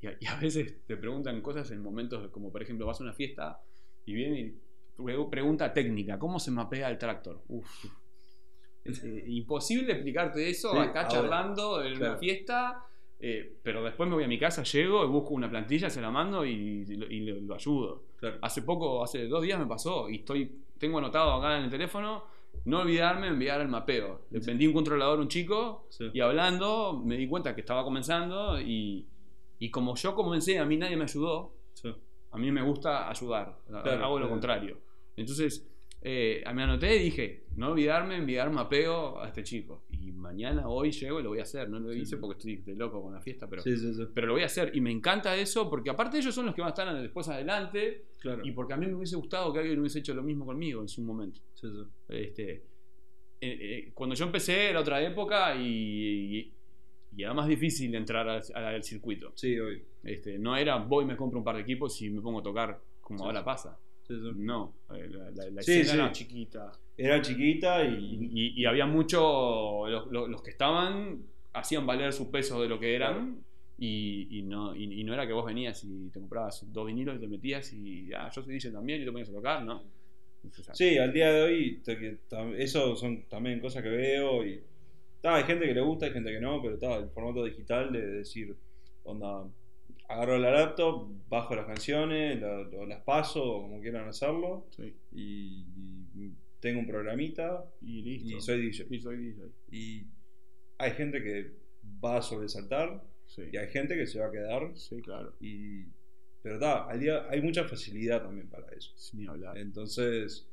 Y 0.00 0.06
a, 0.06 0.16
y 0.20 0.26
a 0.26 0.36
veces 0.38 0.84
te 0.86 0.96
preguntan 0.96 1.40
cosas 1.42 1.70
en 1.72 1.82
momentos 1.82 2.30
como, 2.30 2.52
por 2.52 2.62
ejemplo, 2.62 2.86
vas 2.86 3.00
a 3.00 3.04
una 3.04 3.12
fiesta 3.14 3.60
y 4.04 4.14
viene 4.14 4.40
y 4.40 4.60
pregunta 5.30 5.72
técnica, 5.72 6.18
¿cómo 6.18 6.38
se 6.38 6.50
mapea 6.50 6.88
el 6.90 6.98
tractor? 6.98 7.42
Uf. 7.48 7.84
Es, 8.84 9.02
eh, 9.04 9.24
imposible 9.28 9.92
explicarte 9.92 10.48
eso 10.48 10.72
Sí, 10.72 10.78
acá 10.78 11.02
ahora, 11.02 11.08
charlando 11.08 11.82
en 11.82 11.92
una 11.92 11.98
claro. 11.98 12.18
fiesta, 12.18 12.82
eh, 13.18 13.58
pero 13.62 13.82
después 13.82 14.08
me 14.08 14.14
voy 14.14 14.24
a 14.24 14.28
mi 14.28 14.38
casa, 14.38 14.62
llego 14.62 15.04
y 15.04 15.08
busco 15.08 15.34
una 15.34 15.48
plantilla, 15.50 15.88
se 15.90 16.00
la 16.00 16.10
mando 16.10 16.44
y, 16.44 16.84
y 16.88 17.20
lo- 17.42 17.54
ayudo. 17.54 18.04
Claro. 18.18 18.38
Hace 18.42 18.62
poco, 18.62 19.02
hace 19.02 19.26
dos 19.26 19.42
días 19.42 19.58
me 19.58 19.66
pasó 19.66 20.08
y 20.08 20.16
estoy, 20.16 20.62
tengo 20.78 20.98
anotado 20.98 21.32
acá 21.34 21.58
en 21.58 21.64
el 21.64 21.70
teléfono, 21.70 22.24
no 22.64 22.80
olvidarme 22.80 23.28
enviar 23.28 23.60
el 23.60 23.68
mapeo. 23.68 24.22
Le 24.30 24.40
vendí 24.40 24.66
un 24.66 24.72
controlador 24.72 25.18
a 25.18 25.22
un 25.22 25.28
chico 25.28 25.86
Sí. 25.90 26.10
y 26.12 26.20
hablando 26.20 27.00
me 27.04 27.16
di 27.16 27.26
cuenta 27.28 27.54
que 27.54 27.60
estaba 27.60 27.84
comenzando 27.84 28.58
y, 28.60 29.06
y 29.58 29.70
como 29.70 29.94
yo 29.94 30.14
comencé, 30.14 30.58
a 30.58 30.64
mí 30.64 30.76
nadie 30.76 30.96
me 30.96 31.04
ayudó, 31.04 31.52
Sí. 31.74 31.94
a 32.30 32.38
mí 32.38 32.50
me 32.52 32.62
gusta 32.62 33.08
ayudar, 33.10 33.58
Claro, 33.66 33.90
hago 34.04 34.14
lo 34.18 34.26
claro. 34.26 34.30
contrario. 34.30 34.78
Entonces, 35.16 35.66
eh, 36.02 36.44
me 36.54 36.62
anoté 36.62 36.96
y 36.96 37.04
dije, 37.04 37.44
no 37.56 37.70
olvidarme 37.72 38.16
enviar 38.16 38.50
mapeo 38.50 39.18
a 39.20 39.28
este 39.28 39.42
chico. 39.42 39.84
Y 39.90 40.12
mañana, 40.12 40.68
hoy 40.68 40.92
llego 40.92 41.18
y 41.20 41.22
lo 41.22 41.30
voy 41.30 41.40
a 41.40 41.42
hacer. 41.42 41.68
No 41.68 41.80
lo 41.80 41.92
Sí, 41.92 42.00
hice 42.00 42.16
porque 42.18 42.36
estoy 42.38 42.56
de 42.72 42.78
loco 42.78 43.02
con 43.02 43.12
la 43.14 43.20
fiesta, 43.20 43.48
pero, 43.48 43.62
Sí, 43.62 43.76
sí, 43.76 43.94
sí. 43.94 44.04
pero 44.14 44.26
lo 44.28 44.34
voy 44.34 44.42
a 44.42 44.46
hacer. 44.46 44.70
Y 44.74 44.80
me 44.80 44.90
encanta 44.90 45.34
eso 45.36 45.68
porque 45.70 45.90
aparte 45.90 46.18
ellos 46.18 46.34
son 46.34 46.46
los 46.46 46.54
que 46.54 46.60
van 46.60 46.68
a 46.68 46.74
estar 46.74 47.02
después 47.02 47.28
adelante 47.28 48.04
Claro. 48.20 48.44
y 48.44 48.52
porque 48.52 48.74
a 48.74 48.76
mí 48.76 48.86
me 48.86 48.94
hubiese 48.94 49.16
gustado 49.16 49.52
que 49.52 49.60
alguien 49.60 49.80
hubiese 49.80 49.98
hecho 50.00 50.14
lo 50.14 50.22
mismo 50.22 50.44
conmigo 50.46 50.80
en 50.82 50.88
su 50.88 51.02
momento. 51.02 51.40
Este, 52.08 52.52
eh, 52.52 52.62
eh, 53.40 53.90
cuando 53.94 54.14
yo 54.14 54.26
empecé 54.26 54.70
era 54.70 54.80
otra 54.80 55.02
época 55.02 55.54
y, 55.56 55.66
y- 56.38 56.52
y 57.16 57.22
era 57.22 57.32
más 57.32 57.48
difícil 57.48 57.94
entrar 57.94 58.28
al, 58.28 58.42
al 58.54 58.82
circuito. 58.84 59.32
Sí, 59.34 59.58
hoy. 59.58 59.82
Este, 60.04 60.38
no 60.38 60.54
era 60.56 60.76
voy 60.76 61.04
me 61.06 61.16
compro 61.16 61.38
un 61.38 61.44
par 61.44 61.56
de 61.56 61.62
equipos 61.62 62.00
y 62.02 62.10
me 62.10 62.20
pongo 62.20 62.40
a 62.40 62.42
tocar 62.42 62.78
como 63.00 63.20
Sí, 63.20 63.24
ahora 63.24 63.40
sí. 63.40 63.44
pasa. 63.44 63.78
No, 64.10 64.74
eh, 64.94 65.08
la, 65.10 65.30
la- 65.30 65.50
la 65.50 65.62
Sí, 65.62 65.80
escena 65.80 65.92
sí. 65.92 65.96
era 65.98 66.12
chiquita. 66.12 66.72
Era 66.96 67.20
chiquita 67.22 67.84
Y, 67.84 68.52
y. 68.56 68.64
había 68.64 68.86
mucho, 68.86 69.86
los, 69.88 70.06
los- 70.10 70.28
los 70.28 70.42
que 70.42 70.50
estaban 70.50 71.22
hacían 71.52 71.86
valer 71.86 72.12
su 72.12 72.30
peso 72.30 72.60
de 72.62 72.68
lo 72.68 72.78
que 72.78 72.94
eran. 72.94 73.44
Y, 73.78 74.38
y 74.38 74.42
no, 74.42 74.74
y, 74.74 74.84
y 75.00 75.04
no 75.04 75.12
era 75.12 75.26
que 75.26 75.34
vos 75.34 75.44
venías 75.44 75.84
y 75.84 76.08
te 76.08 76.18
comprabas 76.20 76.64
dos 76.72 76.86
vinilos 76.86 77.16
y 77.16 77.18
te 77.20 77.28
metías 77.28 77.70
y 77.74 78.10
ah, 78.14 78.30
yo 78.34 78.42
soy 78.42 78.54
DJ 78.54 78.72
también 78.72 79.02
y 79.02 79.04
te 79.04 79.10
ponías 79.12 79.28
a 79.28 79.32
tocar, 79.34 79.62
¿no? 79.64 79.82
Sí, 80.72 80.96
al 80.96 81.12
día 81.12 81.30
de 81.32 81.42
hoy, 81.42 81.82
eso 82.56 82.96
son 82.96 83.24
también 83.28 83.60
cosas 83.60 83.82
que 83.82 83.88
veo 83.90 84.46
y. 84.46 84.62
ta, 85.20 85.34
hay 85.36 85.44
gente 85.44 85.66
que 85.66 85.74
le 85.74 85.80
gusta, 85.80 86.06
hay 86.06 86.12
gente 86.12 86.30
que 86.30 86.40
no, 86.40 86.62
pero 86.62 86.78
ta, 86.78 86.96
el 86.96 87.10
formato 87.10 87.44
digital 87.44 87.92
de 87.92 88.06
decir, 88.06 88.56
onda, 89.04 89.44
agarro 90.08 90.38
la 90.38 90.50
laptop, 90.50 91.08
bajo 91.28 91.54
las 91.54 91.66
canciones, 91.66 92.40
la- 92.40 92.62
lo- 92.62 92.86
las 92.86 93.02
paso, 93.02 93.42
o 93.44 93.62
como 93.62 93.80
quieran 93.80 94.08
hacerlo, 94.08 94.66
sí. 94.70 94.94
y, 95.12 95.64
tengo 96.60 96.80
un 96.80 96.86
programita 96.86 97.64
Y 97.82 98.02
listo. 98.02 98.36
y 98.36 98.40
soy 98.40 98.60
DJ. 98.62 98.86
Y 98.90 98.98
soy 99.00 99.16
DJ. 99.18 99.42
Y 99.70 100.06
hay 100.78 100.90
gente 100.92 101.22
que 101.22 101.52
va 102.04 102.16
a 102.16 102.22
sobresaltar 102.22 103.02
Sí. 103.26 103.42
y 103.52 103.56
hay 103.56 103.68
gente 103.68 103.94
que 103.96 104.06
se 104.06 104.18
va 104.18 104.26
a 104.28 104.30
quedar. 104.32 104.72
Sí, 104.76 105.00
claro. 105.02 105.34
Y, 105.38 105.84
pero 106.42 106.58
ta, 106.58 106.86
al 106.88 106.98
día 106.98 107.26
hay 107.28 107.42
mucha 107.42 107.64
facilidad 107.64 108.22
también 108.22 108.48
para 108.48 108.68
eso. 108.72 108.92
Ni 109.16 109.26
hablar. 109.26 109.58
Entonces, 109.58 110.48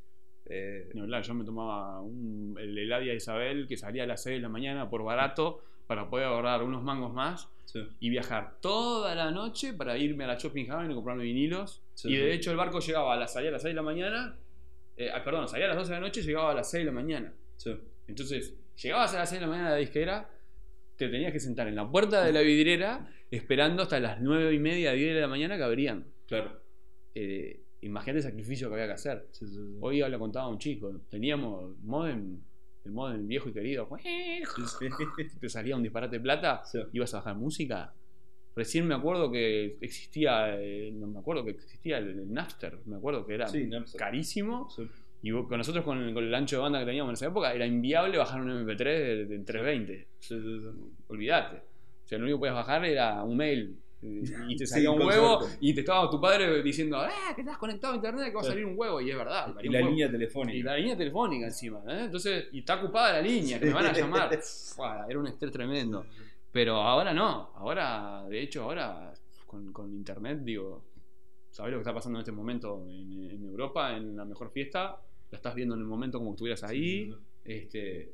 eh, 0.46 0.90
Ni 0.94 1.00
hablar. 1.02 1.24
Yo 1.24 1.34
me 1.34 1.46
tomaba 1.46 2.02
un, 2.02 2.58
el 2.60 2.78
Eladia 2.78 3.14
Isabel 3.14 3.66
que 3.68 3.78
salía 3.78 4.04
a 4.04 4.08
las 4.08 4.22
6 4.24 4.36
de 4.38 4.42
la 4.42 4.50
mañana 4.50 4.90
por 4.90 5.04
barato 5.04 5.64
para 5.88 6.10
poder 6.10 6.28
ahorrar 6.28 6.64
unos 6.64 6.82
mangos 6.84 7.14
más 7.14 7.50
sí, 7.66 7.80
y 8.00 8.10
viajar 8.10 8.58
toda 8.62 9.14
la 9.16 9.32
noche 9.32 9.74
para 9.74 9.98
irme 9.98 10.24
a 10.24 10.28
la 10.28 10.36
Shopping 10.36 10.70
Haven 10.70 10.92
y 10.92 10.96
comprarme 10.96 11.24
vinilos. 11.24 11.82
Sí, 11.94 12.10
y 12.10 12.16
de 12.18 12.32
sí. 12.32 12.38
hecho 12.38 12.52
el 12.52 12.58
barco 12.58 12.80
llegaba 12.80 13.14
a 13.14 13.18
las, 13.18 13.34
salía 13.34 13.50
a 13.50 13.54
las 13.54 13.62
6 13.62 13.72
de 13.72 13.76
la 13.76 13.82
mañana. 13.84 14.38
eh, 14.98 15.10
ah, 15.14 15.24
perdón, 15.24 15.48
salía 15.48 15.66
a 15.66 15.70
las 15.70 15.78
12 15.78 15.90
de 15.90 16.00
la 16.00 16.06
noche 16.08 16.22
y 16.22 16.24
llegaba 16.24 16.52
a 16.52 16.54
las 16.56 16.70
6 16.70 16.82
de 16.82 16.86
la 16.86 16.92
mañana. 16.92 17.34
Entonces, 18.08 18.56
llegabas 18.82 19.14
a 19.14 19.20
las 19.20 19.30
6 19.30 19.40
de 19.42 19.46
la 19.48 19.52
mañana 19.52 19.70
a 19.70 19.72
la 19.72 19.78
disquera, 19.78 20.30
te 20.96 21.10
tenías 21.10 21.32
que 21.32 21.40
sentar 21.40 21.68
en 21.68 21.76
la 21.76 21.90
puerta 21.90 22.24
de 22.24 22.32
la 22.32 22.42
vidriera 22.42 23.10
esperando 23.32 23.84
hasta 23.84 24.00
las 24.00 24.22
9 24.22 24.54
y 24.54 24.60
media, 24.60 24.92
10 24.94 25.16
de 25.16 25.22
la 25.22 25.28
mañana 25.28 25.58
que 25.58 25.64
abrían. 25.64 26.06
claro. 26.28 26.62
Eh, 27.16 27.62
imagínate 27.82 28.20
el 28.20 28.24
sacrificio 28.24 28.70
que 28.70 28.76
había 28.76 28.88
que 28.88 28.94
hacer. 28.94 29.28
Hoy 29.82 30.00
le 30.02 30.18
contaba 30.18 30.46
a 30.46 30.50
un 30.50 30.58
chico, 30.58 31.02
teníamos 31.10 31.78
modem, 31.80 32.40
el 32.86 32.92
modem 32.92 33.28
viejo 33.28 33.50
y 33.50 33.54
querido, 33.54 33.88
te 35.40 35.50
salía 35.50 35.76
un 35.76 35.84
disparate 35.84 36.18
de 36.18 36.22
plata, 36.22 36.64
Sí. 36.66 36.80
ibas 36.94 37.14
a 37.14 37.18
bajar 37.18 37.36
música. 37.36 37.94
Recién 38.56 38.88
me 38.88 38.94
acuerdo 38.94 39.32
que 39.32 39.78
existía, 39.82 40.60
eh, 40.62 40.92
no 40.94 41.08
me 41.08 41.20
acuerdo 41.20 41.44
que 41.44 41.52
existía 41.52 41.98
el, 41.98 42.10
el 42.20 42.32
Napster, 42.34 42.78
me 42.86 42.98
acuerdo 42.98 43.26
que 43.26 43.34
era 43.34 43.48
Sí, 43.48 43.70
carísimo. 43.98 44.70
Sí. 44.70 44.88
Y 45.24 45.32
con 45.32 45.58
nosotros, 45.58 45.84
con 45.86 45.98
el, 46.00 46.14
con 46.14 46.24
el 46.24 46.36
ancho 46.36 46.58
de 46.58 46.62
banda 46.64 46.80
que 46.80 46.86
teníamos 46.86 47.12
en 47.12 47.14
esa 47.14 47.28
época, 47.28 47.54
era 47.54 47.66
inviable 47.66 48.18
bajar 48.18 48.42
un 48.42 48.50
MP3 48.50 48.78
de, 48.84 49.26
de 49.26 49.40
320. 49.40 50.08
Sí, 50.20 50.36
sí, 50.40 50.60
sí. 50.60 50.94
Olvídate. 51.08 51.58
O 52.04 52.08
sea, 52.08 52.18
lo 52.18 52.26
único 52.26 52.38
que 52.38 52.40
podías 52.42 52.56
bajar 52.56 52.84
era 52.86 53.24
un 53.24 53.38
mail. 53.38 53.80
Y 54.04 54.56
te 54.58 54.66
Sí, 54.66 54.74
salía 54.74 54.92
un 54.92 55.02
huevo 55.02 55.40
suerte. 55.42 55.58
y 55.62 55.74
te 55.74 55.80
estaba 55.82 56.10
tu 56.10 56.20
padre 56.20 56.62
diciendo, 56.62 56.98
¡ah, 56.98 57.34
que 57.36 57.42
estás 57.42 57.58
conectado 57.58 57.94
a 57.94 57.96
internet, 57.96 58.28
que 58.30 58.36
va 58.36 58.42
a 58.42 58.44
salir 58.44 58.66
un 58.66 58.74
huevo! 58.78 59.00
Y 59.02 59.10
es 59.12 59.18
verdad. 59.18 59.54
Y 59.62 59.70
la 59.70 59.80
huevo. 59.80 59.90
línea 59.90 60.12
telefónica. 60.12 60.58
Y 60.58 60.64
la 60.64 60.76
línea 60.78 60.98
telefónica 60.98 61.46
encima, 61.46 61.80
¿eh? 61.88 62.06
Entonces, 62.06 62.46
y 62.52 62.60
está 62.60 62.76
ocupada 62.76 63.14
la 63.14 63.22
línea, 63.22 63.60
que 63.60 63.68
me 63.68 63.74
van 63.74 63.86
a 63.88 63.94
llamar. 63.94 64.30
Era 65.10 65.20
un 65.20 65.28
estrés 65.28 65.52
tremendo. 65.52 66.06
Pero 66.52 66.76
ahora 66.76 67.14
no, 67.14 67.52
ahora, 67.56 68.26
de 68.30 68.42
hecho, 68.42 68.64
ahora 68.64 69.12
con, 69.48 69.72
con 69.74 69.92
internet, 69.94 70.40
digo, 70.44 70.84
¿sabés 71.50 71.72
lo 71.72 71.78
que 71.80 71.82
está 71.82 71.94
pasando 71.94 72.20
en 72.20 72.22
este 72.22 72.32
momento 72.32 72.86
en, 72.88 73.32
en 73.32 73.44
Europa, 73.46 73.96
en 73.98 74.16
la 74.16 74.26
mejor 74.26 74.52
fiesta? 74.52 75.00
La 75.32 75.38
estás 75.38 75.56
viendo 75.56 75.74
en 75.74 75.82
el 75.82 75.88
momento 75.88 76.20
como 76.20 76.32
que 76.32 76.36
estuvieras 76.36 76.64
ahí, 76.64 77.12
Sí, 77.12 77.16
este, 77.44 78.14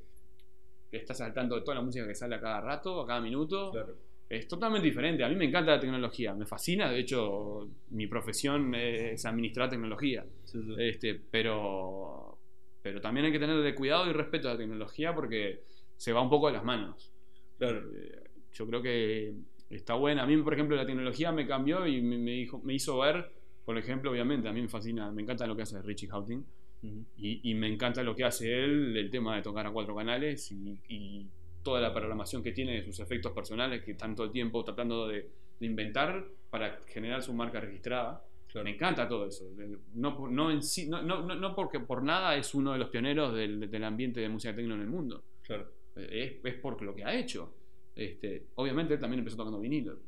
estás 0.91 1.19
al 1.21 1.33
tanto 1.33 1.55
de 1.55 1.61
toda 1.61 1.75
la 1.75 1.81
música 1.81 2.07
que 2.07 2.15
sale 2.15 2.35
a 2.35 2.39
cada 2.39 2.61
rato, 2.61 3.01
a 3.01 3.05
cada 3.05 3.19
minuto. 3.21 3.71
Claro. 3.71 3.95
Es 4.29 4.47
totalmente 4.47 4.87
diferente. 4.87 5.23
A 5.23 5.29
mí 5.29 5.35
me 5.35 5.45
encanta 5.45 5.71
la 5.71 5.79
tecnología, 5.79 6.35
me 6.35 6.45
fascina. 6.45 6.89
De 6.91 6.99
hecho, 6.99 7.67
mi 7.89 8.05
profesión 8.07 8.73
es 8.75 9.25
administrar 9.25 9.69
tecnología. 9.69 10.23
Sí, 10.45 10.61
sí. 10.61 10.75
Este, 10.77 11.15
pero, 11.31 12.37
pero 12.83 13.01
también 13.01 13.25
hay 13.25 13.31
que 13.31 13.39
tenerle 13.39 13.73
cuidado 13.73 14.07
y 14.07 14.13
respeto 14.13 14.47
a 14.47 14.53
la 14.53 14.57
tecnología 14.59 15.15
porque 15.15 15.63
se 15.97 16.13
va 16.13 16.21
un 16.21 16.29
poco 16.29 16.47
de 16.47 16.53
las 16.53 16.63
manos. 16.63 17.11
Claro. 17.57 17.79
Eh, 17.95 18.23
Yo 18.53 18.67
creo 18.67 18.81
que 18.83 19.33
está 19.71 19.95
buena. 19.95 20.23
A 20.23 20.27
mí, 20.27 20.37
por 20.37 20.53
ejemplo, 20.53 20.75
la 20.75 20.85
tecnología 20.85 21.31
me 21.31 21.47
cambió 21.47 21.87
y 21.87 22.01
me, 22.01 22.31
dijo, 22.31 22.61
me 22.63 22.75
hizo 22.75 22.99
ver, 22.99 23.31
por 23.65 23.77
ejemplo, 23.79 24.11
obviamente, 24.11 24.47
a 24.47 24.53
mí 24.53 24.61
me 24.61 24.69
fascina, 24.69 25.11
me 25.11 25.23
encanta 25.23 25.47
lo 25.47 25.55
que 25.55 25.63
hace 25.63 25.81
Richie 25.81 26.07
Houghton 26.07 26.45
Ujú. 26.83 27.05
y, 27.17 27.51
y 27.51 27.53
me 27.55 27.67
encanta 27.67 28.03
lo 28.03 28.15
que 28.15 28.23
hace 28.25 28.63
él, 28.63 28.95
el 28.95 29.09
tema 29.09 29.35
de 29.35 29.41
tocar 29.41 29.65
a 29.67 29.71
cuatro 29.71 29.95
canales 29.95 30.51
y, 30.51 30.79
y 30.87 31.27
toda 31.63 31.81
la 31.81 31.93
programación 31.93 32.41
que 32.43 32.51
tiene 32.51 32.73
de 32.73 32.83
sus 32.83 32.99
efectos 32.99 33.31
personales 33.33 33.83
que 33.83 33.91
están 33.91 34.15
todo 34.15 34.27
el 34.27 34.31
tiempo 34.31 34.63
tratando 34.63 35.07
de, 35.07 35.29
de 35.59 35.65
inventar 35.65 36.25
para 36.49 36.79
generar 36.87 37.21
su 37.21 37.33
marca 37.33 37.59
registrada. 37.59 38.23
Claro. 38.47 38.65
Me 38.65 38.71
encanta 38.71 39.07
todo 39.07 39.27
eso. 39.27 39.45
No, 39.93 40.27
no, 40.27 40.49
en 40.51 40.63
sí- 40.63 40.87
no, 40.89 41.01
no, 41.03 41.21
no- 41.23 41.55
porque 41.55 41.79
por 41.79 42.01
nada 42.03 42.35
es 42.35 42.55
uno 42.55 42.73
de 42.73 42.79
los 42.79 42.89
pioneros 42.89 43.35
del, 43.35 43.69
del 43.69 43.83
ambiente 43.83 44.19
de 44.21 44.29
música 44.29 44.55
tecno 44.55 44.73
en 44.75 44.81
el 44.81 44.87
mundo. 44.87 45.23
Claro. 45.43 45.69
Es, 45.95 46.33
es 46.43 46.53
por 46.55 46.81
lo 46.81 46.95
que 46.95 47.03
ha 47.03 47.13
hecho. 47.13 47.53
Este, 47.95 48.47
obviamente 48.55 48.93
él 48.95 48.99
también 48.99 49.19
empezó 49.19 49.37
tocando 49.37 49.59
vinilo. 49.59 49.99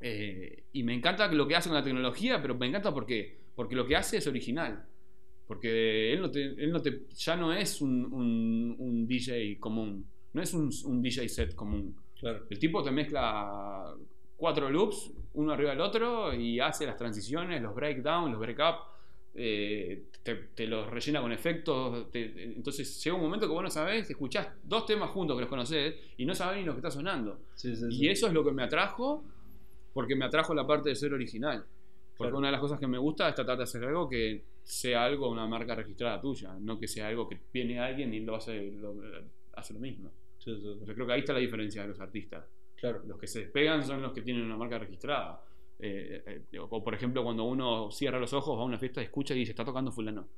Eh, 0.00 0.64
y 0.72 0.82
me 0.82 0.94
encanta 0.94 1.30
lo 1.32 1.46
que 1.48 1.56
hace 1.56 1.68
con 1.68 1.78
la 1.78 1.84
tecnología, 1.84 2.40
pero 2.42 2.54
me 2.54 2.66
encanta 2.66 2.92
porque, 2.92 3.38
porque 3.54 3.74
lo 3.76 3.86
que 3.86 3.96
hace 3.96 4.18
es 4.18 4.26
original. 4.26 4.84
Porque 5.46 6.12
él, 6.12 6.20
no 6.20 6.30
te, 6.30 6.42
él 6.42 6.72
no 6.72 6.82
te, 6.82 7.06
ya 7.14 7.36
no 7.36 7.52
es 7.52 7.80
un, 7.80 8.04
un- 8.12 8.76
un 8.78 9.06
DJ 9.06 9.58
común, 9.60 10.04
no 10.36 10.42
es 10.42 10.52
un, 10.54 10.70
un 10.84 11.02
DJ 11.02 11.28
set 11.28 11.54
común. 11.54 11.96
Claro. 12.20 12.44
El 12.50 12.58
tipo 12.58 12.82
te 12.82 12.90
mezcla 12.90 13.92
cuatro 14.36 14.68
loops, 14.70 15.10
uno 15.34 15.52
arriba 15.52 15.70
del 15.70 15.80
otro, 15.80 16.34
y 16.34 16.60
hace 16.60 16.86
las 16.86 16.96
transiciones, 16.96 17.60
los 17.62 17.74
breakdowns, 17.74 18.30
los 18.30 18.38
break-up, 18.40 18.76
eh, 19.34 20.04
te, 20.22 20.34
te 20.54 20.66
los 20.66 20.88
rellena 20.90 21.20
con 21.20 21.32
efectos. 21.32 22.10
te- 22.10 22.44
entonces 22.54 23.02
llega 23.02 23.16
un 23.16 23.22
momento 23.22 23.46
que 23.46 23.52
vos 23.52 23.62
no 23.62 23.70
sabés, 23.70 24.08
escuchás 24.10 24.48
dos 24.62 24.86
temas 24.86 25.10
juntos 25.10 25.36
que 25.36 25.40
los 25.42 25.48
conocés 25.50 25.94
y 26.16 26.24
no 26.24 26.34
sabés 26.34 26.58
ni 26.60 26.64
lo 26.64 26.72
que 26.72 26.78
está 26.78 26.90
sonando. 26.90 27.40
Sí, 27.54 27.74
sí, 27.76 27.90
sí. 27.90 28.04
Y 28.04 28.08
eso 28.08 28.26
es 28.26 28.32
lo 28.32 28.44
que 28.44 28.52
me 28.52 28.62
atrajo, 28.62 29.24
porque 29.94 30.14
me 30.16 30.24
atrajo 30.26 30.54
la 30.54 30.66
parte 30.66 30.90
de 30.90 30.94
ser 30.96 31.12
original. 31.14 31.64
Porque 32.16 32.30
Claro. 32.30 32.38
una 32.38 32.48
de 32.48 32.52
las 32.52 32.60
cosas 32.60 32.78
que 32.80 32.86
me 32.86 32.98
gusta 32.98 33.28
es 33.28 33.34
tratar 33.34 33.56
de 33.58 33.64
hacer 33.64 33.84
algo 33.84 34.08
que 34.08 34.42
sea 34.62 35.04
algo, 35.04 35.30
una 35.30 35.46
marca 35.46 35.74
registrada 35.74 36.18
tuya, 36.20 36.54
no 36.60 36.78
que 36.78 36.88
sea 36.88 37.08
algo 37.08 37.28
que 37.28 37.38
viene 37.52 37.78
alguien 37.78 38.12
y 38.14 38.20
lo 38.20 38.36
hace 38.36 38.70
lo, 38.72 38.94
hace 39.54 39.74
lo 39.74 39.80
mismo. 39.80 40.10
Sí, 40.54 40.92
creo 40.94 41.06
que 41.06 41.12
ahí 41.12 41.20
está 41.20 41.32
la 41.32 41.40
diferencia 41.40 41.82
de 41.82 41.88
los 41.88 42.00
artistas. 42.00 42.44
Claro. 42.76 43.02
Los 43.06 43.18
que 43.18 43.26
se 43.26 43.40
despegan 43.40 43.84
son 43.84 44.00
los 44.02 44.12
que 44.12 44.22
tienen 44.22 44.44
una 44.44 44.56
marca 44.56 44.78
registrada. 44.78 45.42
Eh, 45.78 46.44
eh, 46.52 46.58
o 46.58 46.82
por 46.82 46.94
ejemplo, 46.94 47.22
cuando 47.24 47.44
uno 47.44 47.90
cierra 47.90 48.18
los 48.18 48.32
ojos, 48.32 48.56
va 48.58 48.62
a 48.62 48.64
una 48.66 48.78
fiesta, 48.78 49.02
escucha 49.02 49.34
y 49.34 49.38
dice, 49.40 49.52
está 49.52 49.64
tocando 49.64 49.90
fulano. 49.92 50.28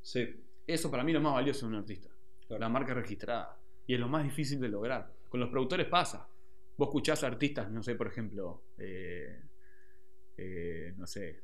Sí. 0.00 0.26
Eso 0.66 0.90
para 0.90 1.02
mí 1.02 1.10
es 1.12 1.14
lo 1.14 1.20
más 1.22 1.34
valioso 1.34 1.66
de 1.66 1.72
un 1.72 1.78
artista. 1.80 2.08
Claro. 2.46 2.60
La 2.60 2.68
marca 2.68 2.94
registrada. 2.94 3.58
Y 3.86 3.94
es 3.94 4.00
lo 4.00 4.08
más 4.08 4.22
difícil 4.24 4.60
de 4.60 4.68
lograr. 4.68 5.12
Con 5.28 5.40
los 5.40 5.48
productores 5.50 5.86
pasa. 5.88 6.28
vos 6.76 6.88
escuchás 6.88 7.22
artistas, 7.24 7.70
no 7.70 7.82
sé, 7.82 7.94
por 7.94 8.06
ejemplo, 8.06 8.62
eh, 8.78 9.42
eh, 10.38 10.94
no 10.96 11.06
sé, 11.06 11.40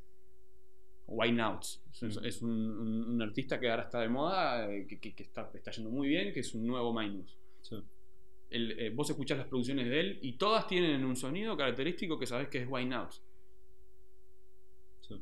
White 1.05 1.33
Nouts. 1.35 1.83
Es, 1.93 2.01
Mm. 2.21 2.25
es 2.25 2.41
un, 2.41 2.49
un- 2.51 3.03
un 3.11 3.21
artista 3.21 3.59
que 3.59 3.69
ahora 3.69 3.83
está 3.83 3.99
de 4.01 4.09
moda, 4.09 4.67
eh, 4.73 4.87
que, 4.87 4.99
que- 4.99 5.13
que 5.13 5.23
está, 5.23 5.51
está 5.53 5.69
yendo 5.71 5.91
muy 5.91 6.07
bien, 6.07 6.33
que 6.33 6.39
es 6.39 6.55
un 6.55 6.65
nuevo 6.65 6.91
Minus. 6.91 7.37
Sí. 7.67 7.75
El, 8.49 8.79
eh, 8.79 8.89
vos 8.91 9.09
escuchás 9.09 9.37
las 9.37 9.47
producciones 9.47 9.89
de 9.89 9.99
él 9.99 10.19
y 10.21 10.33
todas 10.37 10.67
tienen 10.67 11.03
un 11.03 11.15
sonido 11.15 11.57
característico 11.57 12.17
que 12.17 12.25
sabés 12.25 12.47
que 12.47 12.59
es 12.59 12.67
White 12.69 12.89
Nouts. 12.89 13.21
Sí. 15.01 15.15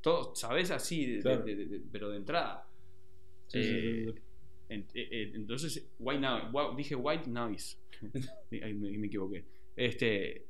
Todo, 0.00 0.34
sabés 0.34 0.70
así, 0.70 1.06
de- 1.06 1.20
Claro. 1.20 1.42
de- 1.44 1.56
de- 1.56 1.66
de- 1.66 1.80
pero 1.92 2.08
de 2.10 2.16
entrada. 2.16 2.66
Sí, 3.48 3.58
Eh, 3.58 4.14
en- 4.70 4.86
eh, 4.94 5.32
entonces, 5.34 5.90
white 5.98 6.20
noise, 6.20 6.46
wa- 6.52 6.74
dije 6.76 6.94
white 6.94 7.28
noise. 7.28 7.76
Ahí 8.62 8.72
me, 8.74 8.96
me 8.96 9.06
equivoqué. 9.08 9.44
Este, 9.76 10.46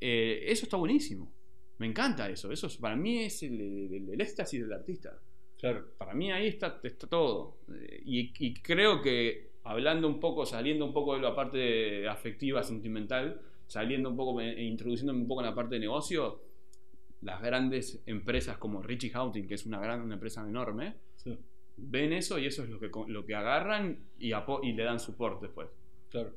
eso 0.00 0.64
está 0.66 0.76
buenísimo. 0.76 1.32
Me 1.78 1.86
encanta 1.86 2.28
eso. 2.28 2.52
Eso 2.52 2.66
es- 2.68 2.76
para 2.76 2.94
mí 2.94 3.20
es 3.24 3.42
el, 3.42 3.60
el- 3.60 4.10
el 4.10 4.20
éxtasis 4.20 4.60
del 4.60 4.72
artista. 4.72 5.18
Claro. 5.58 5.94
Para 5.96 6.12
mí 6.14 6.30
ahí 6.30 6.48
está, 6.48 6.80
está 6.82 7.06
todo. 7.08 7.58
Y, 8.04 8.32
y 8.38 8.54
creo 8.54 9.00
que 9.00 9.51
hablando 9.64 10.08
un 10.08 10.18
poco, 10.20 10.44
saliendo 10.44 10.84
un 10.84 10.92
poco 10.92 11.14
de 11.14 11.20
la 11.20 11.34
parte 11.34 12.08
afectiva, 12.08 12.62
sentimental, 12.62 13.40
saliendo 13.66 14.10
un 14.10 14.16
poco, 14.16 14.40
e 14.40 14.62
introduciéndome 14.64 15.20
un 15.20 15.28
poco 15.28 15.40
en 15.40 15.46
la 15.46 15.54
parte 15.54 15.76
de 15.76 15.80
negocio, 15.80 16.42
las 17.22 17.40
grandes 17.40 18.02
empresas 18.06 18.58
como 18.58 18.82
Richie 18.82 19.10
Houghton, 19.10 19.46
que 19.46 19.54
es 19.54 19.66
una 19.66 19.80
gran 19.80 20.00
una 20.00 20.14
empresa 20.14 20.46
enorme, 20.46 20.96
Sí. 21.16 21.38
ven 21.76 22.12
eso 22.12 22.38
y 22.38 22.46
eso 22.46 22.64
es 22.64 22.70
lo 22.70 22.80
que, 22.80 22.90
lo 23.06 23.24
que 23.24 23.34
agarran 23.34 24.06
y, 24.18 24.32
le 24.72 24.82
dan 24.82 24.98
support 24.98 25.40
después. 25.40 25.68
Claro. 26.10 26.34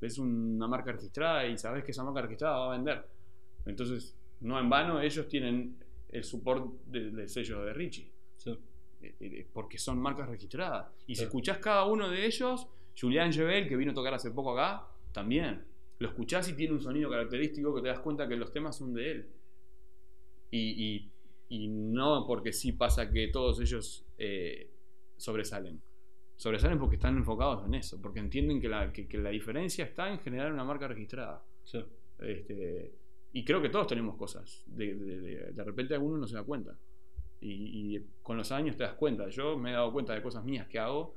Es 0.00 0.18
una 0.18 0.66
marca 0.66 0.90
registrada 0.92 1.46
y 1.46 1.56
sabes 1.58 1.84
que 1.84 1.92
esa 1.92 2.02
marca 2.02 2.22
registrada 2.22 2.58
va 2.58 2.72
a 2.72 2.76
vender. 2.76 3.06
Entonces, 3.66 4.16
no 4.40 4.58
en 4.58 4.68
vano, 4.68 5.00
ellos 5.00 5.28
tienen 5.28 5.76
el 6.08 6.24
support 6.24 6.82
del, 6.86 7.14
del 7.14 7.28
sello 7.28 7.62
de 7.62 7.72
Richie. 7.74 8.10
Sí. 8.38 8.58
Eh, 9.02 9.14
eh, 9.20 9.46
Porque 9.52 9.78
son 9.78 9.98
marcas 10.00 10.28
registradas. 10.28 10.86
Y 11.06 11.14
si 11.16 11.24
escuchás 11.24 11.58
cada 11.58 11.84
uno 11.86 12.08
de 12.08 12.24
ellos, 12.26 12.66
Julian 12.98 13.32
Jebel, 13.32 13.68
que 13.68 13.76
vino 13.76 13.90
a 13.92 13.94
tocar 13.94 14.14
hace 14.14 14.30
poco 14.30 14.52
acá, 14.58 14.86
también. 15.12 15.64
Lo 15.98 16.08
escuchás 16.08 16.48
y 16.48 16.54
tiene 16.54 16.74
un 16.74 16.80
sonido 16.80 17.10
característico 17.10 17.74
que 17.74 17.82
te 17.82 17.88
das 17.88 18.00
cuenta 18.00 18.28
que 18.28 18.36
los 18.36 18.52
temas 18.52 18.76
son 18.76 18.92
de 18.94 19.10
él. 19.10 19.28
Y, 20.50 20.58
y- 20.86 21.12
y 21.48 21.68
no 21.68 22.26
porque 22.26 22.52
sí 22.52 22.72
pasa 22.72 23.10
que 23.10 23.28
todos 23.28 23.60
ellos 23.60 24.04
eh, 24.18 24.70
sobresalen. 25.16 25.80
Sobresalen 26.36 26.78
porque 26.78 26.96
están 26.96 27.16
enfocados 27.16 27.64
en 27.66 27.74
eso, 27.74 28.00
porque 28.00 28.20
entienden 28.20 28.60
que 28.60 28.68
la, 28.68 28.92
que- 28.92 29.06
que 29.06 29.18
la 29.18 29.30
diferencia 29.30 29.84
está 29.84 30.10
en 30.10 30.18
generar 30.20 30.52
una 30.52 30.64
marca 30.64 30.88
registrada. 30.88 31.44
Sí. 31.64 31.78
Este, 32.18 32.92
y 33.32 33.44
creo 33.44 33.60
que 33.62 33.68
todos 33.68 33.86
tenemos 33.86 34.16
cosas. 34.16 34.62
De, 34.66 34.94
de- 34.94 35.20
de- 35.20 35.52
de 35.52 35.64
repente 35.64 35.94
alguno 35.94 36.16
no 36.18 36.26
se 36.26 36.34
da 36.36 36.42
cuenta. 36.42 36.76
Y, 37.42 37.96
y 37.96 38.06
con 38.22 38.36
los 38.36 38.52
años 38.52 38.76
te 38.76 38.84
das 38.84 38.94
cuenta. 38.94 39.28
Yo 39.28 39.58
me 39.58 39.70
he 39.70 39.72
dado 39.72 39.92
cuenta 39.92 40.14
de 40.14 40.22
cosas 40.22 40.44
mías 40.44 40.68
que 40.68 40.78
hago 40.78 41.14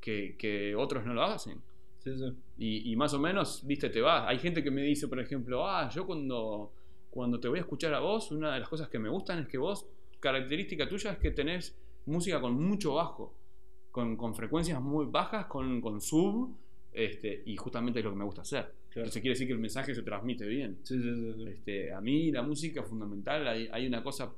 que, 0.00 0.34
que 0.38 0.74
otros 0.74 1.04
no 1.04 1.12
lo 1.12 1.22
hacen. 1.22 1.60
Sí, 1.98 2.16
sí. 2.16 2.32
Y, 2.56 2.92
y 2.92 2.96
más 2.96 3.12
o 3.12 3.18
menos, 3.18 3.62
viste, 3.66 3.90
te 3.90 4.00
vas. 4.00 4.24
Hay 4.26 4.38
gente 4.38 4.62
que 4.62 4.70
me 4.70 4.82
dice, 4.82 5.06
por 5.06 5.20
ejemplo, 5.20 5.66
ah, 5.66 5.90
yo 5.90 6.06
cuando, 6.06 6.72
cuando 7.10 7.38
te 7.38 7.48
voy 7.48 7.58
a 7.58 7.62
escuchar 7.62 7.92
a 7.92 8.00
vos, 8.00 8.32
una 8.32 8.54
de 8.54 8.60
las 8.60 8.68
cosas 8.68 8.88
que 8.88 8.98
me 8.98 9.08
gustan 9.08 9.40
es 9.40 9.48
que 9.48 9.58
vos, 9.58 9.86
característica 10.18 10.88
tuya 10.88 11.12
es 11.12 11.18
que 11.18 11.30
tenés 11.30 11.76
música 12.06 12.40
con 12.40 12.54
mucho 12.54 12.94
bajo, 12.94 13.34
con, 13.90 14.16
con 14.16 14.34
frecuencias 14.34 14.80
muy 14.80 15.06
bajas, 15.06 15.46
con, 15.46 15.80
con 15.80 16.00
sub, 16.00 16.56
este, 16.92 17.42
y 17.44 17.56
justamente 17.56 17.98
es 17.98 18.04
lo 18.04 18.12
que 18.12 18.18
me 18.18 18.24
gusta 18.24 18.42
hacer. 18.42 18.62
Claro. 18.88 19.08
Entonces 19.08 19.20
quiere 19.20 19.34
decir 19.34 19.46
que 19.46 19.52
el 19.52 19.58
mensaje 19.58 19.94
se 19.94 20.02
transmite 20.02 20.46
bien. 20.46 20.78
Sí. 20.84 20.98
Este, 21.48 21.92
a 21.92 22.00
mí 22.00 22.30
la 22.30 22.42
música 22.42 22.80
es 22.80 22.86
fundamental. 22.86 23.46
Hay, 23.46 23.68
hay 23.70 23.86
una 23.86 24.02
cosa 24.02 24.32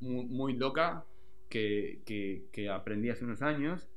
muy, 0.00 0.24
muy 0.26 0.52
loca 0.54 1.04
que, 1.48 2.02
que- 2.04 2.46
que 2.52 2.68
aprendí 2.68 3.10
hace 3.10 3.24
unos 3.24 3.42
años, 3.42 3.88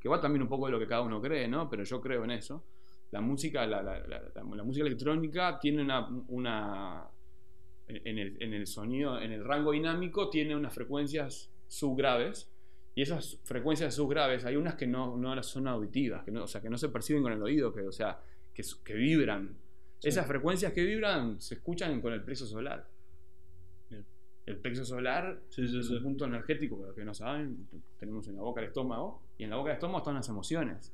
que 0.00 0.08
va 0.08 0.20
también 0.20 0.42
un 0.42 0.48
poco 0.48 0.66
de 0.66 0.72
lo 0.72 0.78
que 0.78 0.86
cada 0.86 1.02
uno 1.02 1.20
cree, 1.20 1.48
¿no? 1.48 1.68
Pero 1.68 1.84
yo 1.84 2.00
creo 2.00 2.24
en 2.24 2.30
eso. 2.32 2.64
La 3.10 3.20
música, 3.20 3.66
la, 3.66 3.82
la- 3.82 4.06
la- 4.06 4.44
música 4.64 4.84
electrónica 4.86 5.58
tiene 5.58 5.82
una, 5.82 6.06
una 6.28 7.04
en, 7.86 8.18
el, 8.18 8.36
en 8.42 8.52
el 8.52 8.66
sonido, 8.66 9.20
en 9.20 9.32
el 9.32 9.44
rango 9.44 9.72
dinámico, 9.72 10.28
tiene 10.28 10.54
unas 10.54 10.74
frecuencias 10.74 11.50
subgraves. 11.66 12.50
Y 12.94 13.02
esas 13.02 13.38
frecuencias 13.44 13.94
subgraves, 13.94 14.44
hay 14.44 14.56
unas 14.56 14.74
que 14.74 14.86
no, 14.86 15.16
no 15.16 15.40
son 15.42 15.68
auditivas, 15.68 16.24
que 16.24 16.32
no, 16.32 16.44
o 16.44 16.46
sea, 16.46 16.60
que 16.60 16.68
no 16.68 16.76
se 16.76 16.88
perciben 16.88 17.22
con 17.22 17.32
el 17.32 17.42
oído, 17.42 17.72
que, 17.72 17.82
o 17.82 17.92
sea, 17.92 18.20
que, 18.52 18.62
que 18.84 18.94
vibran. 18.94 19.56
Sí. 20.00 20.08
Esas 20.08 20.26
frecuencias 20.26 20.72
que 20.72 20.82
vibran 20.84 21.40
se 21.40 21.54
escuchan 21.54 22.00
con 22.00 22.12
el 22.12 22.22
plexo 22.22 22.46
solar. 22.46 22.88
El 24.48 24.56
plexo 24.56 24.84
solar 24.84 25.40
Sí, 25.50 25.68
sí, 25.68 25.78
es 25.78 25.90
un 25.90 26.02
punto 26.02 26.24
energético, 26.24 26.76
para 26.76 26.88
los 26.88 26.96
que 26.96 27.04
no 27.04 27.12
saben, 27.14 27.68
tenemos 27.98 28.26
en 28.28 28.36
la 28.36 28.42
boca 28.42 28.60
el 28.62 28.68
estómago, 28.68 29.22
y 29.36 29.44
en 29.44 29.50
la 29.50 29.56
boca 29.56 29.68
del 29.68 29.76
estómago 29.76 29.98
están 29.98 30.14
las 30.14 30.28
emociones. 30.28 30.92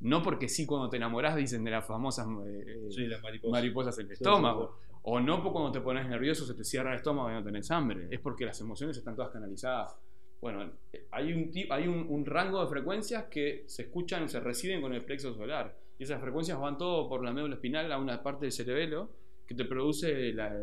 No 0.00 0.22
porque 0.22 0.48
sí 0.48 0.66
cuando 0.66 0.88
te 0.88 0.96
enamorás 0.98 1.34
dicen 1.36 1.64
de 1.64 1.70
las 1.72 1.84
famosas 1.84 2.28
eh, 2.46 2.86
Sí, 2.90 3.06
las 3.06 3.22
mariposas. 3.22 3.50
mariposas 3.52 3.98
en 3.98 4.06
el 4.06 4.12
estómago. 4.12 4.78
O 5.02 5.20
no 5.20 5.36
porque 5.42 5.52
cuando 5.52 5.72
te 5.72 5.80
pones 5.80 6.06
nervioso 6.08 6.44
se 6.44 6.54
te 6.54 6.64
cierra 6.64 6.90
el 6.90 6.96
estómago 6.96 7.30
y 7.30 7.34
no 7.34 7.42
tenés 7.42 7.70
hambre. 7.70 8.08
Es 8.10 8.20
porque 8.20 8.44
las 8.44 8.60
emociones 8.60 8.96
están 8.96 9.16
todas 9.16 9.30
canalizadas. 9.32 9.96
Bueno, 10.40 10.70
eh, 10.92 11.06
hay 11.10 11.32
un, 11.32 11.50
hay 11.70 11.88
un, 11.88 12.06
un 12.08 12.26
rango 12.26 12.62
de 12.62 12.68
frecuencias 12.68 13.24
que 13.24 13.64
se 13.66 13.82
escuchan, 13.82 14.28
se 14.28 14.38
reciben 14.38 14.80
con 14.80 14.92
el 14.92 15.02
plexo 15.04 15.34
solar. 15.34 15.74
Y 15.98 16.04
esas 16.04 16.20
frecuencias 16.20 16.58
van 16.60 16.76
todo 16.76 17.08
por 17.08 17.24
la 17.24 17.32
médula 17.32 17.54
espinal 17.54 17.90
a 17.90 17.98
una 17.98 18.22
parte 18.22 18.44
del 18.44 18.52
cerebelo 18.52 19.10
que 19.46 19.54
te 19.54 19.64
produce, 19.64 20.32
la- 20.32 20.56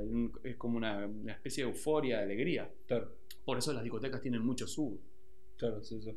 es 0.43 0.55
como 0.57 0.77
una, 0.77 1.05
una 1.07 1.33
especie 1.33 1.63
de 1.63 1.69
euforia, 1.69 2.17
de 2.17 2.23
alegría. 2.23 2.69
Claro, 2.87 3.11
Por 3.45 3.57
eso 3.57 3.73
las 3.73 3.83
discotecas 3.83 4.21
tienen 4.21 4.41
mucho 4.45 4.67
sub. 4.67 4.99
claro, 5.57 5.81
sí, 5.83 6.01
sí. 6.01 6.11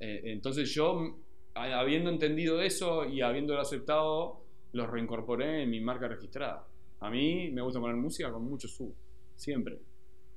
Eh, 0.00 0.22
entonces 0.26 0.72
yo, 0.74 1.18
habiendo 1.54 2.10
entendido 2.10 2.60
eso 2.62 3.04
y 3.04 3.20
habiéndolo 3.20 3.60
aceptado, 3.60 4.40
lo 4.72 4.86
reincorporé 4.86 5.62
en 5.62 5.70
mi 5.70 5.80
marca 5.80 6.08
registrada. 6.08 6.66
A 7.00 7.10
mí 7.10 7.50
me 7.52 7.62
gusta 7.62 7.80
poner 7.80 7.96
música 7.96 8.30
con 8.32 8.44
mucho 8.44 8.68
sub, 8.68 8.94
siempre. 9.36 9.78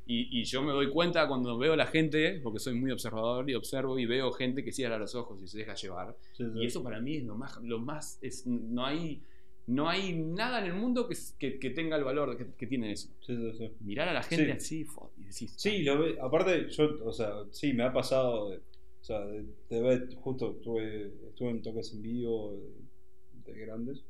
Y, 0.08 0.40
y 0.40 0.44
yo 0.44 0.62
me 0.62 0.72
doy 0.72 0.92
cuenta 0.92 1.28
cuando 1.28 1.58
veo 1.58 1.74
a 1.74 1.78
la 1.78 1.88
gente, 1.88 2.40
porque 2.44 2.60
soy 2.60 2.76
muy 2.76 2.92
observador 2.92 3.50
y 3.50 3.56
observo 3.56 3.98
y 3.98 4.06
veo 4.06 4.32
gente 4.32 4.64
que 4.64 4.72
cierra 4.72 5.00
los 5.00 5.16
ojos 5.16 5.42
y 5.42 5.48
se 5.48 5.58
deja 5.60 5.74
llevar. 5.74 6.16
Sí, 6.34 6.44
sí. 6.44 6.60
Y 6.60 6.66
eso 6.68 6.84
para 6.84 7.00
mí 7.02 7.18
es 7.18 7.24
lo 7.24 7.36
más, 7.36 7.58
lo 7.64 7.80
más 7.80 8.20
es, 8.22 8.46
no 8.46 8.86
hay, 8.86 9.24
no 9.68 9.90
hay 9.90 10.14
nada 10.14 10.60
en 10.60 10.66
el 10.68 10.74
mundo 10.74 11.08
que, 11.08 11.16
que, 11.40 11.60
que 11.60 11.70
tenga 11.72 11.96
el 11.98 12.04
valor 12.04 12.38
que, 12.38 12.48
que 12.58 12.68
tiene 12.68 12.92
eso. 12.92 13.10
Sí, 13.26 13.36
sí, 13.36 13.52
sí. 13.58 13.72
Mirar 13.82 14.08
a 14.10 14.14
la 14.14 14.22
gente 14.24 14.46
Sí. 14.60 14.84
así 14.84 14.88
y 15.18 15.24
decir, 15.26 15.50
Sí, 15.56 15.84
lo 15.84 16.00
ve- 16.00 16.18
aparte, 16.22 16.70
yo, 16.70 17.00
o 17.04 17.12
sea, 17.12 17.32
sí, 17.52 17.74
me 17.74 17.84
ha 17.84 17.92
pasado, 17.94 18.50
de- 18.52 18.58
o 18.58 19.04
sea, 19.04 19.20
de, 19.26 19.44
de 19.70 20.16
justo 20.16 20.52
estuve, 20.58 21.14
estuve 21.30 21.50
en 21.50 21.62
toques 21.62 21.94
en 21.94 22.02
vivo 22.02 22.54
de, 22.54 23.52
de 23.54 23.60
grandes, 23.60 24.04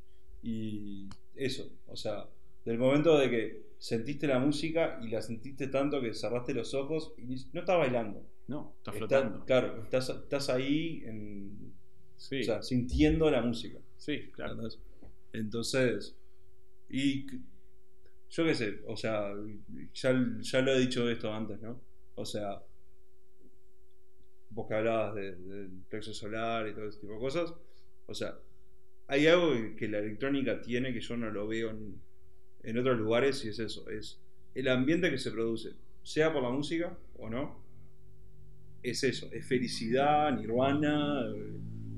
y 0.43 1.08
eso, 1.36 1.70
o 1.88 1.95
sea, 1.95 2.26
del 2.66 2.78
momento 2.78 3.18
de 3.18 3.30
que 3.30 3.62
sentiste 3.80 4.28
la 4.28 4.39
música 4.39 4.99
y 5.03 5.10
la 5.10 5.22
sentiste 5.22 5.68
tanto 5.68 6.01
que 6.01 6.14
cerraste 6.14 6.53
los 6.53 6.74
ojos 6.74 7.14
y 7.18 7.24
no 7.53 7.60
estás 7.62 7.78
bailando. 7.78 8.24
no, 8.47 8.74
está 8.78 8.91
Estás- 8.91 8.97
flotando. 8.97 9.45
claro, 9.45 9.84
estás, 9.84 10.10
estás 10.10 10.49
ahí, 10.49 11.01
en, 11.06 11.74
Sí, 12.18 12.39
o 12.41 12.43
sea, 12.43 12.62
sintiendo 12.62 13.30
la 13.30 13.41
música. 13.41 13.80
sí, 13.97 14.30
claro. 14.32 14.56
Entonces, 15.39 16.15
y 16.89 17.27
yo 18.29 18.45
qué 18.45 18.55
sé, 18.55 18.81
o 18.88 18.95
sea, 18.97 19.31
ya, 19.93 20.13
ya 20.41 20.61
lo 20.61 20.71
he 20.73 20.79
dicho 20.79 21.09
esto 21.09 21.33
antes, 21.33 21.61
¿no? 21.61 21.81
O 22.15 22.25
sea, 22.25 22.61
vos 24.49 24.67
que 24.67 24.73
hablabas 24.75 25.15
de- 25.15 25.36
del 25.36 25.69
plexo 25.89 26.13
solar 26.13 26.67
y 26.67 26.73
todo 26.73 26.88
ese 26.88 26.99
tipo 26.99 27.13
de 27.13 27.19
cosas, 27.19 27.53
o 28.05 28.13
sea, 28.13 28.38
hay 29.07 29.27
algo 29.27 29.53
que 29.77 29.88
la 29.88 29.99
electrónica 29.99 30.61
tiene 30.61 30.93
que 30.93 31.01
yo 31.01 31.17
no 31.17 31.31
lo 31.31 31.47
veo 31.47 31.71
en, 31.71 32.01
en 32.63 32.77
otros 32.79 32.99
lugares 32.99 33.43
y 33.45 33.49
es 33.49 33.59
eso, 33.59 33.89
es 33.89 34.19
el 34.55 34.67
ambiente 34.69 35.11
que 35.11 35.17
se 35.17 35.31
produce, 35.31 35.71
sea 36.03 36.33
por 36.33 36.43
la 36.43 36.49
música 36.51 36.97
o 37.17 37.29
no, 37.29 37.63
es 38.83 39.03
eso, 39.03 39.27
es 39.31 39.45
felicidad, 39.47 40.31
nirvana, 40.38 41.25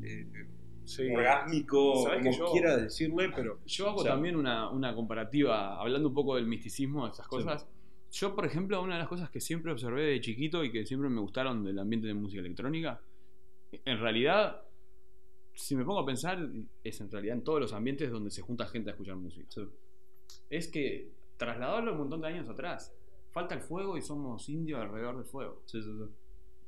eh, 0.03 0.25
eh, 0.33 0.46
Sí. 0.87 1.13
orgásmico, 1.13 2.05
como 2.05 2.31
yo- 2.31 2.51
quiera 2.53 2.77
decirle, 2.77 3.29
pero 3.35 3.59
Yo 3.65 3.89
hago 3.89 3.99
O 3.99 4.03
sea- 4.03 4.13
también 4.13 4.35
una, 4.37 4.69
una 4.69 4.95
comparativa, 4.95 5.79
hablando 5.79 6.07
un 6.07 6.13
poco 6.13 6.35
del 6.35 6.45
misticismo 6.47 7.03
de 7.05 7.11
estas 7.11 7.27
cosas. 7.27 7.67
Yo, 8.11 8.33
por 8.33 8.45
ejemplo, 8.45 8.81
una 8.81 8.93
de 8.93 8.99
las 8.99 9.09
cosas 9.09 9.29
que 9.29 9.41
siempre 9.41 9.71
observé 9.71 10.03
de 10.03 10.21
chiquito 10.21 10.63
y 10.63 10.71
que 10.71 10.85
siempre 10.85 11.09
me 11.09 11.19
gustaron 11.19 11.63
del 11.65 11.77
ambiente 11.77 12.07
de 12.07 12.13
música 12.13 12.39
electrónica, 12.39 13.01
en 13.71 13.99
realidad, 13.99 14.61
si 15.53 15.75
me 15.75 15.83
pongo 15.83 15.99
a 15.99 16.05
pensar, 16.05 16.39
es 16.83 17.01
en 17.01 17.11
realidad 17.11 17.35
en 17.35 17.43
todos 17.43 17.59
los 17.59 17.73
ambientes 17.73 18.09
donde 18.09 18.31
se 18.31 18.41
junta 18.41 18.65
gente 18.67 18.89
a 18.89 18.93
escuchar 18.93 19.17
música. 19.17 19.45
Sí. 19.49 19.61
Es 20.49 20.69
que 20.69 21.11
trasladarlo 21.35 21.91
un 21.91 21.97
montón 21.97 22.21
de 22.21 22.27
años 22.27 22.47
atrás, 22.47 22.95
falta 23.31 23.55
el 23.55 23.61
fuego 23.61 23.97
y 23.97 24.01
somos 24.01 24.47
indios 24.47 24.79
alrededor 24.79 25.17
del 25.17 25.25
fuego. 25.25 25.61
sí, 25.65 25.81
sí, 25.81 25.89
sí. 25.91 26.05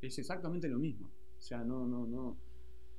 Es 0.02 0.20
exactamente 0.20 0.68
lo 0.68 0.78
mismo. 0.78 1.08
O 1.08 1.42
sea, 1.42 1.60
no, 1.64 1.86
no, 1.86 2.06
no. 2.06 2.38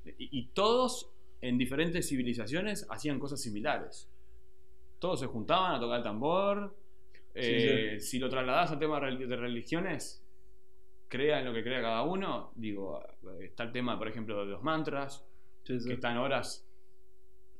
Y, 0.05 0.39
y 0.39 0.45
todos 0.47 1.09
en 1.41 1.57
diferentes 1.57 2.07
civilizaciones 2.07 2.85
hacían 2.89 3.19
cosas 3.19 3.41
similares. 3.41 4.07
todos 4.99 5.19
se 5.19 5.25
juntaban 5.25 5.75
a 5.75 5.79
tocar 5.79 5.97
el 5.97 6.03
tambor. 6.03 6.75
Eh, 7.33 7.97
Si 7.99 8.19
lo 8.19 8.29
trasladás 8.29 8.71
a 8.71 8.77
temas 8.77 9.01
de 9.17 9.35
religiones, 9.35 10.23
crea 11.07 11.39
en 11.39 11.45
lo 11.45 11.53
que 11.53 11.63
crea 11.63 11.81
cada 11.81 12.03
uno. 12.03 12.51
Digo, 12.55 13.01
está 13.39 13.63
el 13.63 13.71
tema, 13.71 13.97
por 13.97 14.07
ejemplo, 14.07 14.45
de 14.45 14.51
los 14.51 14.61
mantras, 14.63 15.25
Sí, 15.63 15.77
que 15.85 15.93
están 15.93 16.17
horas 16.17 16.67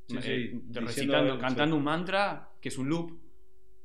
eh, 0.09 0.59
recitando, 0.71 1.39
cantando 1.39 1.75
un 1.75 1.83
mantra, 1.83 2.51
que 2.59 2.69
es 2.69 2.77
un 2.77 2.89
loop. 2.89 3.11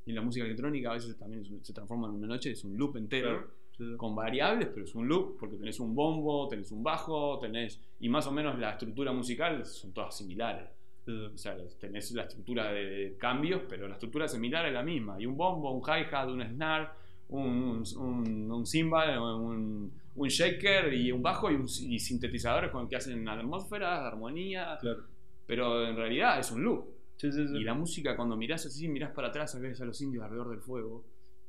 Y 0.06 0.12
la 0.12 0.22
música 0.22 0.44
electrónica 0.44 0.90
a 0.90 0.94
veces 0.94 1.16
también 1.16 1.44
se 1.64 1.72
transforma 1.72 2.08
en 2.08 2.14
una 2.14 2.26
noche, 2.28 2.50
es 2.52 2.62
un 2.64 2.76
loop 2.76 2.96
entero 2.96 3.28
Claro. 3.30 3.52
Sí, 3.78 3.84
con 3.96 4.14
variables, 4.14 4.68
pero 4.68 4.84
es 4.86 4.94
un 4.94 5.06
loop, 5.06 5.36
porque 5.38 5.56
tenés 5.56 5.78
un 5.80 5.94
bombo, 5.94 6.48
tenés 6.48 6.70
un 6.72 6.82
bajo, 6.82 7.38
tenés. 7.38 7.80
Y 8.00 8.08
más 8.08 8.26
o 8.26 8.32
menos 8.32 8.58
la 8.58 8.70
estructura 8.72 9.12
musical 9.12 9.64
son 9.66 9.92
todas 9.92 10.16
similares. 10.16 10.68
Sí. 11.04 11.12
O 11.12 11.36
sea, 11.36 11.56
tenés 11.78 12.10
la 12.12 12.22
estructura 12.22 12.72
de 12.72 13.16
cambios, 13.18 13.62
pero 13.68 13.86
la 13.86 13.94
estructura 13.94 14.26
similar 14.28 14.66
es 14.66 14.72
la 14.72 14.82
misma. 14.82 15.20
Y 15.20 15.26
un 15.26 15.36
bombo, 15.36 15.70
un 15.72 15.82
hi-hat, 15.82 16.28
un 16.28 16.42
snare, 16.42 16.88
un, 17.28 17.82
un, 17.96 18.50
un 18.50 18.66
cymbal, 18.66 19.18
un, 19.18 19.92
un 20.14 20.28
shaker 20.28 20.92
y 20.94 21.12
un 21.12 21.22
bajo 21.22 21.50
y, 21.50 21.54
un- 21.54 21.66
y 21.68 21.98
sintetizadores 21.98 22.70
con 22.70 22.84
el 22.84 22.88
que 22.88 22.96
hacen 22.96 23.28
atmósferas, 23.28 24.00
armonía. 24.00 24.78
Claro. 24.80 25.02
Pero 25.46 25.86
en 25.86 25.96
realidad 25.96 26.40
es 26.40 26.50
un 26.50 26.62
loop. 26.64 26.86
Sí, 27.16 27.30
sí, 27.30 27.46
sí. 27.46 27.56
Y 27.58 27.64
la 27.64 27.74
música, 27.74 28.16
cuando 28.16 28.36
mirás 28.36 28.66
así, 28.66 28.88
mirás 28.88 29.12
para 29.12 29.28
atrás, 29.28 29.58
ves 29.60 29.80
a 29.80 29.84
los 29.84 30.00
indios 30.00 30.24
alrededor 30.24 30.50
del 30.50 30.60
fuego. 30.60 31.04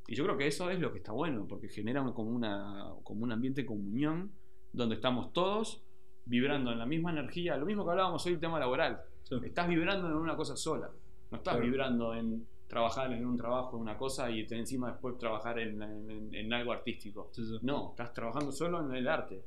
Y 0.08 0.16
yo 0.16 0.24
creo 0.24 0.38
que 0.38 0.47
eso 0.47 0.70
es 0.70 0.80
lo 0.80 0.91
que 0.91 0.99
está 0.99 1.12
bueno, 1.12 1.45
porque 1.47 1.68
genera 1.68 2.01
como, 2.14 2.30
una, 2.32 2.91
como 3.03 3.24
un 3.24 3.32
ambiente 3.32 3.62
de 3.62 3.68
comunión, 3.68 4.32
donde 4.72 4.95
estamos 4.95 5.34
todos 5.34 5.84
vibrando 6.26 6.72
en 6.72 6.80
la 6.80 6.86
misma 6.86 7.12
energía, 7.12 7.58
lo 7.58 7.66
mismo 7.66 7.84
que 7.86 7.91
hablábamos 7.91 8.26
hoy 8.26 8.32
del 8.34 8.41
tema 8.41 8.60
laboral. 8.60 9.01
Sí. 9.24 9.36
Estás 9.43 9.68
vibrando 9.68 10.08
en 10.08 10.14
una 10.16 10.36
cosa 10.36 10.55
sola, 10.55 10.89
no 11.32 11.38
estás 11.38 11.55
Claro. 11.55 11.66
vibrando 11.70 12.14
en 12.14 12.47
trabajar 12.68 13.12
en 13.14 13.26
un 13.26 13.38
trabajo, 13.38 13.76
en 13.78 13.82
una 13.82 13.97
cosa, 13.97 14.30
y 14.32 14.45
encima 14.49 14.91
después 14.91 15.18
trabajar 15.18 15.60
en, 15.60 15.82
en- 15.82 16.34
en 16.34 16.53
algo 16.53 16.72
artístico. 16.74 17.30
Sí, 17.34 17.45
sí. 17.45 17.58
No, 17.62 17.89
estás 17.91 18.14
trabajando 18.14 18.51
solo 18.51 18.80
en 18.86 18.93
el 18.95 19.08
arte. 19.08 19.43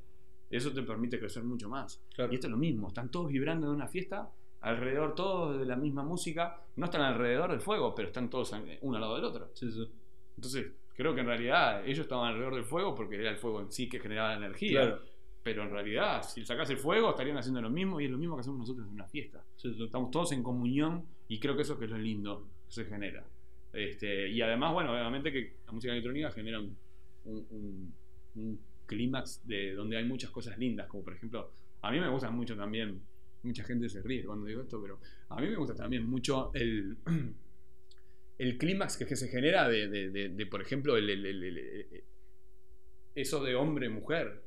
Eso 0.50 0.72
te 0.72 0.82
permite 0.82 1.18
crecer 1.18 1.42
mucho 1.44 1.68
más. 1.68 2.02
Claro. 2.14 2.32
Y 2.32 2.34
esto 2.36 2.46
es 2.48 2.50
lo 2.50 2.56
mismo, 2.58 2.88
están 2.88 3.11
todos 3.11 3.28
vibrando 3.28 3.66
en 3.68 3.74
una 3.74 3.88
fiesta, 3.88 4.30
alrededor 4.61 5.14
todos 5.14 5.58
de 5.58 5.64
la 5.64 5.76
misma 5.76 6.02
música, 6.02 6.61
no 6.76 6.86
están 6.86 7.02
alrededor 7.02 7.50
del 7.50 7.61
fuego, 7.61 7.94
pero 7.94 8.08
están 8.08 8.28
todos 8.28 8.52
uno 8.82 8.96
al 8.96 9.00
lado 9.00 9.16
del 9.16 9.24
otro. 9.24 9.50
Sí, 9.54 9.70
sí. 9.70 9.86
Entonces, 10.41 10.72
creo 10.95 11.14
que 11.14 11.20
en 11.20 11.26
realidad 11.26 11.86
ellos 11.86 12.01
estaban 12.01 12.28
alrededor 12.28 12.55
del 12.55 12.64
fuego 12.64 12.95
porque 12.95 13.16
era 13.16 13.28
el 13.30 13.36
fuego 13.36 13.61
en 13.61 13.70
sí 13.70 13.91
que 13.91 14.01
generaba 14.01 14.30
la 14.30 14.36
energía. 14.47 14.80
Claro. 14.80 15.03
Pero 15.43 15.62
en 15.64 15.70
realidad, 15.70 16.22
si 16.22 16.45
sacás 16.47 16.70
el 16.70 16.78
fuego, 16.78 17.11
estarían 17.11 17.36
haciendo 17.36 17.61
lo 17.61 17.68
mismo 17.70 18.01
y 18.01 18.07
es 18.07 18.11
lo 18.11 18.16
mismo 18.18 18.36
que 18.36 18.41
hacemos 18.41 18.59
nosotros 18.61 18.86
en 18.86 18.95
una 18.95 19.07
fiesta. 19.07 19.45
Sí, 19.57 19.72
sí. 19.74 19.84
Estamos 19.84 20.11
todos 20.11 20.32
en 20.32 20.43
comunión 20.43 21.05
y 21.28 21.38
creo 21.38 21.55
que 21.57 21.62
eso 21.62 21.74
es 21.74 21.78
que 21.78 21.84
es 21.84 21.91
lo 21.91 21.99
lindo 21.99 22.49
que 22.66 22.72
se 22.72 22.84
genera. 22.86 23.22
Este, 23.72 24.28
y 24.28 24.41
además, 24.43 24.72
bueno, 24.72 24.93
obviamente 24.93 25.30
que 25.30 25.57
la 25.66 25.72
música 25.72 25.93
electrónica 25.93 26.30
genera 26.30 26.59
un, 26.61 26.76
un- 27.24 27.47
un- 27.51 27.95
un 28.36 28.61
clímax 28.86 29.47
de 29.47 29.74
donde 29.74 29.97
hay 29.99 30.05
muchas 30.05 30.30
cosas 30.30 30.59
lindas, 30.59 30.86
como 30.88 31.05
por 31.05 31.12
ejemplo, 31.14 31.51
a 31.82 31.91
mí 31.91 32.01
me 32.01 32.09
gusta 32.09 32.30
mucho 32.30 32.57
también, 32.57 33.01
mucha 33.43 33.62
gente 33.64 33.88
se 33.88 34.03
ríe 34.03 34.24
cuando 34.24 34.45
digo 34.47 34.62
esto, 34.62 34.80
pero 34.82 34.99
a 35.28 35.41
mí 35.41 35.49
me 35.49 35.57
gusta 35.57 35.74
también 35.74 36.05
mucho 36.09 36.51
el, 36.55 36.97
el 38.43 38.57
clímax 38.59 38.97
que, 38.97 39.07
que 39.07 39.16
se 39.16 39.28
genera 39.28 39.68
de, 39.68 39.88
de- 39.88 40.11
de- 40.11 40.28
de, 40.30 40.47
por 40.47 40.61
ejemplo, 40.62 40.97
el- 40.97 42.03
eso 43.14 43.43
de 43.45 43.55
hombre-mujer. 43.55 44.43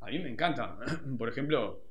A 0.00 0.06
mí 0.06 0.18
me 0.20 0.30
encanta. 0.30 0.78
Por 1.18 1.28
ejemplo, 1.28 1.82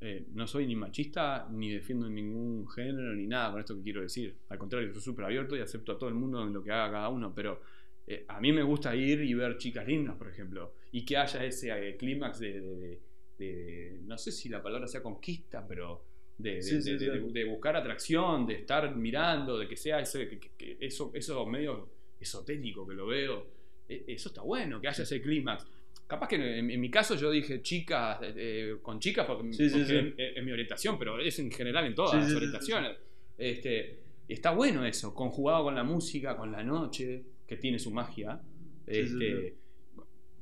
eh, 0.00 0.26
no 0.34 0.46
soy 0.46 0.66
ni 0.66 0.76
machista 0.76 1.48
ni 1.50 1.70
defiendo 1.72 2.08
ningún 2.10 2.68
género 2.68 3.14
ni 3.14 3.26
nada 3.26 3.50
con 3.52 3.60
esto 3.60 3.76
que 3.76 3.82
quiero 3.82 4.02
decir. 4.02 4.34
Al 4.48 4.58
contrario, 4.58 4.92
soy 4.92 5.02
súper 5.02 5.24
abierto 5.24 5.56
y 5.56 5.60
acepto 5.60 5.92
a 5.92 5.98
todo 5.98 6.08
el 6.08 6.14
mundo 6.14 6.42
en 6.42 6.52
lo 6.52 6.62
que 6.62 6.70
haga 6.72 6.90
cada 6.92 7.08
uno. 7.08 7.32
Pero 7.34 7.60
eh, 8.06 8.24
a 8.28 8.40
mí 8.40 8.52
me 8.52 8.62
gusta 8.62 8.94
ir 8.94 9.22
y 9.22 9.32
ver 9.34 9.56
chicas 9.56 9.86
lindas, 9.86 10.16
por 10.16 10.28
ejemplo. 10.28 10.74
Y 10.92 11.04
que 11.04 11.16
haya 11.16 11.44
ese 11.44 11.70
eh, 11.70 11.96
clímax 11.96 12.38
de, 12.40 12.60
de- 12.60 12.76
de- 12.76 13.00
de- 13.38 14.00
No 14.04 14.18
sé 14.18 14.30
si 14.32 14.48
la 14.48 14.62
palabra 14.62 14.86
sea 14.86 15.02
conquista, 15.02 15.66
pero. 15.66 16.04
De, 16.36 16.54
de- 16.56 16.62
Sí, 16.62 16.82
sí, 16.82 16.98
sí. 16.98 17.06
de- 17.06 17.44
buscar 17.44 17.76
atracción, 17.76 18.46
de 18.46 18.54
estar 18.54 18.94
mirando, 18.96 19.56
de 19.58 19.68
que 19.68 19.76
sea 19.76 20.00
ese, 20.00 20.28
que- 20.28 20.38
que- 20.56 20.76
eso, 20.80 21.10
eso 21.14 21.44
medio 21.46 21.88
esotérico 22.20 22.86
que 22.86 22.94
lo 22.94 23.06
veo. 23.06 23.46
E- 23.88 24.04
Eso 24.08 24.28
está 24.30 24.40
bueno, 24.42 24.80
que 24.80 24.88
haya 24.88 25.02
ese 25.04 25.20
clímax. 25.20 25.66
Capaz 26.06 26.28
que 26.28 26.36
en, 26.58 26.70
en 26.70 26.80
mi 26.80 26.90
caso 26.90 27.14
yo 27.14 27.30
dije 27.30 27.62
chicas, 27.62 28.18
eh, 28.22 28.32
eh, 28.36 28.76
con 28.82 28.98
chicas 28.98 29.26
porque, 29.26 29.44
porque. 29.72 30.14
Es, 30.18 30.36
es 30.36 30.44
mi 30.44 30.52
orientación, 30.52 30.98
pero 30.98 31.18
es 31.20 31.38
en 31.38 31.50
general 31.50 31.86
en 31.86 31.94
todas 31.94 32.14
las 32.14 32.32
orientaciones. 32.36 32.96
Este, 33.38 33.98
está 34.28 34.50
bueno 34.52 34.84
eso, 34.84 35.14
conjugado 35.14 35.64
con 35.64 35.74
la 35.74 35.84
música, 35.84 36.36
con 36.36 36.50
la 36.52 36.62
noche, 36.62 37.22
que 37.46 37.56
tiene 37.56 37.78
su 37.78 37.90
magia. 37.90 38.40
Este, 38.86 39.54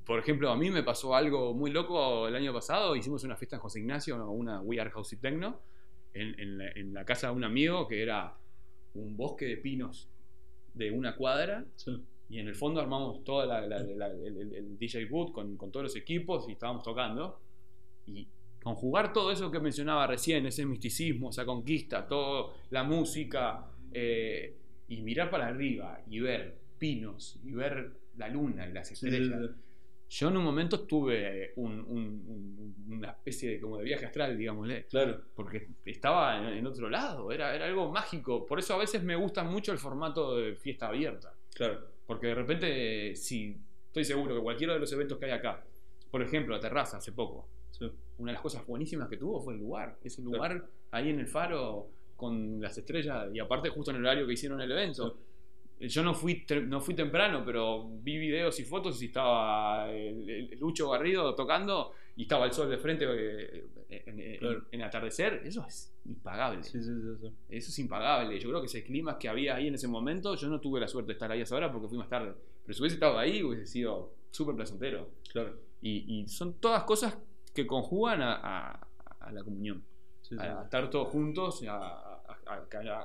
Por 0.04 0.18
ejemplo, 0.18 0.50
a 0.50 0.56
mí 0.56 0.68
me 0.70 0.82
pasó 0.82 1.14
algo 1.14 1.54
muy 1.54 1.70
loco 1.70 2.26
el 2.26 2.34
año 2.34 2.52
pasado. 2.52 2.96
Hicimos 2.96 3.22
una 3.24 3.36
fiesta 3.36 3.56
en 3.56 3.62
José 3.62 3.78
Ignacio, 3.80 4.30
una 4.30 4.60
We 4.60 4.80
Are 4.80 4.90
House 4.90 5.12
y 5.12 5.16
Techno, 5.16 5.60
en, 6.14 6.38
en 6.40 6.58
la, 6.58 6.70
en 6.72 6.94
la 6.94 7.04
casa 7.04 7.28
de 7.28 7.34
un 7.34 7.44
amigo 7.44 7.86
que 7.88 8.02
era 8.02 8.34
un 8.94 9.16
bosque 9.16 9.46
de 9.46 9.56
pinos 9.56 10.08
de 10.74 10.90
una 10.90 11.16
cuadra 11.16 11.64
Sí. 11.76 11.90
y 12.28 12.38
en 12.38 12.48
el 12.48 12.54
fondo 12.54 12.80
armamos 12.80 13.22
todo 13.24 13.42
el, 13.44 13.72
el- 13.72 14.54
el 14.54 14.78
DJ 14.78 15.06
boot 15.06 15.32
con, 15.32 15.56
con 15.56 15.70
todos 15.72 15.84
los 15.84 15.96
equipos 15.96 16.48
y 16.48 16.52
estábamos 16.52 16.82
tocando. 16.82 17.40
Y 18.06 18.26
conjugar 18.62 19.12
todo 19.12 19.32
eso 19.32 19.50
que 19.50 19.60
mencionaba 19.60 20.06
recién, 20.06 20.46
ese 20.46 20.64
misticismo, 20.66 21.30
esa 21.30 21.44
conquista, 21.44 22.06
toda 22.06 22.54
la 22.70 22.84
música, 22.84 23.66
eh, 23.92 24.56
y 24.88 25.02
mirar 25.02 25.30
para 25.30 25.48
arriba 25.48 26.00
y 26.08 26.20
ver 26.20 26.58
pinos 26.78 27.38
y 27.44 27.52
ver 27.52 27.92
la 28.16 28.28
luna 28.28 28.66
y 28.68 28.72
las 28.72 28.88
Sí, 28.88 28.96
sí, 28.96 29.06
estrellas. 29.06 29.40
sí. 29.50 29.60
Yo 30.14 30.28
en 30.28 30.36
un 30.36 30.44
momento 30.44 30.80
tuve 30.86 31.52
un- 31.56 31.80
un- 31.80 32.74
un- 32.86 32.94
una 32.98 33.08
especie 33.12 33.52
de, 33.52 33.60
como 33.60 33.78
de 33.78 33.84
viaje 33.84 34.04
astral, 34.04 34.36
digámosle 34.36 34.84
Claro. 34.90 35.22
porque 35.34 35.68
estaba 35.86 36.36
en, 36.38 36.58
en 36.58 36.66
otro 36.66 36.90
lado, 36.90 37.32
era, 37.32 37.54
era 37.54 37.64
algo 37.64 37.90
mágico. 37.90 38.44
Por 38.44 38.58
eso 38.58 38.74
a 38.74 38.78
veces 38.78 39.02
me 39.02 39.16
gusta 39.16 39.42
mucho 39.42 39.72
el 39.72 39.78
formato 39.78 40.36
de 40.36 40.54
fiesta 40.56 40.88
abierta. 40.88 41.32
Claro. 41.54 41.80
Porque 42.06 42.26
de 42.26 42.34
repente, 42.34 43.16
si 43.16 43.56
estoy 43.86 44.04
seguro 44.04 44.34
que 44.36 44.42
cualquiera 44.42 44.74
de 44.74 44.80
los 44.80 44.92
eventos 44.92 45.16
que 45.18 45.24
hay 45.26 45.30
acá, 45.32 45.64
por 46.10 46.20
ejemplo, 46.20 46.54
la 46.54 46.60
terraza 46.60 46.98
hace 46.98 47.12
poco, 47.12 47.48
Sí. 47.70 47.90
una 48.18 48.32
de 48.32 48.34
las 48.34 48.42
cosas 48.42 48.66
buenísimas 48.66 49.08
que 49.08 49.16
tuvo 49.16 49.40
fue 49.40 49.54
el 49.54 49.60
lugar. 49.60 49.96
Ese 50.04 50.20
lugar 50.20 50.62
ahí 50.90 51.08
en 51.08 51.20
el 51.20 51.26
faro 51.26 51.88
con 52.16 52.60
las 52.60 52.76
estrellas 52.76 53.28
y 53.32 53.38
aparte 53.40 53.70
justo 53.70 53.90
en 53.92 53.96
el 53.96 54.04
horario 54.04 54.26
que 54.26 54.34
hicieron 54.34 54.60
el 54.60 54.70
evento. 54.70 55.16
Yo 55.88 56.02
no 56.02 56.14
fui, 56.14 56.44
no 56.66 56.80
fui 56.80 56.94
temprano, 56.94 57.42
pero 57.44 57.88
vi 58.02 58.16
videos 58.18 58.58
y 58.60 58.64
fotos 58.64 59.02
y 59.02 59.06
estaba 59.06 59.90
el, 59.90 60.28
el 60.30 60.58
Lucho 60.60 60.88
Garrido 60.90 61.34
tocando 61.34 61.92
y 62.16 62.22
estaba 62.22 62.44
el 62.46 62.52
sol 62.52 62.70
de 62.70 62.78
frente 62.78 63.04
eh, 63.08 63.66
en, 64.06 64.20
en- 64.20 64.38
Claro. 64.38 64.64
en 64.70 64.82
atardecer. 64.82 65.42
Eso 65.44 65.64
es 65.66 65.92
impagable. 66.04 66.62
Sí, 66.62 66.82
sí, 66.82 66.84
sí, 66.84 67.16
sí. 67.20 67.32
Eso 67.48 67.68
es 67.70 67.78
impagable. 67.78 68.38
Yo 68.38 68.48
creo 68.48 68.60
que 68.60 68.66
ese 68.66 68.84
clima 68.84 69.18
que 69.18 69.28
había 69.28 69.56
ahí 69.56 69.66
en 69.68 69.74
ese 69.74 69.88
momento, 69.88 70.34
yo 70.36 70.48
no 70.48 70.60
tuve 70.60 70.78
la 70.80 70.86
suerte 70.88 71.08
de 71.08 71.12
estar 71.14 71.30
ahí 71.32 71.40
a 71.40 71.42
esa 71.42 71.56
hora 71.56 71.72
porque 71.72 71.88
fui 71.88 71.98
más 71.98 72.08
tarde. 72.08 72.32
Pero 72.64 72.74
si 72.74 72.80
hubiese 72.80 72.94
estado 72.94 73.18
ahí, 73.18 73.42
hubiese 73.42 73.66
sido 73.66 74.12
súper 74.30 74.54
placentero. 74.54 75.08
Claro. 75.32 75.56
Y, 75.80 76.20
y 76.20 76.28
son 76.28 76.54
todas 76.60 76.84
cosas 76.84 77.18
que 77.54 77.66
conjugan 77.66 78.22
a, 78.22 78.34
a- 78.36 78.86
a 79.20 79.32
la 79.32 79.42
comunión. 79.42 79.82
A, 80.38 80.62
estar 80.62 80.88
todos 80.88 81.08
juntos, 81.08 81.62
a, 81.68 82.11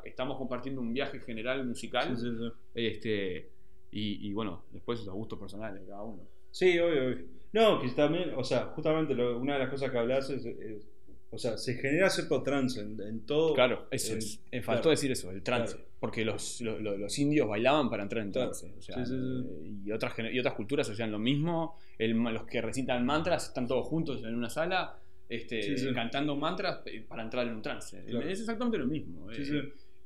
estamos 0.04 0.38
compartiendo 0.38 0.82
un 0.82 0.94
viaje 0.94 1.20
general 1.20 1.66
musical. 1.66 2.16
Sí, 2.18 2.24
sí, 2.30 2.36
sí. 2.38 2.52
Este, 2.76 3.50
y, 3.92 4.28
y 4.28 4.34
bueno, 4.34 4.64
después 4.72 5.04
los 5.06 5.16
gustos 5.16 5.40
personales 5.40 5.82
de 5.82 5.88
cada 5.88 6.04
uno. 6.04 6.24
Sí, 6.52 6.78
obvio, 6.80 7.06
obvio. 7.08 7.26
No, 7.54 7.80
que 7.82 7.90
también, 7.90 8.34
o 8.36 8.44
sea, 8.44 8.66
justamente 8.76 9.14
lo- 9.14 9.40
una 9.40 9.54
de 9.54 9.60
las 9.60 9.70
cosas 9.70 9.90
que 9.92 9.98
hablas 9.98 10.30
es, 10.30 10.46
es- 10.46 10.88
o 11.30 11.38
sea, 11.38 11.58
se 11.58 11.76
genera 11.76 12.10
cierto 12.10 12.42
trance 12.42 12.80
en, 12.80 13.00
en 13.02 13.26
todo. 13.26 13.54
Claro, 13.54 13.88
eso 13.92 14.14
en- 14.14 14.20
es. 14.20 14.42
Me 14.52 14.62
faltó 14.62 14.84
claro. 14.84 14.92
decir 14.92 15.12
eso, 15.12 15.30
el 15.32 15.44
trance. 15.44 15.76
Claro. 15.76 15.90
Porque 16.00 16.24
los, 16.24 16.62
lo- 16.62 16.80
lo- 16.80 16.98
los 16.98 17.18
indios 17.20 17.48
bailaban 17.48 17.90
para 17.90 18.04
entrar 18.04 18.24
en 18.24 18.32
Claro. 18.32 18.52
trance. 18.52 18.74
o 18.78 18.82
sea, 18.82 18.96
Sí, 19.06 19.12
sí, 19.12 19.18
sí. 19.18 19.48
eh, 19.68 19.72
Y, 19.86 19.92
otras, 19.92 20.14
y 20.32 20.40
otras 20.40 20.54
culturas 20.56 20.90
hacían 20.90 21.12
lo 21.12 21.20
mismo. 21.20 21.78
El- 21.98 22.14
los 22.18 22.44
que 22.46 22.62
recitan 22.62 23.06
mantras 23.06 23.48
están 23.48 23.68
todos 23.68 23.86
juntos 23.88 24.24
en 24.24 24.36
una 24.36 24.50
sala. 24.50 25.00
Este, 25.30 25.62
Sí, 25.62 25.78
sí. 25.78 25.94
cantando 25.94 26.36
mantras 26.36 26.82
eh, 26.86 27.06
para 27.08 27.24
entrar 27.24 27.46
en 27.48 27.56
un 27.56 27.62
trance. 27.62 28.02
Claro. 28.06 28.28
Es 28.28 28.40
exactamente 28.40 28.78
lo 28.78 28.88
mismo. 28.88 29.32
Sí, 29.34 29.44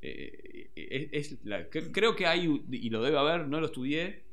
Eh, 0.03 0.69
eh, 0.75 1.09
es 1.11 1.37
la- 1.45 1.69
cre- 1.69 1.91
creo 1.91 2.15
que 2.15 2.25
hay, 2.25 2.63
y 2.71 2.89
lo 2.89 3.03
debe 3.03 3.17
haber, 3.19 3.47
no 3.47 3.59
lo 3.59 3.67
estudié, 3.67 4.23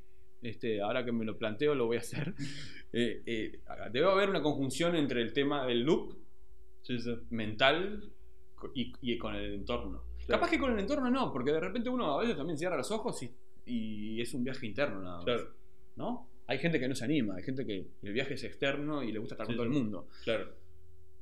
este, 0.41 0.80
ahora 0.80 1.05
que 1.05 1.12
me 1.12 1.26
lo 1.26 1.36
planteo 1.36 1.74
lo 1.74 1.86
voy 1.86 1.97
a 1.97 2.01
hacer. 2.01 2.34
Eh, 2.91 3.61
debe 3.93 4.07
haber 4.11 4.30
una 4.30 4.41
conjunción 4.41 4.97
entre 4.97 5.20
el 5.20 5.34
tema 5.34 5.66
del 5.66 5.82
loop 5.82 6.16
mental 7.30 8.11
y, 8.74 8.93
y 9.03 9.18
con 9.18 9.34
el 9.34 9.53
entorno. 9.55 10.03
Claro. 10.26 10.41
Capaz 10.41 10.51
que 10.51 10.59
con 10.59 10.72
el 10.72 10.78
entorno 10.78 11.11
no, 11.11 11.32
porque 11.32 11.53
de 11.53 11.61
repente 11.61 11.89
uno 11.91 12.14
a 12.18 12.20
veces 12.20 12.36
también 12.36 12.59
cierra 12.59 12.76
los 12.78 12.91
ojos 12.91 13.22
y, 13.22 13.30
y 13.66 14.20
es 14.20 14.32
un 14.34 14.45
viaje 14.45 14.66
interno 14.66 15.01
nada 15.03 15.16
más. 15.16 15.24
Claro, 15.24 15.51
¿no? 15.97 16.28
Hay 16.47 16.59
gente 16.59 16.80
que 16.80 16.89
no 16.89 16.95
se 16.95 17.05
anima, 17.05 17.36
hay 17.36 17.43
gente 17.43 17.66
que 17.66 17.86
el 18.03 18.12
viaje 18.14 18.34
es 18.34 18.45
externo 18.45 19.03
y 19.03 19.12
le 19.12 19.18
gusta 19.18 19.34
estar 19.34 19.47
con 19.47 19.55
todo 19.57 19.64
el 19.64 19.70
mundo. 19.70 20.09
claro. 20.24 20.49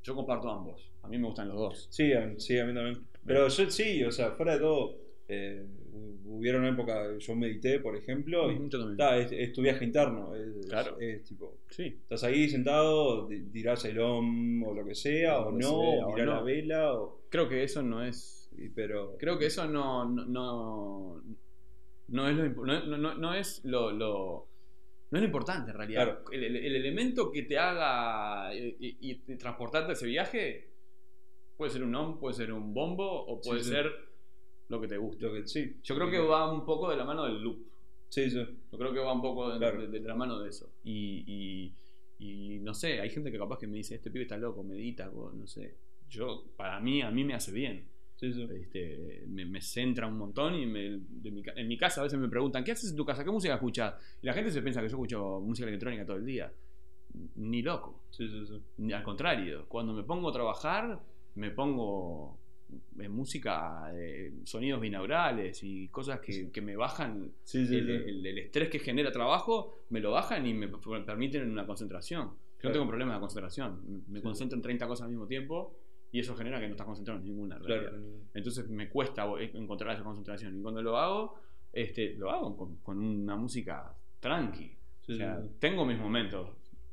Yo 0.07 0.15
comparto 0.15 0.49
ambos, 0.49 0.93
a 1.03 1.09
mí 1.09 1.19
me 1.19 1.27
gustan 1.27 1.49
los 1.49 1.57
dos. 1.59 1.87
Sí, 1.91 2.13
a, 2.13 2.33
sí, 2.39 2.57
a 2.59 2.65
mí 2.65 2.73
también. 2.73 3.05
Pero 3.27 3.49
yo 3.49 3.71
sí, 3.71 4.05
o 4.05 4.13
sea, 4.13 4.31
fuera 4.31 4.53
de 4.55 4.61
todo, 4.61 4.97
eh, 5.27 5.67
hu- 5.93 6.21
hubieron 6.27 6.61
una 6.61 6.71
época, 6.71 7.19
yo 7.19 7.35
medité, 7.35 7.81
por 7.81 7.97
ejemplo, 7.97 8.53
y 8.53 8.69
ta, 8.97 9.19
es, 9.19 9.33
es 9.33 9.53
tu 9.53 9.63
viaje 9.63 9.85
interno. 9.85 10.33
Es, 10.37 10.67
Claro. 10.69 10.97
es 11.01 11.25
tipo, 11.25 11.59
Sí. 11.71 11.87
estás 12.03 12.23
ahí 12.23 12.49
sentado, 12.49 13.27
di- 13.27 13.41
dirás 13.51 13.85
el 13.85 13.99
om 13.99 14.63
o 14.63 14.73
lo 14.75 14.85
que 14.85 14.95
sea, 14.95 15.41
o 15.41 15.51
no, 15.51 15.59
sea, 15.61 16.07
o 16.07 16.17
no. 16.17 16.25
la 16.25 16.41
vela, 16.43 16.93
o, 16.95 17.23
Creo 17.29 17.49
que 17.49 17.65
eso 17.65 17.83
no 17.83 18.05
es. 18.05 18.49
pero 18.77 19.17
Creo 19.19 19.39
que 19.41 19.47
eso 19.47 19.67
no. 19.67 20.09
No, 20.09 20.25
no, 20.27 21.23
no 22.09 22.29
es 22.29 22.37
lo 22.37 23.15
no 23.19 23.35
es 23.35 23.61
lo, 23.65 23.91
lo- 23.91 24.47
No 25.11 25.19
es 25.19 25.23
lo 25.23 25.27
importante 25.27 25.71
en 25.71 25.77
realidad. 25.77 26.05
Claro. 26.05 26.25
El, 26.33 26.45
el- 26.45 26.57
el 26.57 26.77
elemento 26.77 27.31
que 27.31 27.43
te 27.43 27.59
haga 27.59 28.55
y, 28.55 28.77
y- 28.81 29.23
y 29.27 29.37
transportarte 29.37 29.91
a 29.91 29.93
ese 29.95 30.07
viaje 30.07 30.71
puede 31.57 31.71
ser 31.71 31.83
un 31.85 31.95
om, 31.95 32.19
puede 32.19 32.35
ser 32.35 32.53
un 32.53 32.75
bombo 32.75 33.09
o 33.27 33.41
puede 33.41 33.61
Sí, 33.61 33.67
sí. 33.67 33.71
ser 33.75 33.91
lo 34.69 34.81
que 34.81 34.89
te 34.89 34.97
guste. 34.97 35.27
que 35.31 35.47
sí. 35.47 35.77
Yo 35.85 35.95
creo 35.95 36.11
que 36.11 36.19
va 36.19 36.53
un 36.53 36.65
poco 36.65 36.91
de 36.91 36.97
la 36.97 37.05
mano 37.05 37.25
del 37.25 37.41
loop. 37.41 37.59
Sí, 38.09 38.29
sí. 38.31 38.37
Yo 38.73 38.79
creo 38.79 38.93
que 38.93 38.99
va 39.01 39.13
un 39.13 39.23
poco 39.23 39.51
de, 39.53 39.59
Claro. 39.59 39.81
de- 39.81 39.89
de 39.89 40.01
la 40.07 40.15
mano 40.15 40.41
de 40.41 40.49
eso. 40.51 40.73
Y, 40.85 41.25
y- 41.27 41.75
y 42.19 42.59
no 42.61 42.75
sé, 42.75 43.01
hay 43.01 43.11
gente 43.11 43.31
que 43.31 43.39
capaz 43.39 43.59
que 43.59 43.67
me 43.67 43.77
dice, 43.77 43.95
este 43.95 44.11
pibe 44.11 44.23
está 44.23 44.37
loco, 44.39 44.63
medita, 44.65 45.07
no 45.07 45.47
sé. 45.47 45.77
Yo, 46.09 46.45
para 46.57 46.81
mí, 46.81 47.03
a 47.03 47.11
mí 47.11 47.25
me 47.25 47.35
hace 47.35 47.53
bien. 47.53 47.89
Sí, 48.17 48.33
sí. 48.33 48.49
Este, 48.61 49.25
me, 49.29 49.45
me 49.45 49.61
centra 49.61 50.07
un 50.07 50.17
montón 50.17 50.55
y 50.55 50.67
me- 50.67 50.99
de 51.07 51.31
mi 51.31 51.43
en 51.55 51.69
mi 51.69 51.77
casa 51.77 52.01
a 52.01 52.05
veces 52.05 52.19
me 52.19 52.29
preguntan, 52.29 52.65
¿qué 52.65 52.73
haces 52.73 52.91
en 52.91 52.97
tu 52.97 53.05
casa? 53.05 53.23
¿Qué 53.25 53.31
música 53.31 53.55
escuchas? 53.55 53.95
Y 54.23 54.27
la 54.27 54.33
gente 54.33 54.51
se 54.51 54.63
piensa 54.63 54.81
que 54.81 54.87
yo 54.89 54.95
escucho 54.97 55.41
música 55.41 55.69
electrónica 55.69 56.05
todo 56.07 56.17
el 56.17 56.25
día. 56.25 56.51
Ni 57.37 57.63
loco. 57.63 58.03
Sí, 58.11 58.29
al 58.93 59.03
contrario, 59.03 59.67
cuando 59.69 59.93
me 59.93 60.03
pongo 60.03 60.29
a 60.31 60.33
trabajar, 60.33 60.99
me 61.35 61.51
pongo 61.51 62.39
en 62.99 63.13
música, 63.13 63.91
eh, 63.95 64.33
sonidos 64.45 64.81
binaurales 64.81 65.63
y 65.63 65.89
cosas 65.89 66.21
que, 66.21 66.51
que 66.51 66.61
me 66.61 66.75
bajan 66.75 67.31
el, 67.55 67.91
el- 67.91 68.27
el 68.27 68.39
estrés 68.39 68.69
que 68.69 68.79
genera 68.81 69.13
trabajo, 69.13 69.73
me 69.91 70.01
lo 70.01 70.11
bajan 70.11 70.47
y 70.47 70.53
me 70.55 70.69
permiten 70.69 71.51
una 71.51 71.67
concentración. 71.67 72.25
Yo 72.29 72.31
no 72.31 72.35
Claro. 72.59 72.73
tengo 72.73 72.89
problemas 72.89 73.17
de 73.17 73.21
concentración. 73.21 74.05
Me- 74.09 74.23
concentro 74.23 74.57
en 74.57 74.63
30 74.63 74.87
cosas 74.89 75.05
al 75.05 75.11
mismo 75.11 75.27
tiempo 75.27 75.77
y 76.17 76.21
eso 76.21 76.35
genera 76.35 76.59
que 76.59 76.67
no 76.67 76.73
estás 76.73 76.87
concentrado 76.87 77.21
en 77.21 77.27
ninguna. 77.27 77.59
realidad. 77.59 77.91
Claro. 77.91 78.05
Entonces 78.33 78.69
me 78.71 78.89
cuesta 78.89 79.27
eh, 79.39 79.51
encontrar 79.53 79.95
esa 79.95 80.03
concentración. 80.03 80.59
Y 80.59 80.63
cuando 80.63 80.81
lo 80.81 80.97
hago, 80.97 81.35
este, 81.73 82.15
lo 82.15 82.31
hago 82.31 82.57
con, 82.57 82.77
con 82.77 82.99
una 82.99 83.37
música 83.37 83.95
tranqui. 84.19 84.73
Sí, 85.03 85.13
o 85.13 85.17
sea, 85.17 85.43
sí. 85.43 85.49
tengo 85.59 85.85
mis 85.85 85.99
momentos. 85.99 86.49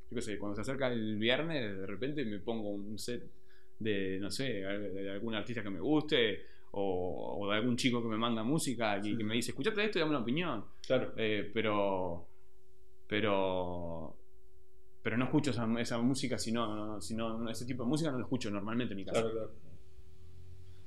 Yo 0.09 0.15
qué 0.15 0.21
sé, 0.21 0.37
cuando 0.37 0.55
se 0.55 0.61
acerca 0.61 0.91
el 0.91 1.17
viernes, 1.17 1.77
de 1.77 1.85
repente 1.87 2.25
me 2.25 2.39
pongo 2.39 2.69
un 2.71 2.99
set 2.99 3.31
de, 3.79 4.19
no 4.19 4.29
sé, 4.29 4.43
de 4.43 5.09
algún 5.11 5.35
artista 5.35 5.63
que 5.63 5.69
me 5.69 5.79
guste 5.79 6.41
o, 6.71 7.37
o 7.39 7.49
de 7.49 7.55
algún 7.57 7.77
chico 7.77 8.01
que 8.01 8.09
me 8.09 8.17
manda 8.17 8.43
música 8.43 8.97
y 8.97 9.03
Sí. 9.03 9.17
que 9.17 9.23
me 9.23 9.35
dice, 9.35 9.51
escuchate 9.51 9.85
esto 9.85 9.99
y 9.99 10.01
dame 10.01 10.11
una 10.11 10.19
opinión. 10.19 10.65
Claro. 10.85 11.13
Eh, 11.15 11.49
pero, 11.53 12.27
pero, 13.07 14.17
pero 15.03 15.15
no 15.17 15.25
escucho 15.25 15.51
esa, 15.51 15.67
esa 15.79 15.97
música, 15.99 16.39
si 16.39 16.51
no, 16.51 16.75
no- 16.75 17.01
si 17.01 17.13
no- 17.13 17.37
no- 17.37 17.49
ese 17.51 17.65
tipo 17.65 17.83
de 17.83 17.89
música 17.89 18.09
no 18.11 18.17
lo 18.17 18.23
escucho 18.23 18.49
normalmente 18.49 18.93
en 18.93 18.97
mi 18.97 19.05
casa. 19.05 19.21
Claro, 19.21 19.33
claro. 19.35 19.51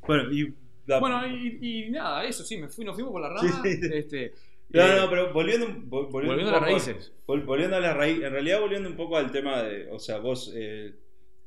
Bueno, 0.06 0.32
y. 0.32 0.54
la- 0.86 1.00
Bueno, 1.00 1.26
y, 1.26 1.58
y 1.86 1.90
nada, 1.90 2.24
eso 2.24 2.42
sí, 2.44 2.56
me 2.58 2.68
fui, 2.68 2.84
nos 2.84 2.94
fuimos 2.94 3.12
por 3.12 3.20
la 3.20 3.28
rama. 3.28 3.62
sí. 3.62 3.78
Este, 3.92 4.32
No, 4.70 4.82
eh, 4.82 4.96
no, 5.00 5.10
pero 5.10 5.32
volviendo, 5.32 5.66
vol- 5.68 6.10
volviendo, 6.10 6.48
a 6.48 6.52
las 6.52 6.60
raíces. 6.62 7.12
vol- 7.26 7.44
volviendo 7.44 7.76
a 7.76 7.80
las 7.80 7.96
raíces. 7.96 8.24
En 8.24 8.32
realidad, 8.32 8.60
volviendo 8.60 8.88
un 8.88 8.96
poco 8.96 9.16
al 9.16 9.30
tema 9.30 9.62
de. 9.62 9.88
O 9.90 9.98
sea, 9.98 10.18
vos. 10.18 10.52
eh, 10.54 10.94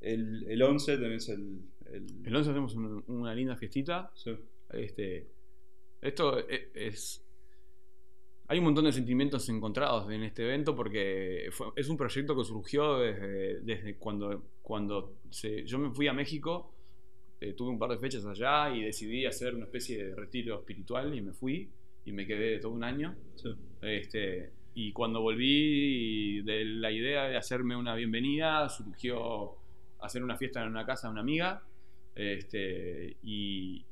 el, 0.02 0.46
el 0.48 0.62
11 0.62 0.98
tenés 0.98 1.28
el. 1.30 1.60
El, 1.92 2.06
El 2.26 2.36
11 2.36 2.52
hacemos 2.52 2.76
un- 2.76 3.04
una 3.08 3.34
linda 3.34 3.56
fiestita. 3.56 4.12
sí, 4.14 4.38
Este, 4.72 5.28
esto 6.02 6.40
e- 6.48 6.70
es. 6.76 7.26
Hay 8.50 8.58
un 8.58 8.66
montón 8.66 8.86
de 8.86 8.92
sentimientos 8.92 9.48
encontrados 9.50 10.12
en 10.12 10.24
este 10.24 10.44
evento 10.44 10.76
porque 10.76 11.50
fue- 11.52 11.68
es 11.76 11.88
un 11.88 11.96
proyecto 11.98 12.36
que 12.36 12.44
surgió 12.44 12.98
desde, 12.98 13.60
desde 13.62 13.96
cuando, 13.98 14.44
cuando 14.64 15.14
se- 15.30 15.64
yo 15.66 15.78
me 15.78 15.92
fui 15.92 16.08
a 16.08 16.14
México, 16.14 16.74
eh, 17.42 17.54
tuve 17.54 17.70
un 17.70 17.78
par 17.78 17.92
de 17.92 18.00
fechas 18.00 18.26
allá 18.26 18.76
y 18.76 18.82
decidí 18.84 19.26
hacer 19.28 19.54
una 19.54 19.66
especie 19.66 20.04
de 20.04 20.16
retiro 20.16 20.58
espiritual 20.60 21.14
y 21.16 21.22
me 21.22 21.32
fui 21.32 21.70
y 22.06 22.12
me 22.12 22.26
quedé 22.26 22.58
todo 22.60 22.72
un 22.72 22.84
año. 22.84 23.16
sí. 23.36 23.50
Este, 23.84 24.52
y 24.74 24.92
cuando 24.94 25.22
volví 25.22 26.42
de 26.42 26.66
la 26.66 26.92
idea 26.92 27.26
de 27.26 27.38
hacerme 27.38 27.76
una 27.76 27.94
bienvenida, 27.96 28.68
surgió 28.70 29.56
hacer 30.00 30.24
una 30.24 30.38
fiesta 30.38 30.62
en 30.64 30.70
una 30.70 30.86
casa 30.86 31.08
de 31.08 31.12
una 31.14 31.22
amiga. 31.22 31.62
Este, 32.16 33.16
y, 33.24 33.86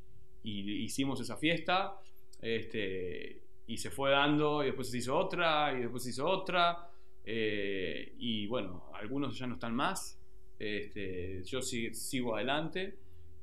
y 0.43 0.71
hicimos 0.83 1.21
esa 1.21 1.37
fiesta. 1.37 1.93
Este, 2.41 3.41
y 3.67 3.77
se 3.77 3.89
fue 3.91 4.11
dando, 4.11 4.63
y 4.63 4.67
después 4.67 4.89
se 4.89 4.97
hizo 4.97 5.15
otra, 5.17 5.73
y 5.77 5.81
después 5.81 6.03
se 6.03 6.09
hizo 6.11 6.27
otra. 6.27 6.89
eh, 7.29 8.13
y 8.19 8.47
bueno, 8.47 8.85
algunos 8.93 9.37
ya 9.37 9.47
no 9.47 9.55
están 9.55 9.75
más. 9.75 10.17
Este, 10.59 11.43
yo 11.43 11.61
si- 11.61 11.93
sigo 11.93 12.35
adelante. 12.35 12.97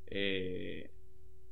Eh, 0.06 0.90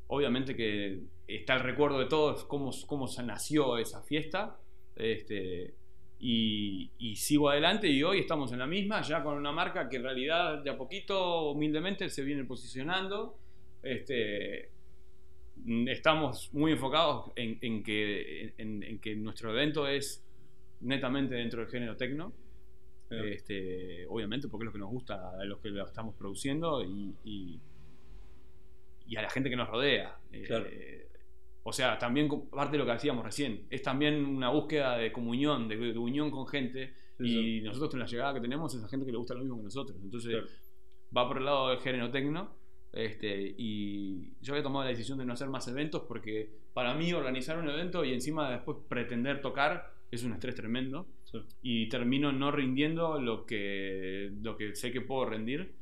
obviamente 0.09 0.57
que 0.57 1.03
está 1.27 1.55
el 1.55 1.61
recuerdo 1.61 1.99
de 1.99 2.07
todos 2.07 2.45
cómo, 2.45 2.71
cómo 2.87 3.07
nació 3.25 3.79
esa 3.79 4.03
fiesta. 4.03 4.59
Este, 4.97 5.75
y, 6.19 6.91
y 6.99 7.17
sigo 7.17 7.51
adelante 7.51 7.89
y 7.89 8.03
hoy 8.03 8.21
estamos 8.21 8.53
en 8.53 8.61
la 8.61 8.67
misma, 8.67 9.03
ya 9.03 9.23
con 9.23 9.37
una 9.37 9.53
marca 9.53 9.89
que 9.89 9.97
en 9.97 10.05
realidad 10.05 10.63
de 10.63 10.71
a 10.71 10.77
poquito, 10.79 11.51
humildemente, 11.51 12.09
se 12.11 12.23
viene 12.25 12.45
posicionando. 12.45 13.37
Este, 13.83 14.71
estamos 15.89 16.51
muy 16.53 16.73
enfocados 16.73 17.33
en, 17.37 17.59
en 17.61 17.83
que, 17.83 18.55
en, 18.59 18.83
en 18.83 18.99
que 19.01 19.15
nuestro 19.17 19.51
evento 19.51 19.87
es 19.87 20.25
netamente 20.81 21.35
dentro 21.35 21.61
del 21.61 21.69
género 21.71 21.97
tecno. 21.97 22.33
Este, 23.11 24.07
obviamente 24.09 24.49
porque 24.49 24.65
es 24.65 24.67
lo 24.69 24.73
que 24.73 24.79
nos 24.79 24.89
gusta 24.89 25.39
a 25.39 25.45
los 25.45 25.59
que 25.61 25.69
lo 25.69 25.85
estamos 25.87 26.15
produciendo 26.15 26.83
y, 26.83 27.15
y, 27.25 27.61
y 29.07 29.17
a 29.17 29.23
la 29.23 29.29
gente 29.29 29.51
que 29.51 29.57
nos 29.57 29.69
rodea. 29.69 30.17
Eh, 30.33 31.09
o 31.63 31.73
sea, 31.73 31.99
también 31.99 32.29
parte 32.51 32.73
de 32.73 32.79
lo 32.79 32.87
que 32.87 32.93
hacíamos 32.93 33.23
recién, 33.25 33.67
es 33.69 33.83
también 33.83 34.25
una 34.25 34.49
búsqueda 34.49 34.97
de 34.97 35.13
comunión, 35.13 35.69
de, 35.69 35.77
de 35.77 35.99
unión 35.99 36.31
con 36.31 36.47
gente 36.47 36.95
y 37.21 37.61
nosotros 37.61 37.91
con 37.91 38.01
la 38.01 38.07
llegada 38.07 38.33
que 38.35 38.41
tenemos 38.41 38.75
es 38.75 38.83
a 38.83 38.89
gente 38.89 39.05
que 39.07 39.13
le 39.13 39.19
gusta 39.19 39.35
lo 39.35 39.41
mismo 39.41 39.59
que 39.59 39.65
nosotros. 39.65 39.97
Entonces 40.03 40.33
Claro. 40.33 40.47
va 41.15 41.29
por 41.29 41.37
el 41.37 41.45
lado 41.45 41.69
del 41.69 41.79
género 41.81 42.11
tecno. 42.11 42.57
Este, 42.93 43.55
y 43.57 44.33
yo 44.43 44.53
había 44.53 44.63
tomado 44.63 44.85
la 44.85 44.91
decisión 44.91 45.17
de 45.19 45.25
no 45.25 45.33
hacer 45.33 45.49
más 45.49 45.67
eventos 45.69 46.03
porque 46.07 46.51
para 46.75 46.95
mí 46.95 47.13
organizar 47.15 47.59
un 47.59 47.69
evento 47.71 48.05
y 48.05 48.13
encima 48.13 48.51
después 48.51 48.79
pretender 48.89 49.41
tocar 49.41 49.95
es 50.11 50.23
un 50.25 50.33
estrés 50.35 50.55
tremendo 50.55 51.07
Sí. 51.25 51.39
y 51.63 51.89
termino 51.89 52.33
no 52.33 52.51
rindiendo 52.51 53.19
lo 53.19 53.47
que, 53.47 54.31
lo 54.43 54.57
que 54.59 54.75
sé 54.77 54.93
que 54.93 55.01
puedo 55.01 55.25
rendir, 55.25 55.73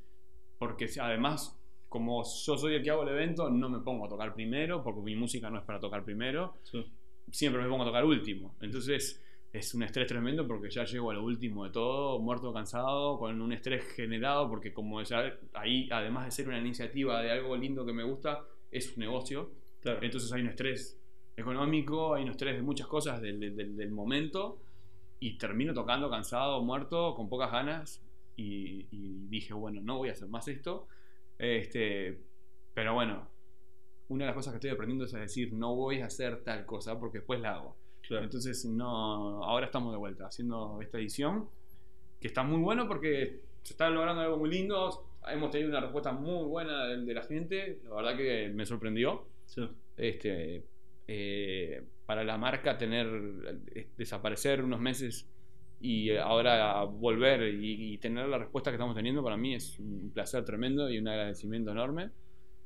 porque 0.58 0.88
además, 1.00 1.60
como 1.88 2.22
yo 2.22 2.56
soy 2.56 2.74
el 2.76 2.82
que 2.84 2.90
hago 2.90 3.02
el 3.02 3.08
evento, 3.08 3.50
no 3.50 3.68
me 3.68 3.80
pongo 3.80 4.06
a 4.06 4.08
tocar 4.08 4.32
primero, 4.32 4.84
porque 4.84 5.00
mi 5.00 5.16
música 5.16 5.50
no 5.50 5.58
es 5.58 5.64
para 5.64 5.80
tocar 5.80 6.04
primero, 6.04 6.54
Sí. 6.62 6.84
siempre 7.32 7.60
me 7.62 7.68
pongo 7.68 7.82
a 7.82 7.86
tocar 7.86 8.04
último. 8.04 8.54
Entonces 8.60 9.20
es 9.52 9.74
un 9.74 9.82
estrés 9.82 10.06
tremendo 10.06 10.46
porque 10.46 10.70
ya 10.70 10.84
llego 10.84 11.10
a 11.10 11.14
lo 11.14 11.24
último 11.24 11.64
de 11.64 11.70
todo, 11.70 12.18
muerto, 12.20 12.52
cansado, 12.52 13.18
con 13.18 13.40
un 13.40 13.52
estrés 13.52 13.84
generado, 13.94 14.48
porque 14.48 14.72
como 14.72 15.02
ya 15.02 15.38
ahí, 15.54 15.88
además 15.90 16.26
de 16.26 16.30
ser 16.30 16.48
una 16.48 16.58
iniciativa 16.58 17.20
de 17.20 17.32
algo 17.32 17.56
lindo 17.56 17.84
que 17.84 17.92
me 17.92 18.04
gusta, 18.04 18.44
es 18.70 18.96
un 18.96 19.00
negocio. 19.00 19.50
Claro. 19.80 19.98
Entonces 20.02 20.32
hay 20.32 20.42
un 20.42 20.48
estrés 20.48 21.00
económico, 21.36 22.14
hay 22.14 22.22
un 22.24 22.30
estrés 22.30 22.54
de 22.56 22.62
muchas 22.62 22.86
cosas 22.86 23.20
del, 23.20 23.40
del- 23.56 23.76
del 23.76 23.90
momento 23.90 24.60
y 25.18 25.36
termino 25.38 25.74
tocando 25.74 26.08
cansado, 26.10 26.62
muerto, 26.62 27.14
con 27.14 27.28
pocas 27.28 27.50
ganas 27.52 28.02
y, 28.36 28.86
y 28.90 29.26
dije, 29.28 29.52
bueno, 29.54 29.80
no 29.82 29.98
voy 29.98 30.08
a 30.10 30.12
hacer 30.12 30.28
más 30.28 30.46
esto. 30.48 30.86
Este, 31.38 32.20
pero 32.74 32.94
bueno, 32.94 33.28
una 34.08 34.24
de 34.24 34.28
las 34.28 34.36
cosas 34.36 34.52
que 34.52 34.56
estoy 34.58 34.70
aprendiendo 34.70 35.04
es 35.06 35.14
a 35.14 35.20
decir, 35.20 35.52
no 35.52 35.74
voy 35.74 36.00
a 36.00 36.06
hacer 36.06 36.42
tal 36.44 36.66
cosa 36.66 36.98
porque 37.00 37.18
después 37.18 37.40
la 37.40 37.54
hago. 37.56 37.76
Claro. 38.10 38.24
Entonces, 38.24 38.64
no, 38.64 39.44
ahora 39.44 39.66
estamos 39.66 39.92
de 39.92 39.98
vuelta 39.98 40.26
haciendo 40.26 40.80
esta 40.82 40.98
edición, 40.98 41.48
que 42.20 42.26
está 42.26 42.42
muy 42.42 42.60
bueno 42.60 42.88
porque 42.88 43.40
se 43.62 43.74
está 43.74 43.88
logrando 43.88 44.20
algo 44.22 44.36
muy 44.36 44.50
lindo. 44.50 45.06
Hemos 45.28 45.52
tenido 45.52 45.70
una 45.70 45.80
respuesta 45.80 46.10
muy 46.10 46.44
buena 46.48 46.86
de, 46.86 47.04
de 47.04 47.14
la 47.14 47.22
gente, 47.22 47.80
la 47.84 47.94
verdad 47.94 48.16
que 48.16 48.48
me 48.52 48.66
sorprendió. 48.66 49.28
Sí. 49.46 49.62
Este, 49.96 50.64
eh, 51.06 51.84
para 52.04 52.24
la 52.24 52.36
marca 52.36 52.76
tener 52.76 53.06
eh, 53.76 53.90
desaparecer 53.96 54.64
unos 54.64 54.80
meses 54.80 55.30
y 55.80 56.10
ahora 56.16 56.82
volver 56.82 57.54
y, 57.54 57.92
y 57.94 57.98
tener 57.98 58.26
la 58.26 58.38
respuesta 58.38 58.72
que 58.72 58.74
estamos 58.74 58.96
teniendo 58.96 59.22
para 59.22 59.36
mí 59.36 59.54
es 59.54 59.78
un 59.78 60.10
placer 60.12 60.44
tremendo 60.44 60.90
y 60.90 60.98
un 60.98 61.06
agradecimiento 61.06 61.70
enorme. 61.70 62.10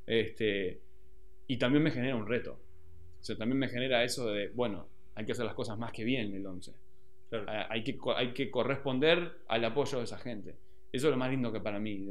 Este, 0.07 0.81
y 1.47 1.59
también 1.59 1.85
me 1.85 1.91
genera 1.91 2.17
un 2.17 2.27
reto. 2.27 2.59
O 3.21 3.23
sea, 3.23 3.37
también 3.37 3.59
me 3.59 3.69
genera 3.69 4.05
eso 4.05 4.31
de, 4.31 4.49
bueno, 4.49 4.94
hay 5.15 5.25
que 5.25 5.33
hacer 5.33 5.45
las 5.45 5.55
cosas 5.55 5.79
más 5.79 5.93
que 5.93 6.05
bien 6.05 6.35
el 6.35 6.47
11. 6.47 6.73
Claro. 7.31 7.47
Hay 7.71 7.83
que, 7.85 7.99
hay 8.17 8.33
que 8.33 8.51
corresponder 8.51 9.39
al 9.49 9.65
apoyo 9.65 9.99
de 9.99 10.05
esa 10.05 10.19
gente. 10.19 10.57
Eso 10.93 11.09
es 11.09 11.11
lo 11.11 11.17
más 11.17 11.31
lindo 11.31 11.51
que 11.53 11.61
para 11.61 11.79
mí. 11.81 12.07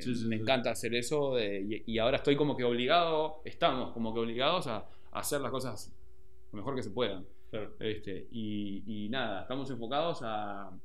Sí, 0.00 0.14
sí, 0.14 0.26
me 0.26 0.36
sí. 0.36 0.42
encanta 0.42 0.70
hacer 0.70 0.94
eso 0.94 1.34
de- 1.34 1.60
y, 1.86 1.92
y 1.94 1.98
ahora 1.98 2.16
estoy 2.16 2.36
como 2.36 2.56
que 2.56 2.64
obligado, 2.64 3.42
estamos 3.44 3.92
como 3.92 4.14
que 4.14 4.20
obligados 4.20 4.66
a, 4.66 4.88
hacer 5.12 5.40
las 5.42 5.50
cosas 5.50 5.92
lo 6.52 6.56
mejor 6.56 6.74
que 6.74 6.82
se 6.82 6.90
puedan. 6.90 7.26
Claro. 7.50 7.72
Este, 7.78 8.26
y, 8.32 8.82
y 9.04 9.08
nada, 9.10 9.42
estamos 9.42 9.70
enfocados 9.70 10.20
a, 10.22 10.68
a 10.68 10.78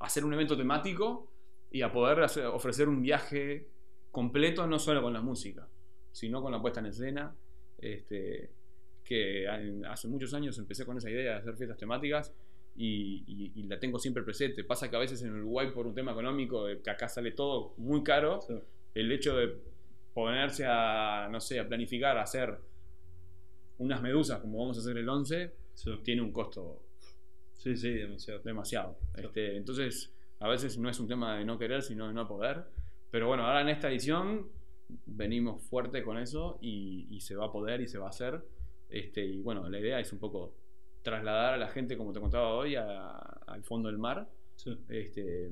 hacer 0.00 0.24
un 0.24 0.32
evento 0.34 0.56
temático 0.56 1.30
y 1.70 1.82
a 1.82 1.92
poder 1.92 2.22
hacer- 2.22 2.46
ofrecer 2.46 2.88
un 2.88 3.02
viaje 3.02 3.68
completo, 4.10 4.66
no 4.66 4.78
solo 4.78 5.02
con 5.02 5.12
la 5.12 5.20
música, 5.20 5.68
sino 6.12 6.40
con 6.42 6.50
la 6.52 6.60
puesta 6.62 6.80
en 6.80 6.86
escena. 6.86 7.34
Este, 7.78 8.50
que 9.06 9.46
hace 9.88 10.08
muchos 10.08 10.34
años 10.34 10.58
empecé 10.58 10.84
con 10.84 10.98
esa 10.98 11.08
idea 11.10 11.32
de 11.34 11.38
hacer 11.38 11.56
fiestas 11.56 11.78
temáticas 11.78 12.34
y, 12.74 13.22
y- 13.26 13.52
y 13.54 13.62
la 13.68 13.78
tengo 13.78 13.98
siempre 13.98 14.22
presente. 14.22 14.64
Pasa 14.64 14.90
que 14.90 14.96
a 14.96 14.98
veces 14.98 15.22
en 15.22 15.32
Uruguay, 15.34 15.70
por 15.72 15.86
un 15.86 15.94
tema 15.94 16.10
económico, 16.12 16.66
de 16.66 16.80
que 16.82 16.90
acá 16.90 17.08
sale 17.08 17.30
todo 17.32 17.72
muy 17.78 18.02
caro, 18.02 18.40
Sí. 18.42 18.54
el 18.94 19.10
hecho 19.12 19.36
de 19.36 19.56
ponerse 20.12 20.64
a, 20.66 21.28
no 21.30 21.40
sé, 21.40 21.60
a 21.60 21.68
planificar, 21.68 22.18
a 22.18 22.22
hacer 22.22 22.58
unas 23.78 24.02
medusas 24.02 24.40
como 24.40 24.58
vamos 24.58 24.76
a 24.78 24.80
hacer 24.80 24.96
el 24.96 25.08
11, 25.08 25.52
Sí. 25.74 25.90
tiene 26.02 26.22
un 26.22 26.32
costo 26.32 26.82
Sí, 27.54 27.76
sí, 27.76 27.90
demasiado. 27.90 28.40
demasiado. 28.42 28.98
Sí. 29.14 29.22
Este, 29.24 29.56
entonces, 29.56 30.12
a 30.40 30.48
veces 30.48 30.78
no 30.78 30.88
es 30.88 30.98
un 31.00 31.08
tema 31.08 31.36
de 31.38 31.44
no 31.44 31.58
querer, 31.58 31.82
sino 31.82 32.08
de 32.08 32.14
no 32.14 32.26
poder. 32.28 32.64
Pero 33.10 33.28
bueno, 33.28 33.44
ahora 33.46 33.60
en 33.62 33.68
esta 33.68 33.88
edición 33.90 34.48
venimos 35.06 35.62
fuerte 35.62 36.02
con 36.02 36.16
eso 36.18 36.58
y, 36.60 37.06
y 37.10 37.20
se 37.20 37.34
va 37.34 37.46
a 37.46 37.52
poder 37.52 37.80
y 37.80 37.88
se 37.88 37.98
va 37.98 38.06
a 38.06 38.10
hacer. 38.10 38.42
Este, 38.88 39.24
y 39.24 39.40
bueno, 39.42 39.68
la 39.68 39.78
idea 39.80 40.00
es 40.00 40.12
un 40.12 40.18
poco 40.18 40.54
trasladar 41.02 41.54
a 41.54 41.56
la 41.58 41.68
gente, 41.68 41.96
como 41.96 42.12
te 42.12 42.20
contaba 42.20 42.54
hoy, 42.54 42.74
al 42.76 43.62
fondo 43.64 43.88
del 43.88 43.98
mar. 43.98 44.28
Sí. 44.56 44.76
Este, 44.88 45.50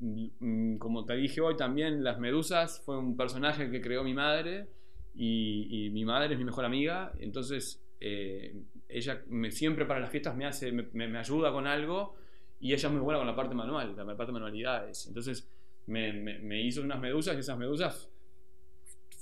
mm, 0.00 0.76
como 0.78 1.04
te 1.04 1.14
dije 1.16 1.40
hoy 1.40 1.56
también, 1.56 2.02
las 2.04 2.18
medusas 2.18 2.80
fue 2.84 2.98
un 2.98 3.16
personaje 3.16 3.70
que 3.70 3.80
creó 3.80 4.04
mi 4.04 4.14
madre 4.14 4.68
y, 5.14 5.86
y 5.86 5.90
mi 5.90 6.04
madre 6.04 6.32
es 6.34 6.38
mi 6.38 6.44
mejor 6.44 6.64
amiga, 6.64 7.12
entonces 7.18 7.82
eh, 8.00 8.54
ella 8.88 9.22
me- 9.28 9.50
siempre 9.50 9.84
para 9.86 10.00
las 10.00 10.10
fiestas 10.10 10.36
me, 10.36 10.46
hace, 10.46 10.72
me, 10.72 11.18
ayuda 11.18 11.52
con 11.52 11.66
algo 11.66 12.14
y 12.60 12.72
ella 12.72 12.88
es 12.88 12.92
muy 12.92 13.02
buena 13.02 13.18
con 13.18 13.26
la 13.26 13.36
parte 13.36 13.54
manual, 13.54 13.94
la 13.96 14.04
parte 14.16 14.26
de 14.26 14.32
manualidades, 14.32 15.06
entonces 15.06 15.48
me, 15.86 16.12
me- 16.12 16.38
me 16.38 16.62
hizo 16.62 16.82
unas 16.82 17.00
medusas 17.00 17.36
y 17.36 17.40
esas 17.40 17.58
medusas 17.58 18.08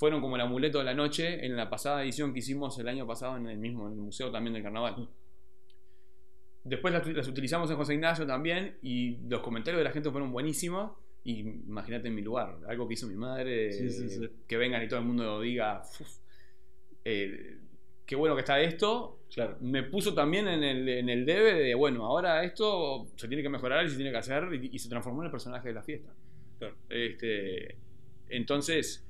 fueron 0.01 0.23
como 0.23 0.35
el 0.37 0.41
amuleto 0.41 0.79
de 0.79 0.85
la 0.85 0.95
noche 0.95 1.45
en 1.45 1.55
la 1.57 1.69
pasada 1.69 2.03
edición 2.03 2.33
que 2.33 2.39
hicimos 2.39 2.79
el 2.79 2.89
año 2.89 3.07
pasado 3.07 3.37
en 3.37 3.47
el 3.47 3.59
mismo 3.59 3.87
en 3.87 3.93
el 3.93 4.01
museo 4.01 4.31
también 4.31 4.55
del 4.55 4.63
carnaval. 4.63 5.11
Después 6.65 6.95
las, 6.95 7.07
las 7.07 7.29
utilizamos 7.29 7.71
en 7.71 7.77
José 7.77 7.93
Ignacio 7.95 8.27
también 8.27 8.79
y 8.81 9.19
los 9.29 9.41
comentarios 9.41 9.79
de 9.81 9.85
la 9.85 9.91
gente 9.91 10.11
fueron 10.11 10.33
buenísimos. 10.33 10.93
Y 11.23 11.41
imagínate 11.41 12.09
en 12.09 12.15
mi 12.15 12.23
lugar, 12.23 12.57
algo 12.67 12.89
que 12.89 12.95
hizo 12.95 13.07
mi 13.07 13.15
madre, 13.15 13.73
Sí, 13.75 13.91
sí, 13.91 14.09
sí. 14.09 14.27
que 14.49 14.57
vengan 14.57 14.83
y 14.83 14.89
todo 14.89 15.01
el 15.01 15.05
mundo 15.07 15.39
diga, 15.43 15.83
"Uf, 16.01 16.09
eh, 17.05 17.59
qué 18.07 18.17
bueno 18.17 18.35
que 18.35 18.41
está 18.41 18.59
esto. 18.59 19.21
Claro. 19.35 19.59
Me 19.61 19.83
puso 19.83 20.15
también 20.15 20.49
en 20.49 20.63
el, 20.65 20.89
en 20.89 21.09
el 21.11 21.27
debe 21.27 21.53
de, 21.55 21.75
bueno, 21.75 22.07
ahora 22.07 22.43
esto 22.43 23.07
se 23.17 23.29
tiene 23.29 23.43
que 23.43 23.51
mejorar 23.51 23.85
y 23.85 23.91
se 23.91 23.97
tiene 23.97 24.11
que 24.13 24.17
hacer 24.17 24.49
y, 24.55 24.71
y 24.73 24.79
se 24.79 24.89
transformó 24.89 25.21
en 25.21 25.27
el 25.27 25.31
personaje 25.31 25.69
de 25.69 25.75
la 25.75 25.83
fiesta. 25.83 26.11
Claro. 26.59 26.75
Este, 26.89 27.77
entonces, 28.31 29.07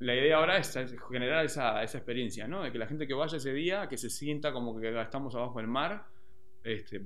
la 0.00 0.14
idea 0.14 0.36
ahora 0.36 0.58
es 0.58 0.76
generar 1.10 1.44
esa, 1.44 1.82
esa 1.82 1.98
experiencia, 1.98 2.46
¿no? 2.46 2.62
De 2.62 2.70
que 2.72 2.78
la 2.78 2.86
gente 2.86 3.06
que 3.06 3.14
vaya 3.14 3.36
ese 3.36 3.52
día, 3.52 3.88
que 3.88 3.96
se 3.96 4.10
sienta 4.10 4.52
como 4.52 4.78
que 4.78 5.00
estamos 5.00 5.34
abajo 5.34 5.58
del 5.58 5.66
mar, 5.68 6.04
este, 6.64 7.02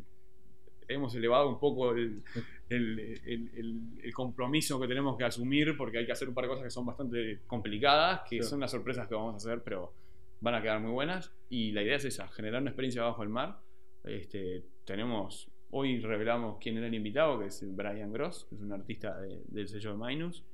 hemos 0.88 1.14
elevado 1.14 1.48
un 1.48 1.58
poco 1.58 1.92
el, 1.92 2.22
el- 2.68 2.98
el- 2.98 3.50
el- 3.56 3.80
el 4.02 4.12
compromiso 4.14 4.78
que 4.80 4.86
tenemos 4.88 5.16
que 5.16 5.24
asumir 5.24 5.76
porque 5.76 5.98
hay 5.98 6.06
que 6.06 6.12
hacer 6.12 6.28
un 6.28 6.34
par 6.34 6.44
de 6.44 6.48
cosas 6.48 6.64
que 6.64 6.70
son 6.70 6.84
bastante 6.84 7.40
complicadas, 7.46 8.22
que 8.28 8.42
Sí. 8.42 8.48
son 8.48 8.60
las 8.60 8.70
sorpresas 8.70 9.08
que 9.08 9.14
vamos 9.14 9.34
a 9.34 9.36
hacer, 9.36 9.62
pero 9.62 9.92
van 10.40 10.54
a 10.56 10.60
quedar 10.62 10.80
muy 10.80 10.90
buenas. 10.90 11.32
Y 11.48 11.72
la 11.72 11.82
idea 11.82 11.96
es 11.96 12.04
esa, 12.04 12.28
generar 12.28 12.60
una 12.60 12.70
experiencia 12.70 13.02
bajo 13.04 13.22
el 13.22 13.28
mar. 13.30 13.58
Este, 14.04 14.64
tenemos, 14.84 15.48
hoy 15.70 16.00
revelamos 16.00 16.58
quién 16.60 16.76
era 16.76 16.88
el 16.88 16.94
invitado, 16.94 17.38
que 17.38 17.46
es 17.46 17.64
Brian 17.76 18.12
Gross, 18.12 18.44
que 18.48 18.56
es 18.56 18.60
un 18.60 18.72
artista 18.72 19.18
de- 19.20 19.40
del 19.46 19.68
sello 19.68 19.96
de 19.96 20.04
Minus. 20.04 20.44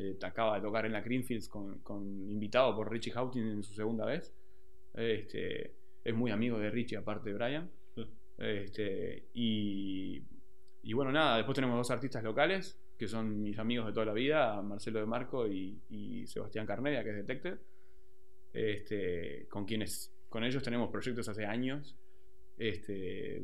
Eh, 0.00 0.16
acaba 0.22 0.54
de 0.56 0.62
tocar 0.62 0.86
en 0.86 0.92
la 0.92 1.00
Greenfields 1.00 1.48
con, 1.48 1.78
con- 1.80 2.30
invitado 2.30 2.76
por 2.76 2.88
Richie 2.90 3.10
Houghton 3.10 3.42
en 3.42 3.62
su 3.64 3.74
segunda 3.74 4.04
vez. 4.06 4.32
Este, 4.94 5.74
es 6.04 6.14
muy 6.14 6.30
amigo 6.30 6.58
de 6.58 6.70
Richie, 6.70 6.96
aparte 6.98 7.30
de 7.30 7.34
Brian. 7.34 7.68
Este, 8.38 9.24
y, 9.34 10.22
y 10.82 10.92
bueno, 10.92 11.10
nada, 11.10 11.36
después 11.38 11.56
tenemos 11.56 11.76
dos 11.76 11.90
artistas 11.90 12.22
locales, 12.22 12.78
que 12.96 13.08
son 13.08 13.42
mis 13.42 13.58
amigos 13.58 13.86
de 13.86 13.92
toda 13.92 14.06
la 14.06 14.12
vida, 14.12 14.62
Marcelo 14.62 15.00
de 15.00 15.06
Marco 15.06 15.48
y, 15.48 15.80
y 15.90 16.26
Sebastián 16.28 16.64
Carnedia, 16.66 17.02
que 17.02 17.10
es 17.10 17.16
Detected, 17.16 17.58
este, 18.52 19.46
con 19.48 19.64
quienes, 19.64 20.12
con 20.28 20.44
ellos 20.44 20.62
tenemos 20.62 20.90
proyectos 20.90 21.28
hace 21.28 21.44
años. 21.44 21.96
Este, 22.56 23.42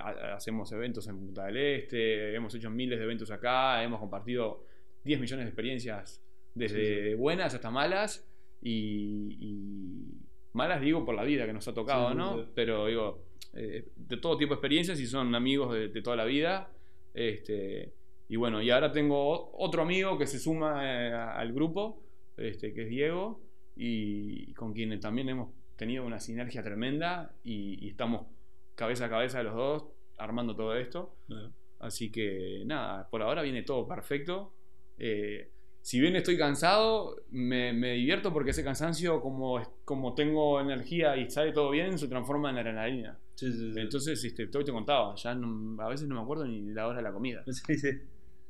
ha- 0.00 0.34
hacemos 0.34 0.70
eventos 0.72 1.06
en 1.08 1.18
Punta 1.18 1.46
del 1.46 1.56
Este, 1.56 2.34
hemos 2.34 2.54
hecho 2.54 2.70
miles 2.70 2.98
de 2.98 3.04
eventos 3.04 3.30
acá, 3.30 3.82
hemos 3.82 4.00
compartido 4.00 4.64
10 5.08 5.20
millones 5.20 5.46
de 5.46 5.48
experiencias, 5.48 6.22
desde 6.54 7.14
buenas 7.14 7.54
hasta 7.54 7.70
malas, 7.70 8.28
y, 8.60 9.36
y 9.40 10.04
malas 10.52 10.80
digo 10.82 11.04
por 11.04 11.14
la 11.14 11.24
vida 11.24 11.46
que 11.46 11.52
nos 11.54 11.66
ha 11.66 11.72
tocado, 11.74 12.08
Sí, 12.08 12.12
sí, 12.12 12.18
¿no? 12.18 12.36
sí. 12.36 12.50
Pero 12.54 12.86
digo, 12.86 13.24
eh, 13.54 13.88
de 13.96 14.16
todo 14.18 14.36
tipo 14.36 14.50
de 14.50 14.56
experiencias 14.56 15.00
y 15.00 15.06
son 15.06 15.34
amigos 15.34 15.72
de, 15.72 15.88
de 15.88 16.02
toda 16.02 16.16
la 16.16 16.24
vida. 16.26 16.70
Este, 17.14 17.94
y 18.28 18.36
bueno, 18.36 18.60
y 18.60 18.70
ahora 18.70 18.92
tengo 18.92 19.50
otro 19.56 19.82
amigo 19.82 20.18
que 20.18 20.26
se 20.26 20.38
suma 20.38 20.82
eh, 20.84 21.12
al 21.12 21.52
grupo, 21.52 22.02
este, 22.36 22.74
que 22.74 22.82
es 22.82 22.88
Diego, 22.90 23.40
y 23.76 24.52
con 24.54 24.74
quien 24.74 24.98
también 25.00 25.28
hemos 25.30 25.48
tenido 25.76 26.04
una 26.04 26.20
sinergia 26.20 26.62
tremenda 26.62 27.32
y, 27.44 27.84
y 27.84 27.88
estamos 27.88 28.26
cabeza 28.74 29.06
a 29.06 29.08
cabeza 29.08 29.42
los 29.42 29.54
dos 29.54 29.84
armando 30.18 30.54
todo 30.54 30.76
esto. 30.76 31.14
Bueno. 31.28 31.52
Así 31.78 32.10
que 32.10 32.64
nada, 32.66 33.08
por 33.08 33.22
ahora 33.22 33.42
viene 33.42 33.62
todo 33.62 33.86
perfecto. 33.86 34.52
Eh, 34.98 35.48
si 35.80 36.00
bien 36.00 36.16
estoy 36.16 36.36
cansado, 36.36 37.16
me, 37.30 37.72
me 37.72 37.92
divierto 37.92 38.32
porque 38.32 38.50
ese 38.50 38.62
cansancio, 38.64 39.20
como, 39.20 39.60
como 39.84 40.14
tengo 40.14 40.60
energía 40.60 41.16
y 41.16 41.30
sale 41.30 41.52
todo 41.52 41.70
bien, 41.70 41.98
se 41.98 42.08
transforma 42.08 42.50
en 42.50 42.58
adrenalina. 42.58 43.18
Sí, 43.34 43.50
sí, 43.52 43.72
sí. 43.72 43.80
Entonces, 43.80 44.22
este, 44.24 44.48
todo 44.48 44.64
te 44.64 44.72
contaba, 44.72 45.14
ya 45.14 45.34
no- 45.34 45.80
a 45.82 45.88
veces 45.88 46.08
no 46.08 46.16
me 46.16 46.20
acuerdo 46.20 46.44
ni 46.46 46.60
la 46.72 46.86
hora 46.88 46.96
de 46.98 47.02
la 47.04 47.12
comida. 47.12 47.42
Sí, 47.52 47.76
sí. 47.78 47.90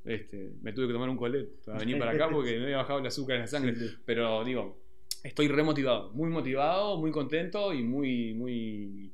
Este, 0.05 0.53
me 0.63 0.73
tuve 0.73 0.87
que 0.87 0.95
tomar 0.95 1.11
un 1.11 1.17
colet 1.19 1.49
para 1.67 1.79
venir 1.81 1.99
para 1.99 2.13
acá 2.13 2.29
porque 2.33 2.57
me 2.57 2.65
había 2.65 2.79
bajado 2.79 3.01
el 3.01 3.07
azúcar 3.07 3.37
en 3.37 3.43
la 3.43 3.47
sangre. 3.49 3.75
Pero 4.07 4.43
digo, 4.45 4.79
estoy 5.23 5.49
re 5.49 5.63
motivado, 5.63 6.11
muy 6.15 6.31
motivado, 6.31 6.97
muy 6.97 7.11
contento 7.11 7.75
y 7.75 7.83
muy, 7.83 8.33
muy. 8.35 9.13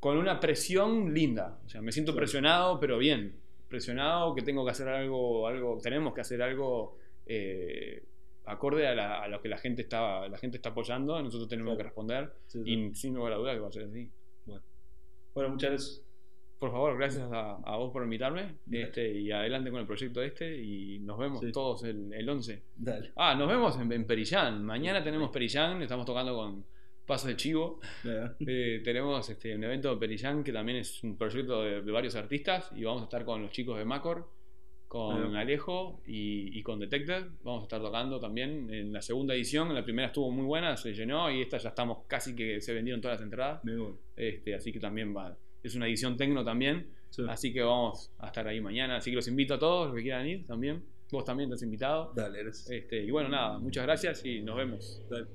con 0.00 0.16
una 0.18 0.40
presión 0.40 1.14
linda. 1.14 1.60
O 1.64 1.68
sea, 1.68 1.80
me 1.80 1.92
siento 1.92 2.14
presionado, 2.14 2.80
pero 2.80 2.98
bien. 2.98 3.36
Presionado 3.68 4.34
que 4.34 4.42
tengo 4.42 4.64
que 4.64 4.70
hacer 4.70 4.88
algo, 4.88 5.46
algo 5.48 5.78
tenemos 5.82 6.14
que 6.14 6.20
hacer 6.20 6.40
algo 6.42 6.96
eh, 7.26 8.02
acorde 8.44 8.86
a, 8.86 8.94
la- 8.94 9.22
a 9.24 9.28
lo 9.28 9.40
que 9.42 9.48
la 9.48 9.58
gente 9.58 9.82
está, 9.82 10.28
la 10.28 10.38
gente 10.38 10.56
está 10.58 10.68
apoyando, 10.68 11.20
nosotros 11.20 11.48
tenemos 11.48 11.70
Claro. 11.74 11.78
que 11.78 11.82
responder. 11.84 12.32
Sí, 12.46 12.62
sí. 12.62 12.70
Y 12.70 12.94
sin 12.94 13.14
lugar 13.14 13.32
a 13.32 13.36
duda 13.36 13.52
que 13.54 13.58
va 13.60 13.68
a 13.68 13.72
ser 13.72 13.84
así. 13.84 14.08
Bueno, 15.34 15.50
muchas 15.50 15.70
gracias. 15.70 16.02
Por 16.58 16.70
favor, 16.70 16.96
gracias 16.96 17.30
a, 17.30 17.56
a 17.56 17.76
vos 17.76 17.92
por 17.92 18.02
invitarme. 18.02 18.54
Este, 18.70 19.10
y 19.12 19.30
adelante 19.30 19.70
con 19.70 19.80
el 19.80 19.86
proyecto 19.86 20.22
este. 20.22 20.56
Y 20.56 20.98
nos 21.00 21.18
vemos 21.18 21.40
Sí. 21.40 21.52
todos 21.52 21.82
el, 21.84 22.10
el 22.14 22.26
11. 22.28 22.62
Dale. 22.76 23.12
Ah, 23.16 23.34
nos 23.34 23.46
vemos 23.48 23.78
en, 23.78 23.92
en 23.92 24.06
Perillán. 24.06 24.64
Mañana 24.64 25.04
tenemos 25.04 25.28
Perillán, 25.30 25.82
estamos 25.82 26.06
tocando 26.06 26.34
con 26.34 26.64
Paso 27.06 27.28
de 27.28 27.36
Chivo. 27.36 27.80
Eh, 28.48 28.80
tenemos 28.84 29.28
este, 29.28 29.54
un 29.54 29.64
evento 29.64 29.90
de 29.90 29.96
Perillán 29.96 30.44
que 30.44 30.52
también 30.52 30.78
es 30.78 31.02
un 31.02 31.16
proyecto 31.16 31.62
de, 31.62 31.82
de 31.82 31.92
varios 31.92 32.14
artistas 32.14 32.70
y 32.74 32.84
vamos 32.84 33.02
a 33.02 33.04
estar 33.04 33.24
con 33.24 33.42
los 33.42 33.50
chicos 33.50 33.78
de 33.78 33.84
Macor, 33.84 34.28
con. 34.88 35.36
Alejo 35.36 36.00
y, 36.06 36.58
y 36.58 36.62
con 36.62 36.78
Detected. 36.78 37.24
Vamos 37.42 37.62
a 37.62 37.64
estar 37.64 37.80
tocando 37.80 38.20
también 38.20 38.72
en 38.72 38.92
la 38.92 39.02
segunda 39.02 39.34
edición. 39.34 39.74
La 39.74 39.84
primera 39.84 40.08
estuvo 40.08 40.30
muy 40.30 40.44
buena, 40.44 40.76
se 40.76 40.92
llenó 40.94 41.30
y 41.30 41.42
esta 41.42 41.58
ya 41.58 41.70
estamos 41.70 42.04
casi 42.06 42.34
que 42.34 42.60
se 42.60 42.72
vendieron 42.72 43.00
todas 43.00 43.18
las 43.18 43.24
entradas. 43.24 43.62
Este, 44.16 44.54
así 44.54 44.72
que 44.72 44.80
también 44.80 45.16
va. 45.16 45.36
Es 45.62 45.74
una 45.74 45.86
edición 45.86 46.16
tecno 46.16 46.44
también. 46.44 46.88
Sí. 47.10 47.22
Así 47.28 47.52
que 47.52 47.62
vamos 47.62 48.10
a 48.18 48.26
estar 48.26 48.46
ahí 48.46 48.60
mañana. 48.60 48.96
Así 48.96 49.10
que 49.10 49.16
los 49.16 49.28
invito 49.28 49.54
a 49.54 49.58
todos 49.58 49.88
los 49.88 49.96
que 49.96 50.02
quieran 50.02 50.26
ir 50.26 50.46
también. 50.46 50.82
Vos 51.10 51.24
también 51.24 51.48
te 51.48 51.54
has 51.54 51.62
invitado. 51.62 52.12
Dale, 52.14 52.42
gracias. 52.42 52.70
Este, 52.70 53.02
y 53.04 53.10
bueno, 53.10 53.28
nada, 53.28 53.58
muchas 53.58 53.84
gracias 53.84 54.24
y 54.24 54.40
nos 54.40 54.56
vemos. 54.56 55.02
Dale. 55.08 55.26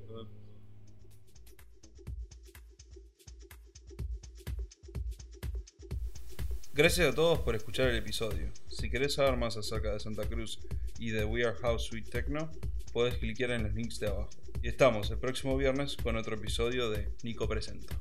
Gracias 6.74 7.06
a 7.06 7.14
todos 7.14 7.40
por 7.40 7.54
escuchar 7.54 7.88
el 7.88 7.96
episodio. 7.96 8.50
Si 8.66 8.88
querés 8.88 9.12
saber 9.12 9.36
más 9.36 9.58
acerca 9.58 9.92
de 9.92 10.00
Santa 10.00 10.24
Cruz 10.24 10.58
y 10.98 11.10
de 11.10 11.22
We 11.22 11.44
Are 11.44 11.54
House 11.58 11.84
Sweet 11.84 12.08
Techno, 12.08 12.50
podés 12.94 13.16
clicar 13.16 13.50
en 13.50 13.64
los 13.64 13.74
links 13.74 14.00
de 14.00 14.08
abajo. 14.08 14.30
Y 14.62 14.68
estamos 14.68 15.10
el 15.10 15.18
próximo 15.18 15.54
viernes 15.58 15.98
con 16.02 16.16
otro 16.16 16.34
episodio 16.34 16.88
de 16.88 17.10
Nico 17.24 17.46
Presenta. 17.46 17.94